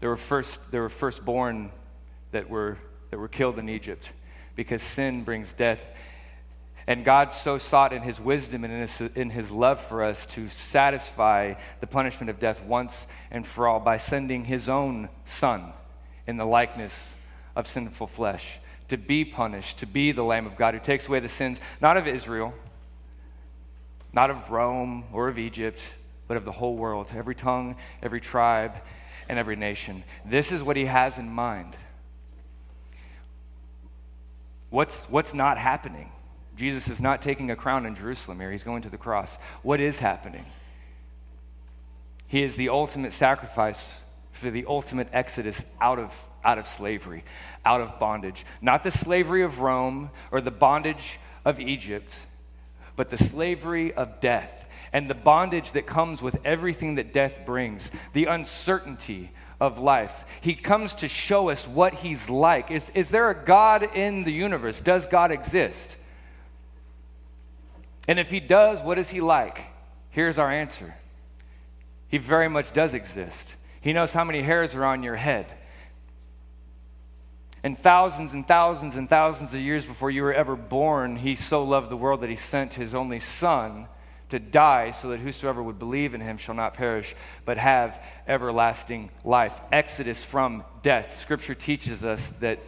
There 0.00 0.08
were, 0.08 0.16
first, 0.16 0.72
there 0.72 0.80
were 0.80 0.88
firstborn 0.88 1.70
that 2.32 2.48
were, 2.48 2.78
that 3.10 3.18
were 3.18 3.28
killed 3.28 3.58
in 3.58 3.68
Egypt 3.68 4.12
because 4.56 4.82
sin 4.82 5.24
brings 5.24 5.52
death. 5.52 5.90
And 6.86 7.04
God 7.04 7.30
so 7.30 7.58
sought 7.58 7.92
in 7.92 8.00
his 8.00 8.18
wisdom 8.18 8.64
and 8.64 8.72
in 8.72 8.80
his, 8.80 9.00
in 9.14 9.28
his 9.28 9.50
love 9.50 9.78
for 9.78 10.02
us 10.02 10.24
to 10.26 10.48
satisfy 10.48 11.54
the 11.80 11.86
punishment 11.86 12.30
of 12.30 12.38
death 12.38 12.62
once 12.62 13.06
and 13.30 13.46
for 13.46 13.68
all 13.68 13.78
by 13.78 13.98
sending 13.98 14.46
his 14.46 14.70
own 14.70 15.10
son 15.26 15.74
in 16.26 16.38
the 16.38 16.46
likeness 16.46 17.14
of 17.54 17.66
sinful 17.66 18.06
flesh 18.06 18.58
to 18.88 18.96
be 18.96 19.24
punished, 19.24 19.78
to 19.78 19.86
be 19.86 20.12
the 20.12 20.22
Lamb 20.22 20.46
of 20.46 20.56
God 20.56 20.74
who 20.74 20.80
takes 20.80 21.08
away 21.08 21.20
the 21.20 21.28
sins, 21.28 21.60
not 21.80 21.96
of 21.96 22.06
Israel, 22.06 22.54
not 24.12 24.30
of 24.30 24.50
Rome 24.50 25.04
or 25.12 25.28
of 25.28 25.38
Egypt, 25.38 25.90
but 26.28 26.36
of 26.36 26.44
the 26.44 26.52
whole 26.52 26.76
world, 26.76 27.10
every 27.14 27.34
tongue, 27.34 27.76
every 28.02 28.20
tribe, 28.20 28.74
and 29.28 29.38
every 29.38 29.56
nation. 29.56 30.04
This 30.24 30.52
is 30.52 30.62
what 30.62 30.76
he 30.76 30.84
has 30.84 31.18
in 31.18 31.28
mind. 31.30 31.76
What's, 34.70 35.04
what's 35.06 35.34
not 35.34 35.58
happening? 35.58 36.10
Jesus 36.56 36.88
is 36.88 37.00
not 37.00 37.22
taking 37.22 37.50
a 37.50 37.56
crown 37.56 37.86
in 37.86 37.94
Jerusalem 37.94 38.40
here, 38.40 38.50
he's 38.50 38.64
going 38.64 38.82
to 38.82 38.90
the 38.90 38.98
cross. 38.98 39.36
What 39.62 39.80
is 39.80 39.98
happening? 39.98 40.44
He 42.26 42.42
is 42.42 42.56
the 42.56 42.68
ultimate 42.68 43.12
sacrifice 43.12 44.00
for 44.30 44.50
the 44.50 44.64
ultimate 44.66 45.08
exodus 45.12 45.64
out 45.80 45.98
of, 45.98 46.12
out 46.44 46.58
of 46.58 46.66
slavery, 46.66 47.24
out 47.64 47.80
of 47.80 47.98
bondage. 47.98 48.44
Not 48.60 48.82
the 48.82 48.90
slavery 48.90 49.42
of 49.42 49.60
Rome 49.60 50.10
or 50.30 50.40
the 50.40 50.50
bondage 50.50 51.18
of 51.44 51.58
Egypt, 51.58 52.26
but 52.96 53.10
the 53.10 53.18
slavery 53.18 53.92
of 53.92 54.20
death 54.20 54.66
and 54.92 55.10
the 55.10 55.14
bondage 55.14 55.72
that 55.72 55.86
comes 55.86 56.22
with 56.22 56.38
everything 56.44 56.94
that 56.94 57.12
death 57.12 57.40
brings, 57.44 57.90
the 58.12 58.26
uncertainty 58.26 59.32
of 59.60 59.80
life. 59.80 60.24
He 60.40 60.54
comes 60.54 60.94
to 60.96 61.08
show 61.08 61.50
us 61.50 61.66
what 61.66 61.94
he's 61.94 62.30
like. 62.30 62.70
Is, 62.70 62.90
is 62.90 63.10
there 63.10 63.28
a 63.28 63.44
God 63.44 63.82
in 63.96 64.22
the 64.22 64.32
universe? 64.32 64.80
Does 64.80 65.06
God 65.06 65.32
exist? 65.32 65.96
And 68.06 68.18
if 68.18 68.30
he 68.30 68.38
does, 68.38 68.82
what 68.82 68.98
is 68.98 69.10
he 69.10 69.20
like? 69.20 69.62
Here's 70.10 70.38
our 70.38 70.50
answer 70.50 70.94
He 72.08 72.18
very 72.18 72.48
much 72.48 72.72
does 72.72 72.94
exist. 72.94 73.56
He 73.80 73.92
knows 73.92 74.12
how 74.12 74.22
many 74.22 74.42
hairs 74.42 74.74
are 74.76 74.84
on 74.84 75.02
your 75.02 75.16
head. 75.16 75.46
And 77.64 77.78
thousands 77.78 78.34
and 78.34 78.46
thousands 78.46 78.96
and 78.96 79.08
thousands 79.08 79.54
of 79.54 79.60
years 79.60 79.86
before 79.86 80.10
you 80.10 80.22
were 80.22 80.34
ever 80.34 80.54
born, 80.54 81.16
he 81.16 81.34
so 81.34 81.64
loved 81.64 81.88
the 81.88 81.96
world 81.96 82.20
that 82.20 82.28
he 82.28 82.36
sent 82.36 82.74
his 82.74 82.94
only 82.94 83.18
son 83.18 83.88
to 84.28 84.38
die 84.38 84.90
so 84.90 85.08
that 85.08 85.20
whosoever 85.20 85.62
would 85.62 85.78
believe 85.78 86.12
in 86.12 86.20
him 86.20 86.36
shall 86.36 86.54
not 86.54 86.74
perish 86.74 87.14
but 87.46 87.56
have 87.56 88.02
everlasting 88.28 89.10
life. 89.24 89.62
Exodus 89.72 90.22
from 90.22 90.62
death. 90.82 91.16
Scripture 91.16 91.54
teaches 91.54 92.04
us 92.04 92.30
that 92.40 92.58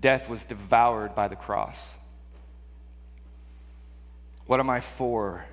death 0.00 0.28
was 0.28 0.44
devoured 0.44 1.14
by 1.14 1.28
the 1.28 1.36
cross. 1.36 1.96
What 4.46 4.58
am 4.58 4.68
I 4.68 4.80
for? 4.80 5.44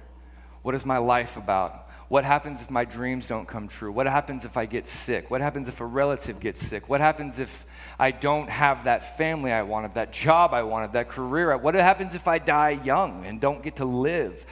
What 0.63 0.73
is 0.73 0.87
my 0.87 0.97
life 0.97 1.37
about? 1.37 1.86
What 2.09 2.23
happens 2.23 2.61
if 2.61 2.69
my 2.69 2.85
dreams 2.85 3.27
don't 3.27 3.47
come 3.47 3.67
true? 3.67 3.91
What 3.91 4.07
happens 4.07 4.45
if 4.45 4.55
I 4.55 4.65
get 4.65 4.87
sick? 4.87 5.29
What 5.29 5.41
happens 5.41 5.67
if 5.67 5.81
a 5.81 5.85
relative 5.85 6.39
gets 6.39 6.65
sick? 6.65 6.87
What 6.87 7.01
happens 7.01 7.39
if 7.39 7.65
I 7.99 8.11
don't 8.11 8.49
have 8.49 8.85
that 8.85 9.17
family 9.17 9.51
I 9.51 9.63
wanted, 9.63 9.95
that 9.95 10.13
job 10.13 10.53
I 10.53 10.63
wanted, 10.63 10.93
that 10.93 11.09
career? 11.09 11.57
What 11.57 11.75
happens 11.75 12.15
if 12.15 12.25
I 12.27 12.39
die 12.39 12.79
young 12.83 13.25
and 13.25 13.41
don't 13.41 13.61
get 13.61 13.77
to 13.77 13.85
live? 13.85 14.45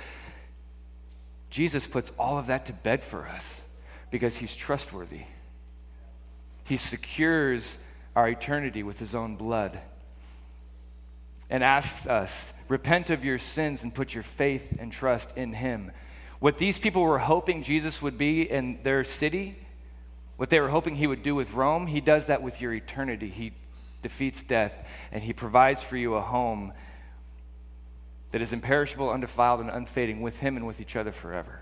Jesus 1.49 1.87
puts 1.87 2.11
all 2.19 2.37
of 2.37 2.47
that 2.47 2.65
to 2.65 2.73
bed 2.73 3.01
for 3.01 3.25
us 3.25 3.61
because 4.11 4.35
he's 4.35 4.57
trustworthy. 4.57 5.21
He 6.65 6.75
secures 6.75 7.77
our 8.17 8.27
eternity 8.27 8.83
with 8.83 8.99
his 8.99 9.15
own 9.15 9.37
blood 9.37 9.79
and 11.49 11.63
asks 11.63 12.07
us, 12.07 12.51
repent 12.67 13.09
of 13.09 13.23
your 13.23 13.37
sins 13.37 13.83
and 13.83 13.93
put 13.93 14.13
your 14.13 14.23
faith 14.23 14.75
and 14.77 14.91
trust 14.91 15.37
in 15.37 15.53
him. 15.53 15.91
What 16.39 16.57
these 16.57 16.77
people 16.77 17.01
were 17.01 17.19
hoping 17.19 17.63
Jesus 17.63 18.01
would 18.01 18.17
be 18.17 18.49
in 18.49 18.79
their 18.83 19.03
city, 19.03 19.57
what 20.37 20.49
they 20.49 20.59
were 20.59 20.69
hoping 20.69 20.95
he 20.95 21.07
would 21.07 21.23
do 21.23 21.33
with 21.33 21.53
Rome, 21.53 21.87
he 21.87 22.01
does 22.01 22.27
that 22.27 22.41
with 22.41 22.61
your 22.61 22.73
eternity. 22.73 23.29
He 23.29 23.53
defeats 24.01 24.43
death 24.43 24.87
and 25.11 25.23
he 25.23 25.33
provides 25.33 25.81
for 25.81 25.97
you 25.97 26.15
a 26.15 26.21
home 26.21 26.73
that 28.31 28.41
is 28.41 28.51
imperishable, 28.51 29.09
undefiled, 29.09 29.61
and 29.61 29.69
unfading 29.69 30.21
with 30.21 30.39
him 30.39 30.57
and 30.57 30.67
with 30.67 30.81
each 30.81 30.95
other 30.95 31.11
forever. 31.11 31.61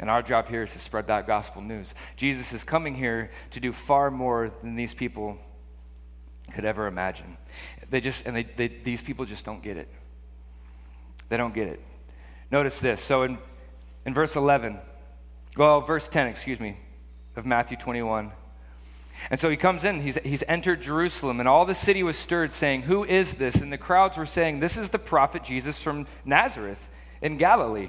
And 0.00 0.08
our 0.08 0.22
job 0.22 0.48
here 0.48 0.62
is 0.62 0.72
to 0.72 0.78
spread 0.78 1.08
that 1.08 1.26
gospel 1.26 1.60
news. 1.60 1.94
Jesus 2.16 2.52
is 2.52 2.64
coming 2.64 2.94
here 2.94 3.30
to 3.50 3.60
do 3.60 3.72
far 3.72 4.10
more 4.10 4.52
than 4.62 4.76
these 4.76 4.94
people 4.94 5.38
could 6.54 6.64
ever 6.64 6.86
imagine. 6.86 7.36
They 7.90 8.00
just, 8.00 8.26
and 8.26 8.36
they, 8.36 8.44
they, 8.44 8.68
these 8.68 9.02
people 9.02 9.24
just 9.24 9.44
don't 9.44 9.62
get 9.62 9.76
it. 9.76 9.88
They 11.28 11.36
don't 11.36 11.54
get 11.54 11.68
it. 11.68 11.80
Notice 12.52 12.80
this. 12.80 13.00
So 13.00 13.22
in, 13.22 13.38
in 14.04 14.12
verse 14.12 14.36
11, 14.36 14.78
well, 15.56 15.80
verse 15.80 16.06
10, 16.06 16.26
excuse 16.26 16.60
me, 16.60 16.76
of 17.34 17.46
Matthew 17.46 17.78
21. 17.78 18.30
And 19.30 19.40
so 19.40 19.48
he 19.48 19.56
comes 19.56 19.86
in, 19.86 20.02
he's, 20.02 20.18
he's 20.22 20.44
entered 20.46 20.82
Jerusalem, 20.82 21.40
and 21.40 21.48
all 21.48 21.64
the 21.64 21.74
city 21.74 22.02
was 22.02 22.18
stirred, 22.18 22.52
saying, 22.52 22.82
Who 22.82 23.04
is 23.04 23.34
this? 23.34 23.56
And 23.56 23.72
the 23.72 23.78
crowds 23.78 24.18
were 24.18 24.26
saying, 24.26 24.60
This 24.60 24.76
is 24.76 24.90
the 24.90 24.98
prophet 24.98 25.44
Jesus 25.44 25.82
from 25.82 26.06
Nazareth 26.26 26.90
in 27.22 27.38
Galilee. 27.38 27.88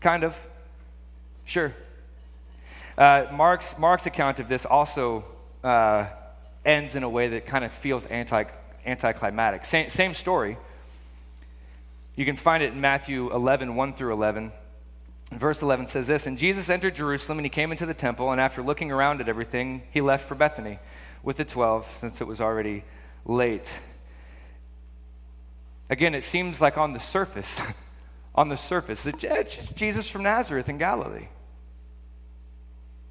Kind 0.00 0.22
of. 0.22 0.38
Sure. 1.44 1.74
Uh, 2.96 3.26
Mark's, 3.32 3.76
Mark's 3.78 4.06
account 4.06 4.38
of 4.38 4.46
this 4.46 4.64
also 4.64 5.24
uh, 5.64 6.06
ends 6.64 6.94
in 6.94 7.02
a 7.02 7.08
way 7.08 7.28
that 7.28 7.46
kind 7.46 7.64
of 7.64 7.72
feels 7.72 8.06
anti, 8.06 8.44
anticlimactic. 8.86 9.64
Same, 9.64 9.88
same 9.88 10.14
story. 10.14 10.56
You 12.14 12.24
can 12.24 12.36
find 12.36 12.62
it 12.62 12.72
in 12.72 12.80
Matthew 12.80 13.32
11, 13.32 13.74
1 13.74 13.94
through 13.94 14.12
11. 14.12 14.52
Verse 15.32 15.62
11 15.62 15.86
says 15.86 16.06
this 16.06 16.26
And 16.26 16.36
Jesus 16.36 16.68
entered 16.68 16.94
Jerusalem, 16.94 17.38
and 17.38 17.46
he 17.46 17.50
came 17.50 17.72
into 17.72 17.86
the 17.86 17.94
temple, 17.94 18.30
and 18.30 18.40
after 18.40 18.62
looking 18.62 18.92
around 18.92 19.20
at 19.20 19.28
everything, 19.28 19.82
he 19.90 20.00
left 20.00 20.28
for 20.28 20.34
Bethany 20.34 20.78
with 21.22 21.36
the 21.36 21.44
twelve, 21.44 21.90
since 21.98 22.20
it 22.20 22.26
was 22.26 22.40
already 22.40 22.84
late. 23.24 23.80
Again, 25.88 26.14
it 26.14 26.22
seems 26.22 26.60
like 26.60 26.76
on 26.76 26.92
the 26.92 27.00
surface, 27.00 27.60
on 28.34 28.48
the 28.48 28.56
surface, 28.56 29.06
it's 29.06 29.22
just 29.22 29.76
Jesus 29.76 30.08
from 30.08 30.22
Nazareth 30.22 30.68
in 30.68 30.78
Galilee. 30.78 31.28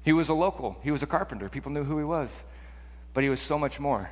He 0.04 0.12
was 0.12 0.28
a 0.28 0.34
local, 0.34 0.76
he 0.82 0.90
was 0.90 1.02
a 1.02 1.06
carpenter. 1.06 1.48
People 1.48 1.72
knew 1.72 1.84
who 1.84 1.98
he 1.98 2.04
was, 2.04 2.44
but 3.14 3.24
he 3.24 3.30
was 3.30 3.40
so 3.40 3.58
much 3.58 3.80
more. 3.80 4.10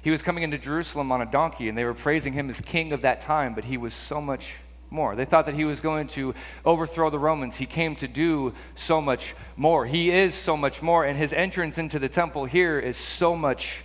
He 0.00 0.10
was 0.10 0.22
coming 0.22 0.42
into 0.42 0.58
Jerusalem 0.58 1.12
on 1.12 1.20
a 1.20 1.26
donkey, 1.26 1.68
and 1.68 1.76
they 1.76 1.84
were 1.84 1.94
praising 1.94 2.32
him 2.32 2.48
as 2.48 2.60
king 2.60 2.92
of 2.92 3.02
that 3.02 3.20
time, 3.20 3.54
but 3.54 3.64
he 3.64 3.76
was 3.76 3.92
so 3.92 4.20
much 4.20 4.56
more. 4.90 5.16
They 5.16 5.24
thought 5.24 5.46
that 5.46 5.54
he 5.54 5.64
was 5.64 5.80
going 5.80 6.06
to 6.08 6.34
overthrow 6.64 7.10
the 7.10 7.18
Romans. 7.18 7.56
He 7.56 7.66
came 7.66 7.96
to 7.96 8.08
do 8.08 8.52
so 8.74 9.00
much 9.00 9.34
more. 9.56 9.86
He 9.86 10.10
is 10.10 10.34
so 10.34 10.56
much 10.56 10.82
more, 10.82 11.04
and 11.04 11.18
his 11.18 11.32
entrance 11.32 11.78
into 11.78 11.98
the 11.98 12.08
temple 12.08 12.44
here 12.44 12.78
is 12.78 12.96
so 12.96 13.34
much 13.34 13.82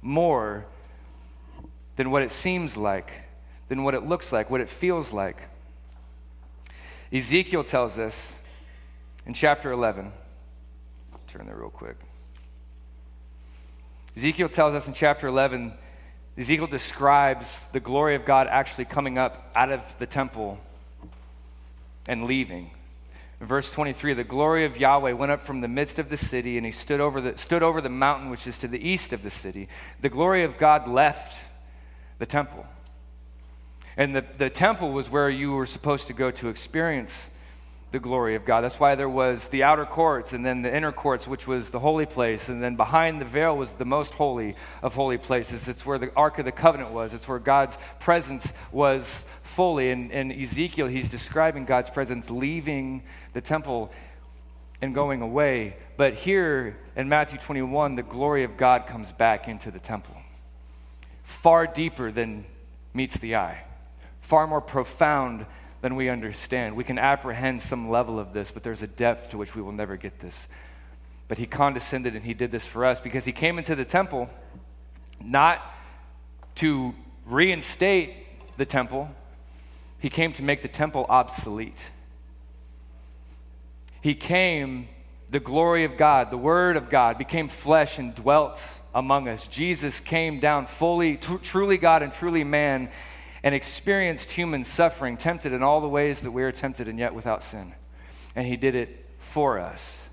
more 0.00 0.64
than 1.96 2.10
what 2.10 2.22
it 2.22 2.30
seems 2.30 2.76
like, 2.76 3.10
than 3.68 3.84
what 3.84 3.94
it 3.94 4.06
looks 4.06 4.32
like, 4.32 4.50
what 4.50 4.60
it 4.60 4.68
feels 4.68 5.12
like. 5.12 5.38
Ezekiel 7.12 7.64
tells 7.64 7.98
us 7.98 8.36
in 9.26 9.34
chapter 9.34 9.70
11, 9.72 10.12
turn 11.26 11.46
there 11.46 11.56
real 11.56 11.70
quick. 11.70 11.96
Ezekiel 14.16 14.48
tells 14.48 14.74
us 14.74 14.86
in 14.86 14.94
chapter 14.94 15.26
11, 15.26 15.72
Ezekiel 16.38 16.68
describes 16.68 17.66
the 17.72 17.80
glory 17.80 18.14
of 18.14 18.24
God 18.24 18.46
actually 18.48 18.84
coming 18.84 19.18
up 19.18 19.50
out 19.54 19.72
of 19.72 19.94
the 19.98 20.06
temple 20.06 20.58
and 22.08 22.24
leaving. 22.24 22.70
In 23.40 23.46
verse 23.46 23.72
23, 23.72 24.14
the 24.14 24.24
glory 24.24 24.64
of 24.64 24.78
Yahweh 24.78 25.12
went 25.12 25.32
up 25.32 25.40
from 25.40 25.60
the 25.60 25.68
midst 25.68 25.98
of 25.98 26.08
the 26.08 26.16
city, 26.16 26.56
and 26.56 26.64
he 26.64 26.72
stood 26.72 27.00
over 27.00 27.20
the, 27.20 27.36
stood 27.36 27.62
over 27.62 27.80
the 27.80 27.88
mountain 27.88 28.30
which 28.30 28.46
is 28.46 28.56
to 28.58 28.68
the 28.68 28.88
east 28.88 29.12
of 29.12 29.22
the 29.22 29.30
city. 29.30 29.68
The 30.00 30.08
glory 30.08 30.44
of 30.44 30.58
God 30.58 30.86
left 30.86 31.36
the 32.18 32.26
temple. 32.26 32.66
And 33.96 34.14
the, 34.14 34.24
the 34.38 34.50
temple 34.50 34.92
was 34.92 35.10
where 35.10 35.28
you 35.28 35.52
were 35.52 35.66
supposed 35.66 36.06
to 36.06 36.12
go 36.12 36.30
to 36.32 36.48
experience 36.48 37.30
the 37.94 38.00
glory 38.00 38.34
of 38.34 38.44
God. 38.44 38.62
That's 38.62 38.80
why 38.80 38.96
there 38.96 39.08
was 39.08 39.48
the 39.50 39.62
outer 39.62 39.86
courts 39.86 40.32
and 40.32 40.44
then 40.44 40.62
the 40.62 40.76
inner 40.76 40.90
courts, 40.90 41.28
which 41.28 41.46
was 41.46 41.70
the 41.70 41.78
holy 41.78 42.06
place. 42.06 42.48
And 42.48 42.60
then 42.60 42.74
behind 42.74 43.20
the 43.20 43.24
veil 43.24 43.56
was 43.56 43.74
the 43.74 43.84
most 43.84 44.14
holy 44.14 44.56
of 44.82 44.94
holy 44.94 45.16
places. 45.16 45.68
It's 45.68 45.86
where 45.86 45.96
the 45.96 46.12
Ark 46.16 46.40
of 46.40 46.44
the 46.44 46.52
Covenant 46.52 46.90
was, 46.90 47.14
it's 47.14 47.28
where 47.28 47.38
God's 47.38 47.78
presence 48.00 48.52
was 48.72 49.24
fully. 49.42 49.92
And 49.92 50.10
in 50.10 50.32
Ezekiel, 50.32 50.88
he's 50.88 51.08
describing 51.08 51.66
God's 51.66 51.88
presence 51.88 52.30
leaving 52.30 53.04
the 53.32 53.40
temple 53.40 53.92
and 54.82 54.92
going 54.92 55.22
away. 55.22 55.76
But 55.96 56.14
here 56.14 56.76
in 56.96 57.08
Matthew 57.08 57.38
21, 57.38 57.94
the 57.94 58.02
glory 58.02 58.42
of 58.42 58.56
God 58.56 58.88
comes 58.88 59.12
back 59.12 59.46
into 59.46 59.70
the 59.70 59.78
temple, 59.78 60.16
far 61.22 61.68
deeper 61.68 62.10
than 62.10 62.44
meets 62.92 63.18
the 63.18 63.36
eye, 63.36 63.62
far 64.20 64.48
more 64.48 64.60
profound 64.60 65.46
than 65.84 65.96
we 65.96 66.08
understand. 66.08 66.74
We 66.74 66.82
can 66.82 66.98
apprehend 66.98 67.60
some 67.60 67.90
level 67.90 68.18
of 68.18 68.32
this, 68.32 68.50
but 68.50 68.62
there's 68.62 68.80
a 68.80 68.86
depth 68.86 69.28
to 69.28 69.36
which 69.36 69.54
we 69.54 69.60
will 69.60 69.70
never 69.70 69.98
get 69.98 70.18
this. 70.18 70.48
But 71.28 71.36
he 71.36 71.44
condescended 71.44 72.16
and 72.16 72.24
he 72.24 72.32
did 72.32 72.50
this 72.50 72.64
for 72.64 72.86
us 72.86 73.00
because 73.00 73.26
he 73.26 73.32
came 73.32 73.58
into 73.58 73.74
the 73.74 73.84
temple 73.84 74.30
not 75.22 75.60
to 76.54 76.94
reinstate 77.26 78.14
the 78.56 78.64
temple, 78.64 79.10
he 79.98 80.08
came 80.08 80.32
to 80.32 80.42
make 80.42 80.62
the 80.62 80.68
temple 80.68 81.04
obsolete. 81.10 81.90
He 84.00 84.14
came, 84.14 84.88
the 85.28 85.38
glory 85.38 85.84
of 85.84 85.98
God, 85.98 86.30
the 86.30 86.38
Word 86.38 86.78
of 86.78 86.88
God 86.88 87.18
became 87.18 87.46
flesh 87.46 87.98
and 87.98 88.14
dwelt 88.14 88.66
among 88.94 89.28
us. 89.28 89.46
Jesus 89.48 90.00
came 90.00 90.40
down 90.40 90.64
fully, 90.64 91.18
t- 91.18 91.36
truly 91.42 91.76
God 91.76 92.02
and 92.02 92.10
truly 92.10 92.42
man 92.42 92.88
and 93.44 93.54
experienced 93.54 94.32
human 94.32 94.64
suffering, 94.64 95.18
tempted 95.18 95.52
in 95.52 95.62
all 95.62 95.82
the 95.82 95.88
ways 95.88 96.22
that 96.22 96.30
we 96.30 96.42
are 96.42 96.50
tempted 96.50 96.88
and 96.88 96.98
yet 96.98 97.14
without 97.14 97.42
sin. 97.42 97.74
And 98.34 98.46
he 98.46 98.56
did 98.56 98.74
it 98.74 99.06
for 99.18 99.58
us. 99.60 100.03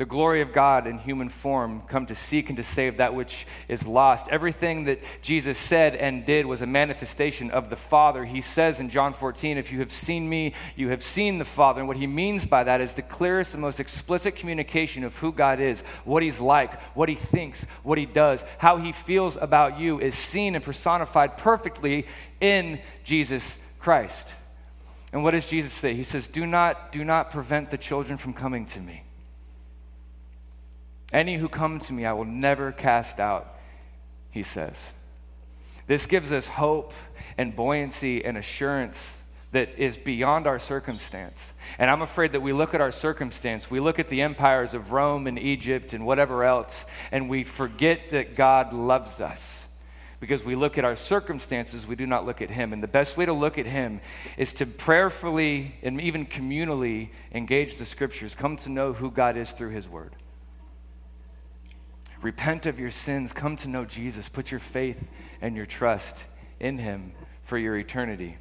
The 0.00 0.06
glory 0.06 0.40
of 0.40 0.54
God 0.54 0.86
in 0.86 0.98
human 0.98 1.28
form, 1.28 1.82
come 1.86 2.06
to 2.06 2.14
seek 2.14 2.48
and 2.48 2.56
to 2.56 2.64
save 2.64 2.96
that 2.96 3.14
which 3.14 3.46
is 3.68 3.86
lost. 3.86 4.28
Everything 4.30 4.84
that 4.84 4.98
Jesus 5.20 5.58
said 5.58 5.94
and 5.94 6.24
did 6.24 6.46
was 6.46 6.62
a 6.62 6.66
manifestation 6.66 7.50
of 7.50 7.68
the 7.68 7.76
Father. 7.76 8.24
He 8.24 8.40
says 8.40 8.80
in 8.80 8.88
John 8.88 9.12
14, 9.12 9.58
If 9.58 9.70
you 9.70 9.80
have 9.80 9.92
seen 9.92 10.26
me, 10.26 10.54
you 10.74 10.88
have 10.88 11.02
seen 11.02 11.36
the 11.36 11.44
Father. 11.44 11.82
And 11.82 11.86
what 11.86 11.98
he 11.98 12.06
means 12.06 12.46
by 12.46 12.64
that 12.64 12.80
is 12.80 12.94
the 12.94 13.02
clearest 13.02 13.52
and 13.52 13.60
most 13.60 13.78
explicit 13.78 14.36
communication 14.36 15.04
of 15.04 15.18
who 15.18 15.32
God 15.32 15.60
is, 15.60 15.82
what 16.06 16.22
he's 16.22 16.40
like, 16.40 16.80
what 16.96 17.10
he 17.10 17.14
thinks, 17.14 17.66
what 17.82 17.98
he 17.98 18.06
does, 18.06 18.42
how 18.56 18.78
he 18.78 18.92
feels 18.92 19.36
about 19.36 19.78
you 19.78 20.00
is 20.00 20.14
seen 20.14 20.54
and 20.54 20.64
personified 20.64 21.36
perfectly 21.36 22.06
in 22.40 22.80
Jesus 23.04 23.58
Christ. 23.78 24.32
And 25.12 25.22
what 25.22 25.32
does 25.32 25.46
Jesus 25.46 25.74
say? 25.74 25.92
He 25.92 26.04
says, 26.04 26.26
Do 26.26 26.46
not, 26.46 26.90
do 26.90 27.04
not 27.04 27.30
prevent 27.30 27.68
the 27.68 27.76
children 27.76 28.16
from 28.16 28.32
coming 28.32 28.64
to 28.64 28.80
me. 28.80 29.02
Any 31.12 31.36
who 31.36 31.48
come 31.48 31.78
to 31.80 31.92
me, 31.92 32.06
I 32.06 32.12
will 32.12 32.24
never 32.24 32.72
cast 32.72 33.18
out, 33.18 33.56
he 34.30 34.42
says. 34.42 34.92
This 35.86 36.06
gives 36.06 36.30
us 36.30 36.46
hope 36.46 36.92
and 37.36 37.54
buoyancy 37.54 38.24
and 38.24 38.38
assurance 38.38 39.24
that 39.52 39.76
is 39.76 39.96
beyond 39.96 40.46
our 40.46 40.60
circumstance. 40.60 41.52
And 41.78 41.90
I'm 41.90 42.02
afraid 42.02 42.32
that 42.32 42.42
we 42.42 42.52
look 42.52 42.74
at 42.74 42.80
our 42.80 42.92
circumstance, 42.92 43.70
we 43.70 43.80
look 43.80 43.98
at 43.98 44.08
the 44.08 44.22
empires 44.22 44.74
of 44.74 44.92
Rome 44.92 45.26
and 45.26 45.38
Egypt 45.38 45.92
and 45.92 46.06
whatever 46.06 46.44
else, 46.44 46.86
and 47.10 47.28
we 47.28 47.42
forget 47.42 48.10
that 48.10 48.36
God 48.36 48.72
loves 48.72 49.20
us. 49.20 49.66
Because 50.20 50.44
we 50.44 50.54
look 50.54 50.76
at 50.76 50.84
our 50.84 50.96
circumstances, 50.96 51.86
we 51.86 51.96
do 51.96 52.06
not 52.06 52.26
look 52.26 52.42
at 52.42 52.50
Him. 52.50 52.74
And 52.74 52.82
the 52.82 52.88
best 52.88 53.16
way 53.16 53.24
to 53.24 53.32
look 53.32 53.58
at 53.58 53.64
Him 53.64 54.02
is 54.36 54.52
to 54.54 54.66
prayerfully 54.66 55.74
and 55.82 55.98
even 56.00 56.26
communally 56.26 57.08
engage 57.32 57.76
the 57.76 57.86
Scriptures, 57.86 58.34
come 58.34 58.56
to 58.58 58.68
know 58.70 58.92
who 58.92 59.10
God 59.10 59.38
is 59.38 59.52
through 59.52 59.70
His 59.70 59.88
Word. 59.88 60.14
Repent 62.22 62.66
of 62.66 62.78
your 62.78 62.90
sins, 62.90 63.32
come 63.32 63.56
to 63.56 63.68
know 63.68 63.84
Jesus, 63.84 64.28
put 64.28 64.50
your 64.50 64.60
faith 64.60 65.08
and 65.40 65.56
your 65.56 65.66
trust 65.66 66.24
in 66.58 66.78
him 66.78 67.12
for 67.42 67.56
your 67.56 67.76
eternity. 67.76 68.36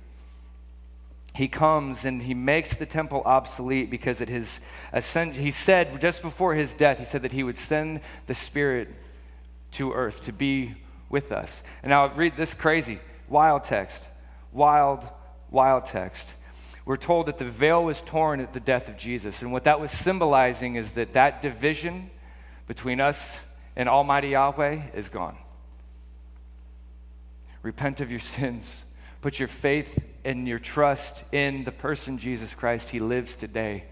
He 1.36 1.48
comes 1.48 2.06
and 2.06 2.24
he 2.24 2.34
makes 2.34 2.76
the 2.76 2.86
temple 2.86 3.22
obsolete 3.26 3.90
because 3.90 4.22
at 4.22 4.28
his 4.28 4.60
ascension, 4.92 5.42
he 5.42 5.52
said 5.52 6.02
just 6.02 6.22
before 6.22 6.56
his 6.56 6.74
death, 6.74 7.00
he 7.00 7.06
said 7.06 7.22
that 7.22 7.32
he 7.32 7.44
would 7.44 7.58
send 7.58 8.02
the 8.28 8.34
Spirit 8.34 8.90
to 9.72 9.94
earth 9.94 10.24
to 10.24 10.34
be 10.34 10.76
with 11.10 11.32
us. 11.32 11.64
And 11.82 11.92
now 11.92 12.14
read 12.14 12.36
this 12.36 12.54
crazy, 12.54 13.00
wild 13.28 13.64
text, 13.64 14.08
wild, 14.52 15.08
wild 15.50 15.86
text. 15.86 16.36
We're 16.86 16.98
told 16.98 17.28
that 17.28 17.38
the 17.38 17.46
veil 17.46 17.84
was 17.84 18.02
torn 18.02 18.40
at 18.40 18.54
the 18.54 18.60
death 18.60 18.90
of 18.90 18.98
Jesus. 18.98 19.42
And 19.42 19.52
what 19.52 19.64
that 19.66 19.80
was 19.80 19.92
symbolizing 19.92 20.76
is 20.76 20.92
that 20.92 21.14
that 21.14 21.42
division 21.42 22.10
between 22.68 23.00
us 23.00 23.44
and 23.80 23.88
Almighty 23.88 24.28
Yahweh 24.28 24.82
is 24.94 25.08
gone. 25.08 25.38
Repent 27.64 28.02
of 28.02 28.12
your 28.12 28.20
sins. 28.20 28.84
Put 29.22 29.40
your 29.40 29.48
faith 29.48 30.04
and 30.26 30.46
your 30.46 30.60
trust 30.60 31.24
in 31.32 31.64
the 31.64 31.72
person 31.72 32.18
Jesus 32.18 32.54
Christ. 32.54 32.90
He 32.90 33.00
lives 33.00 33.36
today. 33.36 33.86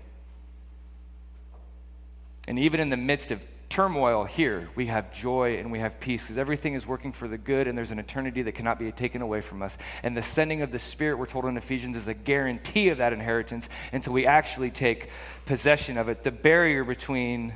And 2.50 2.60
even 2.60 2.82
in 2.82 2.90
the 2.90 2.98
midst 2.98 3.32
of 3.32 3.46
turmoil 3.70 4.26
here, 4.26 4.70
we 4.76 4.88
have 4.88 5.14
joy 5.14 5.58
and 5.58 5.72
we 5.72 5.80
have 5.80 6.02
peace 6.02 6.24
because 6.24 6.38
everything 6.38 6.74
is 6.74 6.86
working 6.86 7.14
for 7.14 7.30
the 7.30 7.38
good 7.38 7.66
and 7.66 7.78
there's 7.78 7.92
an 7.92 8.00
eternity 8.00 8.42
that 8.42 8.56
cannot 8.56 8.80
be 8.80 8.92
taken 8.92 9.22
away 9.22 9.40
from 9.40 9.62
us. 9.62 9.78
And 10.04 10.18
the 10.18 10.22
sending 10.22 10.62
of 10.62 10.72
the 10.72 10.80
Spirit, 10.80 11.18
we're 11.18 11.28
told 11.28 11.46
in 11.46 11.56
Ephesians, 11.56 11.96
is 11.96 12.10
a 12.10 12.14
guarantee 12.14 12.90
of 12.90 12.98
that 12.98 13.14
inheritance 13.14 13.70
until 13.94 14.12
we 14.12 14.26
actually 14.26 14.70
take 14.70 15.12
possession 15.46 15.98
of 15.98 16.10
it. 16.10 16.24
The 16.24 16.32
barrier 16.32 16.84
between 16.84 17.54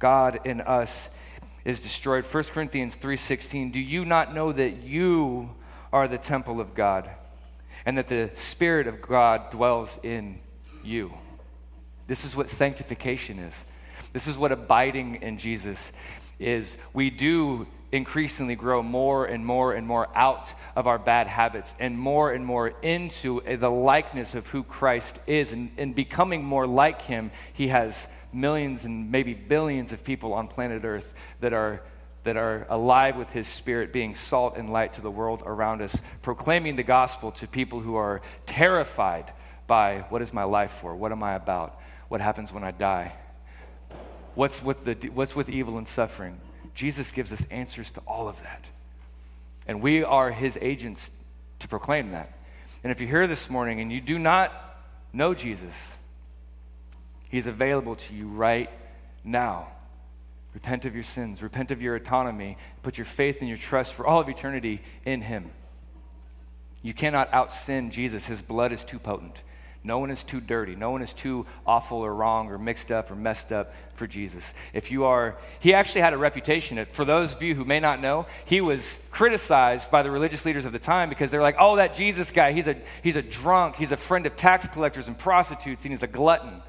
God 0.00 0.40
and 0.44 0.60
us 0.60 1.08
is 1.68 1.82
destroyed. 1.82 2.24
1 2.24 2.44
Corinthians 2.54 2.96
3:16, 2.96 3.70
"Do 3.70 3.78
you 3.78 4.06
not 4.06 4.34
know 4.34 4.52
that 4.52 4.82
you 4.84 5.54
are 5.92 6.08
the 6.08 6.16
temple 6.16 6.62
of 6.62 6.74
God 6.74 7.10
and 7.84 7.98
that 7.98 8.08
the 8.08 8.30
spirit 8.36 8.86
of 8.86 9.02
God 9.02 9.50
dwells 9.50 10.00
in 10.02 10.40
you?" 10.82 11.12
This 12.06 12.24
is 12.24 12.34
what 12.34 12.48
sanctification 12.48 13.38
is. 13.38 13.66
This 14.14 14.26
is 14.26 14.38
what 14.38 14.50
abiding 14.50 15.16
in 15.16 15.36
Jesus 15.36 15.92
is. 16.38 16.78
We 16.94 17.10
do 17.10 17.66
increasingly 17.92 18.54
grow 18.54 18.82
more 18.82 19.26
and 19.26 19.44
more 19.44 19.74
and 19.74 19.86
more 19.86 20.08
out 20.14 20.54
of 20.74 20.86
our 20.86 20.98
bad 20.98 21.26
habits 21.26 21.74
and 21.78 21.98
more 21.98 22.32
and 22.32 22.46
more 22.46 22.68
into 22.80 23.42
the 23.42 23.70
likeness 23.70 24.34
of 24.34 24.46
who 24.48 24.62
Christ 24.62 25.18
is. 25.26 25.52
And, 25.52 25.70
and 25.76 25.94
becoming 25.94 26.42
more 26.42 26.66
like 26.66 27.02
him, 27.02 27.30
he 27.52 27.68
has 27.68 28.08
millions 28.32 28.84
and 28.84 29.10
maybe 29.10 29.34
billions 29.34 29.92
of 29.92 30.04
people 30.04 30.32
on 30.34 30.48
planet 30.48 30.84
Earth 30.84 31.14
that 31.40 31.52
are, 31.52 31.82
that 32.24 32.36
are 32.36 32.66
alive 32.68 33.16
with 33.16 33.30
His 33.30 33.46
Spirit, 33.46 33.92
being 33.92 34.14
salt 34.14 34.56
and 34.56 34.70
light 34.70 34.94
to 34.94 35.00
the 35.00 35.10
world 35.10 35.42
around 35.44 35.82
us, 35.82 36.02
proclaiming 36.22 36.76
the 36.76 36.82
gospel 36.82 37.32
to 37.32 37.46
people 37.46 37.80
who 37.80 37.96
are 37.96 38.20
terrified 38.46 39.32
by 39.66 40.04
what 40.08 40.22
is 40.22 40.32
my 40.32 40.44
life 40.44 40.72
for? 40.72 40.96
What 40.96 41.12
am 41.12 41.22
I 41.22 41.34
about? 41.34 41.80
What 42.08 42.20
happens 42.20 42.52
when 42.52 42.64
I 42.64 42.70
die? 42.70 43.12
What's 44.34 44.62
with, 44.62 44.84
the, 44.84 44.94
what's 45.10 45.36
with 45.36 45.48
evil 45.48 45.78
and 45.78 45.86
suffering? 45.86 46.40
Jesus 46.74 47.12
gives 47.12 47.32
us 47.32 47.44
answers 47.50 47.90
to 47.92 48.00
all 48.06 48.28
of 48.28 48.42
that. 48.42 48.64
And 49.66 49.82
we 49.82 50.04
are 50.04 50.30
His 50.30 50.58
agents 50.60 51.10
to 51.58 51.68
proclaim 51.68 52.12
that. 52.12 52.32
And 52.82 52.92
if 52.92 53.00
you're 53.00 53.10
here 53.10 53.26
this 53.26 53.50
morning 53.50 53.80
and 53.80 53.92
you 53.92 54.00
do 54.00 54.18
not 54.18 54.52
know 55.12 55.34
Jesus, 55.34 55.96
He's 57.28 57.46
available 57.46 57.96
to 57.96 58.14
you 58.14 58.28
right 58.28 58.70
now. 59.24 59.68
Repent 60.54 60.84
of 60.86 60.94
your 60.94 61.04
sins, 61.04 61.42
repent 61.42 61.70
of 61.70 61.82
your 61.82 61.94
autonomy, 61.94 62.56
put 62.82 62.98
your 62.98 63.04
faith 63.04 63.38
and 63.40 63.48
your 63.48 63.58
trust 63.58 63.94
for 63.94 64.06
all 64.06 64.20
of 64.20 64.28
eternity 64.28 64.80
in 65.04 65.22
Him. 65.22 65.50
You 66.82 66.94
cannot 66.94 67.32
out 67.32 67.52
sin 67.52 67.90
Jesus. 67.90 68.26
His 68.26 68.40
blood 68.40 68.72
is 68.72 68.84
too 68.84 68.98
potent. 68.98 69.42
No 69.84 69.98
one 69.98 70.10
is 70.10 70.24
too 70.24 70.40
dirty. 70.40 70.74
No 70.74 70.90
one 70.90 71.02
is 71.02 71.14
too 71.14 71.46
awful 71.66 71.98
or 71.98 72.12
wrong 72.12 72.50
or 72.50 72.58
mixed 72.58 72.90
up 72.90 73.10
or 73.10 73.14
messed 73.14 73.52
up 73.52 73.72
for 73.94 74.06
Jesus. 74.06 74.52
If 74.72 74.90
you 74.90 75.04
are, 75.04 75.38
he 75.60 75.72
actually 75.72 76.00
had 76.00 76.12
a 76.12 76.18
reputation. 76.18 76.84
For 76.92 77.04
those 77.04 77.34
of 77.34 77.42
you 77.42 77.54
who 77.54 77.64
may 77.64 77.78
not 77.78 78.00
know, 78.00 78.26
he 78.44 78.60
was 78.60 78.98
criticized 79.10 79.90
by 79.90 80.02
the 80.02 80.10
religious 80.10 80.44
leaders 80.44 80.64
of 80.64 80.72
the 80.72 80.78
time 80.78 81.08
because 81.08 81.30
they're 81.30 81.42
like, 81.42 81.56
oh, 81.58 81.76
that 81.76 81.94
Jesus 81.94 82.30
guy, 82.30 82.52
he's 82.52 82.68
a, 82.68 82.76
he's 83.02 83.16
a 83.16 83.22
drunk, 83.22 83.76
he's 83.76 83.92
a 83.92 83.96
friend 83.96 84.26
of 84.26 84.34
tax 84.34 84.66
collectors 84.66 85.06
and 85.06 85.16
prostitutes, 85.16 85.84
and 85.84 85.92
he's 85.92 86.02
a 86.02 86.08
glutton. 86.08 86.60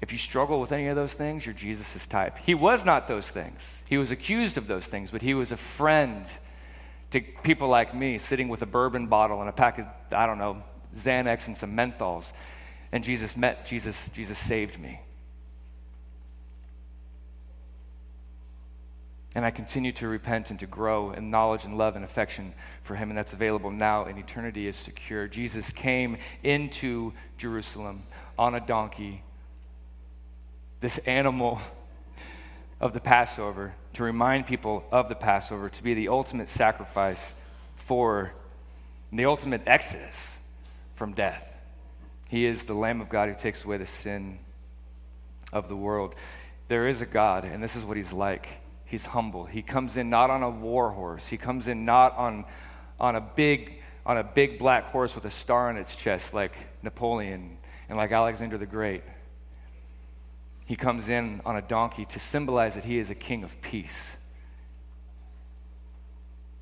If 0.00 0.12
you 0.12 0.18
struggle 0.18 0.60
with 0.60 0.72
any 0.72 0.86
of 0.86 0.96
those 0.96 1.12
things, 1.12 1.44
you're 1.44 1.54
Jesus' 1.54 2.06
type. 2.06 2.38
He 2.44 2.54
was 2.54 2.84
not 2.84 3.06
those 3.06 3.30
things. 3.30 3.84
He 3.86 3.98
was 3.98 4.10
accused 4.10 4.56
of 4.56 4.66
those 4.66 4.86
things, 4.86 5.10
but 5.10 5.20
he 5.20 5.34
was 5.34 5.52
a 5.52 5.56
friend 5.56 6.26
to 7.10 7.20
people 7.20 7.68
like 7.68 7.94
me 7.94 8.16
sitting 8.16 8.48
with 8.48 8.62
a 8.62 8.66
bourbon 8.66 9.08
bottle 9.08 9.40
and 9.40 9.48
a 9.48 9.52
pack 9.52 9.78
of, 9.78 9.86
I 10.10 10.26
don't 10.26 10.38
know, 10.38 10.62
Xanax 10.96 11.48
and 11.48 11.56
some 11.56 11.76
menthols. 11.76 12.32
And 12.92 13.04
Jesus 13.04 13.36
met, 13.36 13.66
Jesus, 13.66 14.08
Jesus 14.14 14.38
saved 14.38 14.78
me. 14.78 15.00
And 19.34 19.44
I 19.44 19.50
continue 19.50 19.92
to 19.92 20.08
repent 20.08 20.50
and 20.50 20.58
to 20.58 20.66
grow 20.66 21.12
in 21.12 21.30
knowledge 21.30 21.64
and 21.64 21.78
love 21.78 21.94
and 21.94 22.04
affection 22.04 22.52
for 22.82 22.96
him, 22.96 23.10
and 23.10 23.18
that's 23.18 23.32
available 23.32 23.70
now, 23.70 24.04
and 24.04 24.18
eternity 24.18 24.66
is 24.66 24.74
secure. 24.74 25.28
Jesus 25.28 25.70
came 25.70 26.16
into 26.42 27.12
Jerusalem 27.38 28.02
on 28.36 28.56
a 28.56 28.60
donkey 28.60 29.22
this 30.80 30.98
animal 30.98 31.60
of 32.80 32.92
the 32.92 33.00
Passover 33.00 33.74
to 33.92 34.02
remind 34.02 34.46
people 34.46 34.84
of 34.90 35.08
the 35.08 35.14
Passover, 35.14 35.68
to 35.68 35.82
be 35.82 35.94
the 35.94 36.08
ultimate 36.08 36.48
sacrifice 36.48 37.34
for 37.74 38.32
the 39.12 39.26
ultimate 39.26 39.62
exodus 39.66 40.38
from 40.94 41.12
death. 41.12 41.56
He 42.28 42.46
is 42.46 42.64
the 42.64 42.74
Lamb 42.74 43.00
of 43.00 43.08
God 43.08 43.28
who 43.28 43.34
takes 43.34 43.64
away 43.64 43.76
the 43.76 43.86
sin 43.86 44.38
of 45.52 45.68
the 45.68 45.76
world. 45.76 46.14
There 46.68 46.86
is 46.86 47.02
a 47.02 47.06
God, 47.06 47.44
and 47.44 47.62
this 47.62 47.74
is 47.74 47.84
what 47.84 47.96
he's 47.96 48.12
like. 48.12 48.48
He's 48.84 49.06
humble. 49.06 49.44
He 49.44 49.62
comes 49.62 49.96
in 49.96 50.08
not 50.10 50.30
on 50.30 50.42
a 50.42 50.50
war 50.50 50.90
horse. 50.90 51.28
He 51.28 51.36
comes 51.36 51.68
in 51.68 51.84
not 51.84 52.16
on, 52.16 52.44
on 52.98 53.16
a 53.16 53.20
big 53.20 53.76
on 54.06 54.16
a 54.16 54.24
big 54.24 54.58
black 54.58 54.86
horse 54.86 55.14
with 55.14 55.24
a 55.26 55.30
star 55.30 55.68
on 55.68 55.76
its 55.76 55.94
chest 55.94 56.32
like 56.32 56.52
Napoleon 56.82 57.58
and 57.88 57.98
like 57.98 58.10
Alexander 58.12 58.56
the 58.56 58.66
Great. 58.66 59.02
He 60.70 60.76
comes 60.76 61.10
in 61.10 61.40
on 61.44 61.56
a 61.56 61.62
donkey 61.62 62.04
to 62.04 62.20
symbolize 62.20 62.76
that 62.76 62.84
he 62.84 62.98
is 62.98 63.10
a 63.10 63.14
king 63.16 63.42
of 63.42 63.60
peace. 63.60 64.16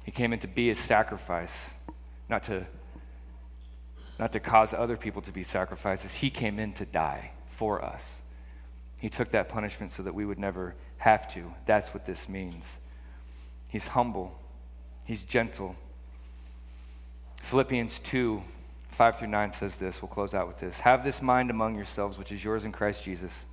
He 0.03 0.11
came 0.11 0.33
in 0.33 0.39
to 0.39 0.49
be 0.49 0.71
a 0.71 0.75
sacrifice, 0.75 1.75
not 2.27 2.43
to, 2.45 2.65
not 4.19 4.33
to 4.33 4.41
cause 4.41 4.73
other 4.73 4.97
people 4.97 5.21
to 5.21 5.31
be 5.31 5.43
sacrifices. 5.43 6.15
He 6.15 6.31
came 6.31 6.59
in 6.59 6.73
to 6.73 6.87
die 6.87 7.33
for 7.49 7.85
us. 7.85 8.23
He 8.99 9.11
took 9.11 9.31
that 9.33 9.51
punishment 9.51 9.93
so 9.93 10.03
that 10.05 10.15
we 10.15 10.25
would 10.25 10.39
never 10.39 10.75
have 10.97 11.29
to. 11.35 11.53
That's 11.67 11.93
what 11.93 12.07
this 12.07 12.31
means. 12.31 12.79
He's 13.69 13.89
humble, 13.89 14.41
he's 15.05 15.23
gentle. 15.23 15.77
Philippians 17.43 17.99
2 17.99 18.43
5 18.89 19.19
through 19.19 19.29
9 19.29 19.53
says 19.53 19.77
this. 19.77 20.01
We'll 20.01 20.09
close 20.09 20.35
out 20.35 20.49
with 20.49 20.57
this. 20.57 20.81
Have 20.81 21.05
this 21.05 21.21
mind 21.21 21.51
among 21.51 21.75
yourselves, 21.75 22.17
which 22.17 22.33
is 22.33 22.43
yours 22.43 22.65
in 22.65 22.73
Christ 22.73 23.05
Jesus 23.05 23.45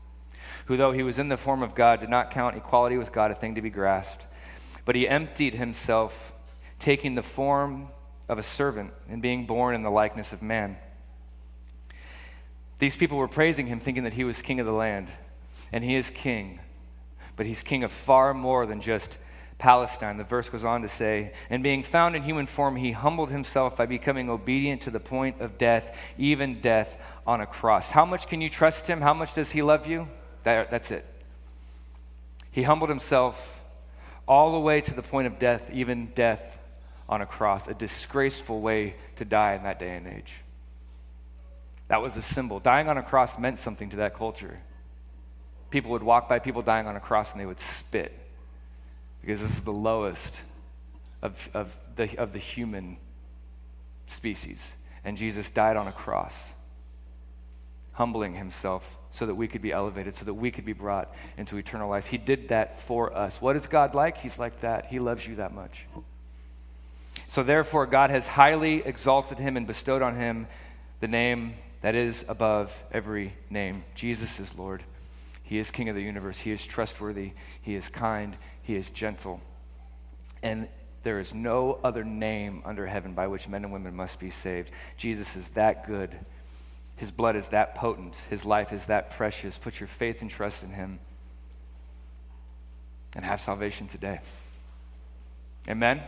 who, 0.65 0.77
though 0.77 0.91
he 0.91 1.03
was 1.03 1.19
in 1.19 1.29
the 1.29 1.37
form 1.37 1.63
of 1.63 1.75
God, 1.75 1.99
did 1.99 2.09
not 2.09 2.31
count 2.31 2.55
equality 2.55 2.97
with 2.97 3.11
God 3.11 3.31
a 3.31 3.35
thing 3.35 3.55
to 3.55 3.61
be 3.61 3.69
grasped, 3.69 4.25
but 4.83 4.95
he 4.95 5.07
emptied 5.07 5.55
himself, 5.55 6.33
taking 6.79 7.15
the 7.15 7.23
form 7.23 7.89
of 8.27 8.37
a 8.37 8.43
servant 8.43 8.91
and 9.09 9.21
being 9.21 9.45
born 9.45 9.75
in 9.75 9.83
the 9.83 9.91
likeness 9.91 10.33
of 10.33 10.41
man. 10.41 10.77
These 12.79 12.97
people 12.97 13.17
were 13.17 13.27
praising 13.27 13.67
him, 13.67 13.79
thinking 13.79 14.03
that 14.03 14.13
he 14.13 14.23
was 14.23 14.41
king 14.41 14.59
of 14.59 14.65
the 14.65 14.73
land, 14.73 15.11
and 15.71 15.83
he 15.83 15.95
is 15.95 16.09
king, 16.09 16.59
but 17.35 17.45
he's 17.45 17.63
king 17.63 17.83
of 17.83 17.91
far 17.91 18.33
more 18.33 18.65
than 18.65 18.81
just 18.81 19.17
Palestine. 19.57 20.17
The 20.17 20.23
verse 20.23 20.49
goes 20.49 20.65
on 20.65 20.81
to 20.81 20.87
say, 20.87 21.31
And 21.49 21.63
being 21.63 21.83
found 21.83 22.15
in 22.15 22.23
human 22.23 22.45
form, 22.45 22.75
he 22.75 22.91
humbled 22.91 23.29
himself 23.29 23.77
by 23.77 23.85
becoming 23.85 24.29
obedient 24.29 24.81
to 24.81 24.91
the 24.91 24.99
point 24.99 25.39
of 25.39 25.57
death, 25.57 25.95
even 26.17 26.59
death 26.59 27.01
on 27.25 27.41
a 27.41 27.45
cross. 27.45 27.91
How 27.91 28.05
much 28.05 28.27
can 28.27 28.41
you 28.41 28.49
trust 28.49 28.87
him? 28.87 29.01
How 29.01 29.13
much 29.13 29.33
does 29.33 29.51
he 29.51 29.61
love 29.61 29.87
you? 29.87 30.07
That, 30.45 30.71
that's 30.71 30.91
it. 30.91 31.05
He 32.51 32.63
humbled 32.63 32.89
himself 32.89 33.59
all 34.27 34.53
the 34.53 34.59
way 34.59 34.79
to 34.79 34.93
the 34.93 35.01
point 35.01 35.27
of 35.27 35.37
death, 35.37 35.69
even 35.73 36.07
death 36.15 36.57
on 37.09 37.21
a 37.21 37.25
cross, 37.25 37.67
a 37.67 37.73
disgraceful 37.73 38.61
way 38.61 38.95
to 39.17 39.25
die 39.25 39.55
in 39.55 39.63
that 39.63 39.77
day 39.77 39.95
and 39.97 40.07
age. 40.07 40.41
That 41.87 42.01
was 42.01 42.17
a 42.17 42.21
symbol. 42.21 42.59
Dying 42.59 42.89
on 42.89 42.97
a 42.97 43.03
cross 43.03 43.37
meant 43.37 43.59
something 43.59 43.89
to 43.89 43.97
that 43.97 44.15
culture. 44.15 44.59
People 45.69 45.91
would 45.91 46.03
walk 46.03 46.29
by 46.29 46.39
people 46.39 46.61
dying 46.61 46.87
on 46.87 46.95
a 46.95 46.99
cross 46.99 47.33
and 47.33 47.41
they 47.41 47.45
would 47.45 47.59
spit 47.59 48.17
because 49.21 49.41
this 49.41 49.51
is 49.51 49.61
the 49.61 49.73
lowest 49.73 50.39
of, 51.21 51.49
of, 51.53 51.75
the, 51.95 52.17
of 52.17 52.33
the 52.33 52.39
human 52.39 52.97
species. 54.07 54.73
And 55.03 55.17
Jesus 55.17 55.49
died 55.49 55.75
on 55.75 55.87
a 55.87 55.91
cross, 55.91 56.53
humbling 57.95 58.35
himself 58.35 58.97
so 59.09 59.25
that 59.25 59.35
we 59.35 59.47
could 59.47 59.61
be 59.61 59.71
elevated, 59.71 60.13
so 60.13 60.25
that 60.25 60.33
we 60.33 60.51
could 60.51 60.65
be 60.65 60.73
brought 60.73 61.13
into 61.37 61.57
eternal 61.57 61.89
life. 61.89 62.07
He 62.07 62.17
did 62.17 62.49
that 62.49 62.77
for 62.77 63.15
us. 63.15 63.41
What 63.41 63.55
is 63.55 63.67
God 63.67 63.95
like? 63.95 64.17
He's 64.17 64.37
like 64.37 64.61
that. 64.61 64.87
He 64.87 64.99
loves 64.99 65.25
you 65.25 65.35
that 65.35 65.53
much. 65.53 65.87
So, 67.27 67.41
therefore, 67.41 67.85
God 67.85 68.09
has 68.09 68.27
highly 68.27 68.83
exalted 68.85 69.39
him 69.39 69.55
and 69.57 69.65
bestowed 69.65 70.01
on 70.01 70.17
him 70.17 70.47
the 70.99 71.07
name 71.07 71.55
that 71.81 71.95
is 71.95 72.25
above 72.27 72.83
every 72.91 73.33
name. 73.49 73.83
Jesus 73.95 74.39
is 74.39 74.57
Lord. 74.57 74.83
He 75.43 75.57
is 75.57 75.71
King 75.71 75.87
of 75.87 75.95
the 75.95 76.01
universe. 76.01 76.39
He 76.39 76.51
is 76.51 76.65
trustworthy. 76.65 77.31
He 77.61 77.75
is 77.75 77.87
kind. 77.87 78.35
He 78.61 78.75
is 78.75 78.89
gentle. 78.89 79.39
And 80.43 80.67
there 81.03 81.19
is 81.19 81.33
no 81.33 81.79
other 81.83 82.03
name 82.03 82.61
under 82.65 82.87
heaven 82.87 83.13
by 83.13 83.27
which 83.27 83.47
men 83.47 83.63
and 83.63 83.71
women 83.71 83.95
must 83.95 84.19
be 84.19 84.29
saved. 84.29 84.71
Jesus 84.97 85.35
is 85.35 85.49
that 85.51 85.87
good. 85.87 86.17
His 86.95 87.11
blood 87.11 87.35
is 87.35 87.49
that 87.49 87.75
potent. 87.75 88.15
His 88.29 88.45
life 88.45 88.71
is 88.71 88.85
that 88.85 89.11
precious. 89.11 89.57
Put 89.57 89.79
your 89.79 89.87
faith 89.87 90.21
and 90.21 90.31
trust 90.31 90.63
in 90.63 90.69
him 90.69 90.99
and 93.15 93.25
have 93.25 93.39
salvation 93.41 93.87
today. 93.87 94.19
Amen. 95.69 96.01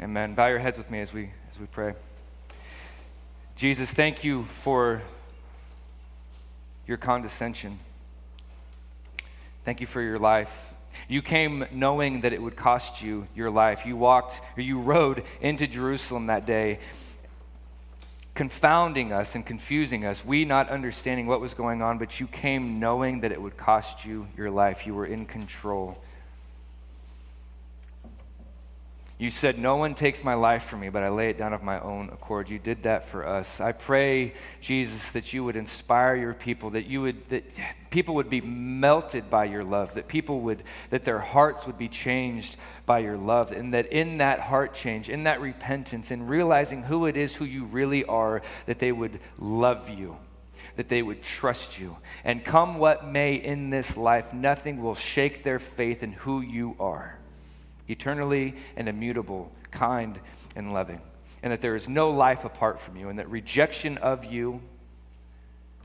Amen. 0.00 0.34
Bow 0.34 0.48
your 0.48 0.58
heads 0.58 0.78
with 0.78 0.90
me 0.90 1.00
as 1.00 1.12
we 1.12 1.30
as 1.50 1.58
we 1.58 1.66
pray. 1.66 1.94
Jesus, 3.56 3.92
thank 3.92 4.22
you 4.22 4.44
for 4.44 5.02
your 6.86 6.96
condescension. 6.96 7.78
Thank 9.64 9.80
you 9.80 9.86
for 9.86 10.00
your 10.00 10.18
life. 10.18 10.74
You 11.08 11.22
came 11.22 11.66
knowing 11.72 12.22
that 12.22 12.32
it 12.32 12.40
would 12.40 12.56
cost 12.56 13.02
you 13.02 13.26
your 13.34 13.50
life. 13.50 13.84
You 13.84 13.96
walked, 13.96 14.40
or 14.56 14.62
you 14.62 14.80
rode 14.80 15.24
into 15.40 15.66
Jerusalem 15.66 16.26
that 16.26 16.46
day, 16.46 16.78
confounding 18.38 19.12
us 19.12 19.34
and 19.34 19.44
confusing 19.44 20.06
us, 20.06 20.24
we 20.24 20.44
not 20.44 20.68
understanding 20.68 21.26
what 21.26 21.40
was 21.40 21.54
going 21.54 21.82
on, 21.82 21.98
but 21.98 22.20
you 22.20 22.26
came 22.28 22.78
knowing 22.78 23.18
that 23.18 23.32
it 23.32 23.42
would 23.42 23.56
cost 23.56 24.06
you 24.06 24.28
your 24.36 24.48
life. 24.48 24.86
You 24.86 24.94
were 24.94 25.06
in 25.06 25.26
control. 25.26 25.98
You 29.18 29.30
said, 29.30 29.58
No 29.58 29.74
one 29.76 29.96
takes 29.96 30.22
my 30.22 30.34
life 30.34 30.64
from 30.64 30.78
me, 30.80 30.90
but 30.90 31.02
I 31.02 31.08
lay 31.08 31.28
it 31.28 31.38
down 31.38 31.52
of 31.52 31.60
my 31.60 31.80
own 31.80 32.08
accord. 32.10 32.48
You 32.48 32.60
did 32.60 32.84
that 32.84 33.04
for 33.04 33.26
us. 33.26 33.60
I 33.60 33.72
pray, 33.72 34.34
Jesus, 34.60 35.10
that 35.10 35.32
you 35.32 35.42
would 35.42 35.56
inspire 35.56 36.14
your 36.14 36.34
people, 36.34 36.70
that 36.70 36.86
you 36.86 37.02
would 37.02 37.28
that 37.30 37.42
people 37.90 38.14
would 38.14 38.30
be 38.30 38.40
melted 38.40 39.28
by 39.28 39.46
your 39.46 39.64
love, 39.64 39.94
that 39.94 40.06
people 40.06 40.40
would 40.42 40.62
that 40.90 41.02
their 41.02 41.18
hearts 41.18 41.66
would 41.66 41.76
be 41.76 41.88
changed 41.88 42.58
by 42.86 43.00
your 43.00 43.16
love, 43.16 43.50
and 43.50 43.74
that 43.74 43.86
in 43.86 44.18
that 44.18 44.38
heart 44.38 44.72
change, 44.72 45.10
in 45.10 45.24
that 45.24 45.40
repentance, 45.40 46.12
in 46.12 46.28
realizing 46.28 46.84
who 46.84 47.06
it 47.06 47.16
is 47.16 47.34
who 47.34 47.44
you 47.44 47.64
really 47.64 48.04
are, 48.04 48.40
that 48.66 48.78
they 48.78 48.92
would 48.92 49.18
love 49.38 49.90
you 49.90 50.16
that 50.74 50.88
they 50.88 51.02
would 51.02 51.22
trust 51.22 51.78
you. 51.78 51.96
And 52.24 52.44
come 52.44 52.78
what 52.78 53.06
may 53.06 53.34
in 53.34 53.70
this 53.70 53.96
life, 53.96 54.32
nothing 54.32 54.82
will 54.82 54.94
shake 54.94 55.44
their 55.44 55.60
faith 55.60 56.02
in 56.02 56.12
who 56.12 56.40
you 56.40 56.74
are 56.80 57.17
eternally 57.88 58.54
and 58.76 58.88
immutable, 58.88 59.52
kind 59.70 60.18
and 60.56 60.72
loving, 60.72 61.00
and 61.42 61.52
that 61.52 61.62
there 61.62 61.74
is 61.74 61.88
no 61.88 62.10
life 62.10 62.44
apart 62.44 62.80
from 62.80 62.96
you, 62.96 63.08
and 63.08 63.18
that 63.18 63.30
rejection 63.30 63.98
of 63.98 64.24
you, 64.24 64.60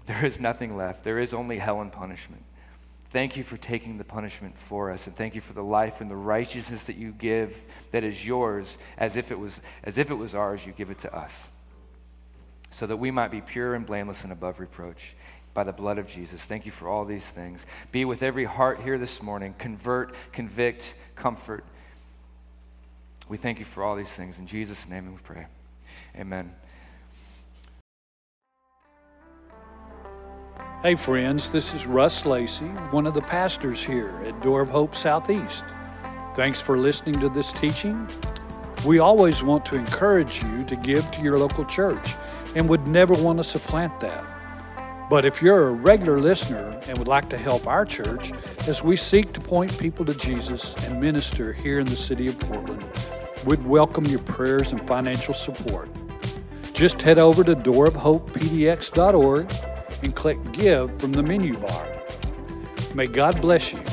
there 0.05 0.25
is 0.25 0.39
nothing 0.39 0.75
left. 0.75 1.03
There 1.03 1.19
is 1.19 1.33
only 1.33 1.57
hell 1.57 1.81
and 1.81 1.91
punishment. 1.91 2.43
Thank 3.09 3.37
you 3.37 3.43
for 3.43 3.57
taking 3.57 3.99
the 3.99 4.03
punishment 4.03 4.57
for 4.57 4.89
us, 4.89 5.05
and 5.05 5.15
thank 5.15 5.35
you 5.35 5.41
for 5.41 5.53
the 5.53 5.63
life 5.63 6.01
and 6.01 6.09
the 6.09 6.15
righteousness 6.15 6.85
that 6.85 6.95
you 6.95 7.11
give 7.11 7.63
that 7.91 8.03
is 8.03 8.25
yours 8.25 8.79
as 8.97 9.17
if 9.17 9.31
it 9.31 9.37
was, 9.37 9.61
as 9.83 9.99
if 9.99 10.09
it 10.09 10.15
was 10.15 10.33
ours, 10.33 10.65
you 10.65 10.73
give 10.73 10.89
it 10.89 10.97
to 10.99 11.15
us. 11.15 11.51
So 12.71 12.87
that 12.87 12.97
we 12.97 13.11
might 13.11 13.29
be 13.29 13.39
pure 13.39 13.75
and 13.75 13.85
blameless 13.85 14.23
and 14.23 14.33
above 14.33 14.59
reproach 14.59 15.15
by 15.53 15.63
the 15.63 15.71
blood 15.71 15.99
of 15.99 16.07
Jesus. 16.07 16.43
Thank 16.43 16.65
you 16.65 16.71
for 16.71 16.87
all 16.87 17.05
these 17.05 17.29
things. 17.29 17.67
Be 17.91 18.03
with 18.03 18.23
every 18.23 18.45
heart 18.45 18.81
here 18.81 18.97
this 18.97 19.21
morning. 19.21 19.53
Convert, 19.59 20.15
convict, 20.31 20.95
comfort, 21.15 21.63
we 23.29 23.37
thank 23.37 23.59
you 23.59 23.65
for 23.65 23.83
all 23.83 23.95
these 23.95 24.13
things. 24.13 24.39
In 24.39 24.47
Jesus' 24.47 24.87
name 24.87 25.11
we 25.11 25.17
pray. 25.23 25.47
Amen. 26.17 26.53
Hey, 30.83 30.95
friends, 30.95 31.49
this 31.49 31.73
is 31.73 31.87
Russ 31.87 32.25
Lacey, 32.25 32.65
one 32.91 33.07
of 33.07 33.13
the 33.13 33.21
pastors 33.21 33.81
here 33.81 34.21
at 34.25 34.41
Door 34.41 34.63
of 34.63 34.69
Hope 34.69 34.95
Southeast. 34.95 35.63
Thanks 36.35 36.59
for 36.59 36.77
listening 36.77 37.19
to 37.21 37.29
this 37.29 37.53
teaching. 37.53 38.09
We 38.85 38.99
always 38.99 39.43
want 39.43 39.65
to 39.67 39.75
encourage 39.75 40.43
you 40.43 40.65
to 40.65 40.75
give 40.75 41.09
to 41.11 41.21
your 41.21 41.39
local 41.39 41.63
church 41.63 42.15
and 42.55 42.67
would 42.67 42.85
never 42.85 43.13
want 43.13 43.37
to 43.37 43.43
supplant 43.45 43.97
that. 44.01 44.25
But 45.13 45.25
if 45.25 45.43
you're 45.43 45.67
a 45.67 45.71
regular 45.71 46.19
listener 46.19 46.81
and 46.87 46.97
would 46.97 47.07
like 47.07 47.29
to 47.29 47.37
help 47.37 47.67
our 47.67 47.85
church 47.85 48.31
as 48.67 48.81
we 48.81 48.95
seek 48.95 49.31
to 49.33 49.39
point 49.39 49.77
people 49.77 50.03
to 50.05 50.15
Jesus 50.15 50.73
and 50.85 50.99
minister 50.99 51.53
here 51.53 51.79
in 51.79 51.85
the 51.85 51.95
city 51.95 52.27
of 52.27 52.39
Portland, 52.39 52.83
we'd 53.45 53.63
welcome 53.63 54.05
your 54.05 54.21
prayers 54.21 54.71
and 54.71 54.87
financial 54.87 55.35
support. 55.35 55.87
Just 56.73 56.99
head 56.99 57.19
over 57.19 57.43
to 57.43 57.55
doorofhopepdx.org 57.55 59.53
and 60.01 60.15
click 60.15 60.51
Give 60.51 60.99
from 60.99 61.13
the 61.13 61.21
menu 61.21 61.59
bar. 61.59 61.87
May 62.95 63.05
God 63.05 63.39
bless 63.39 63.71
you 63.71 63.83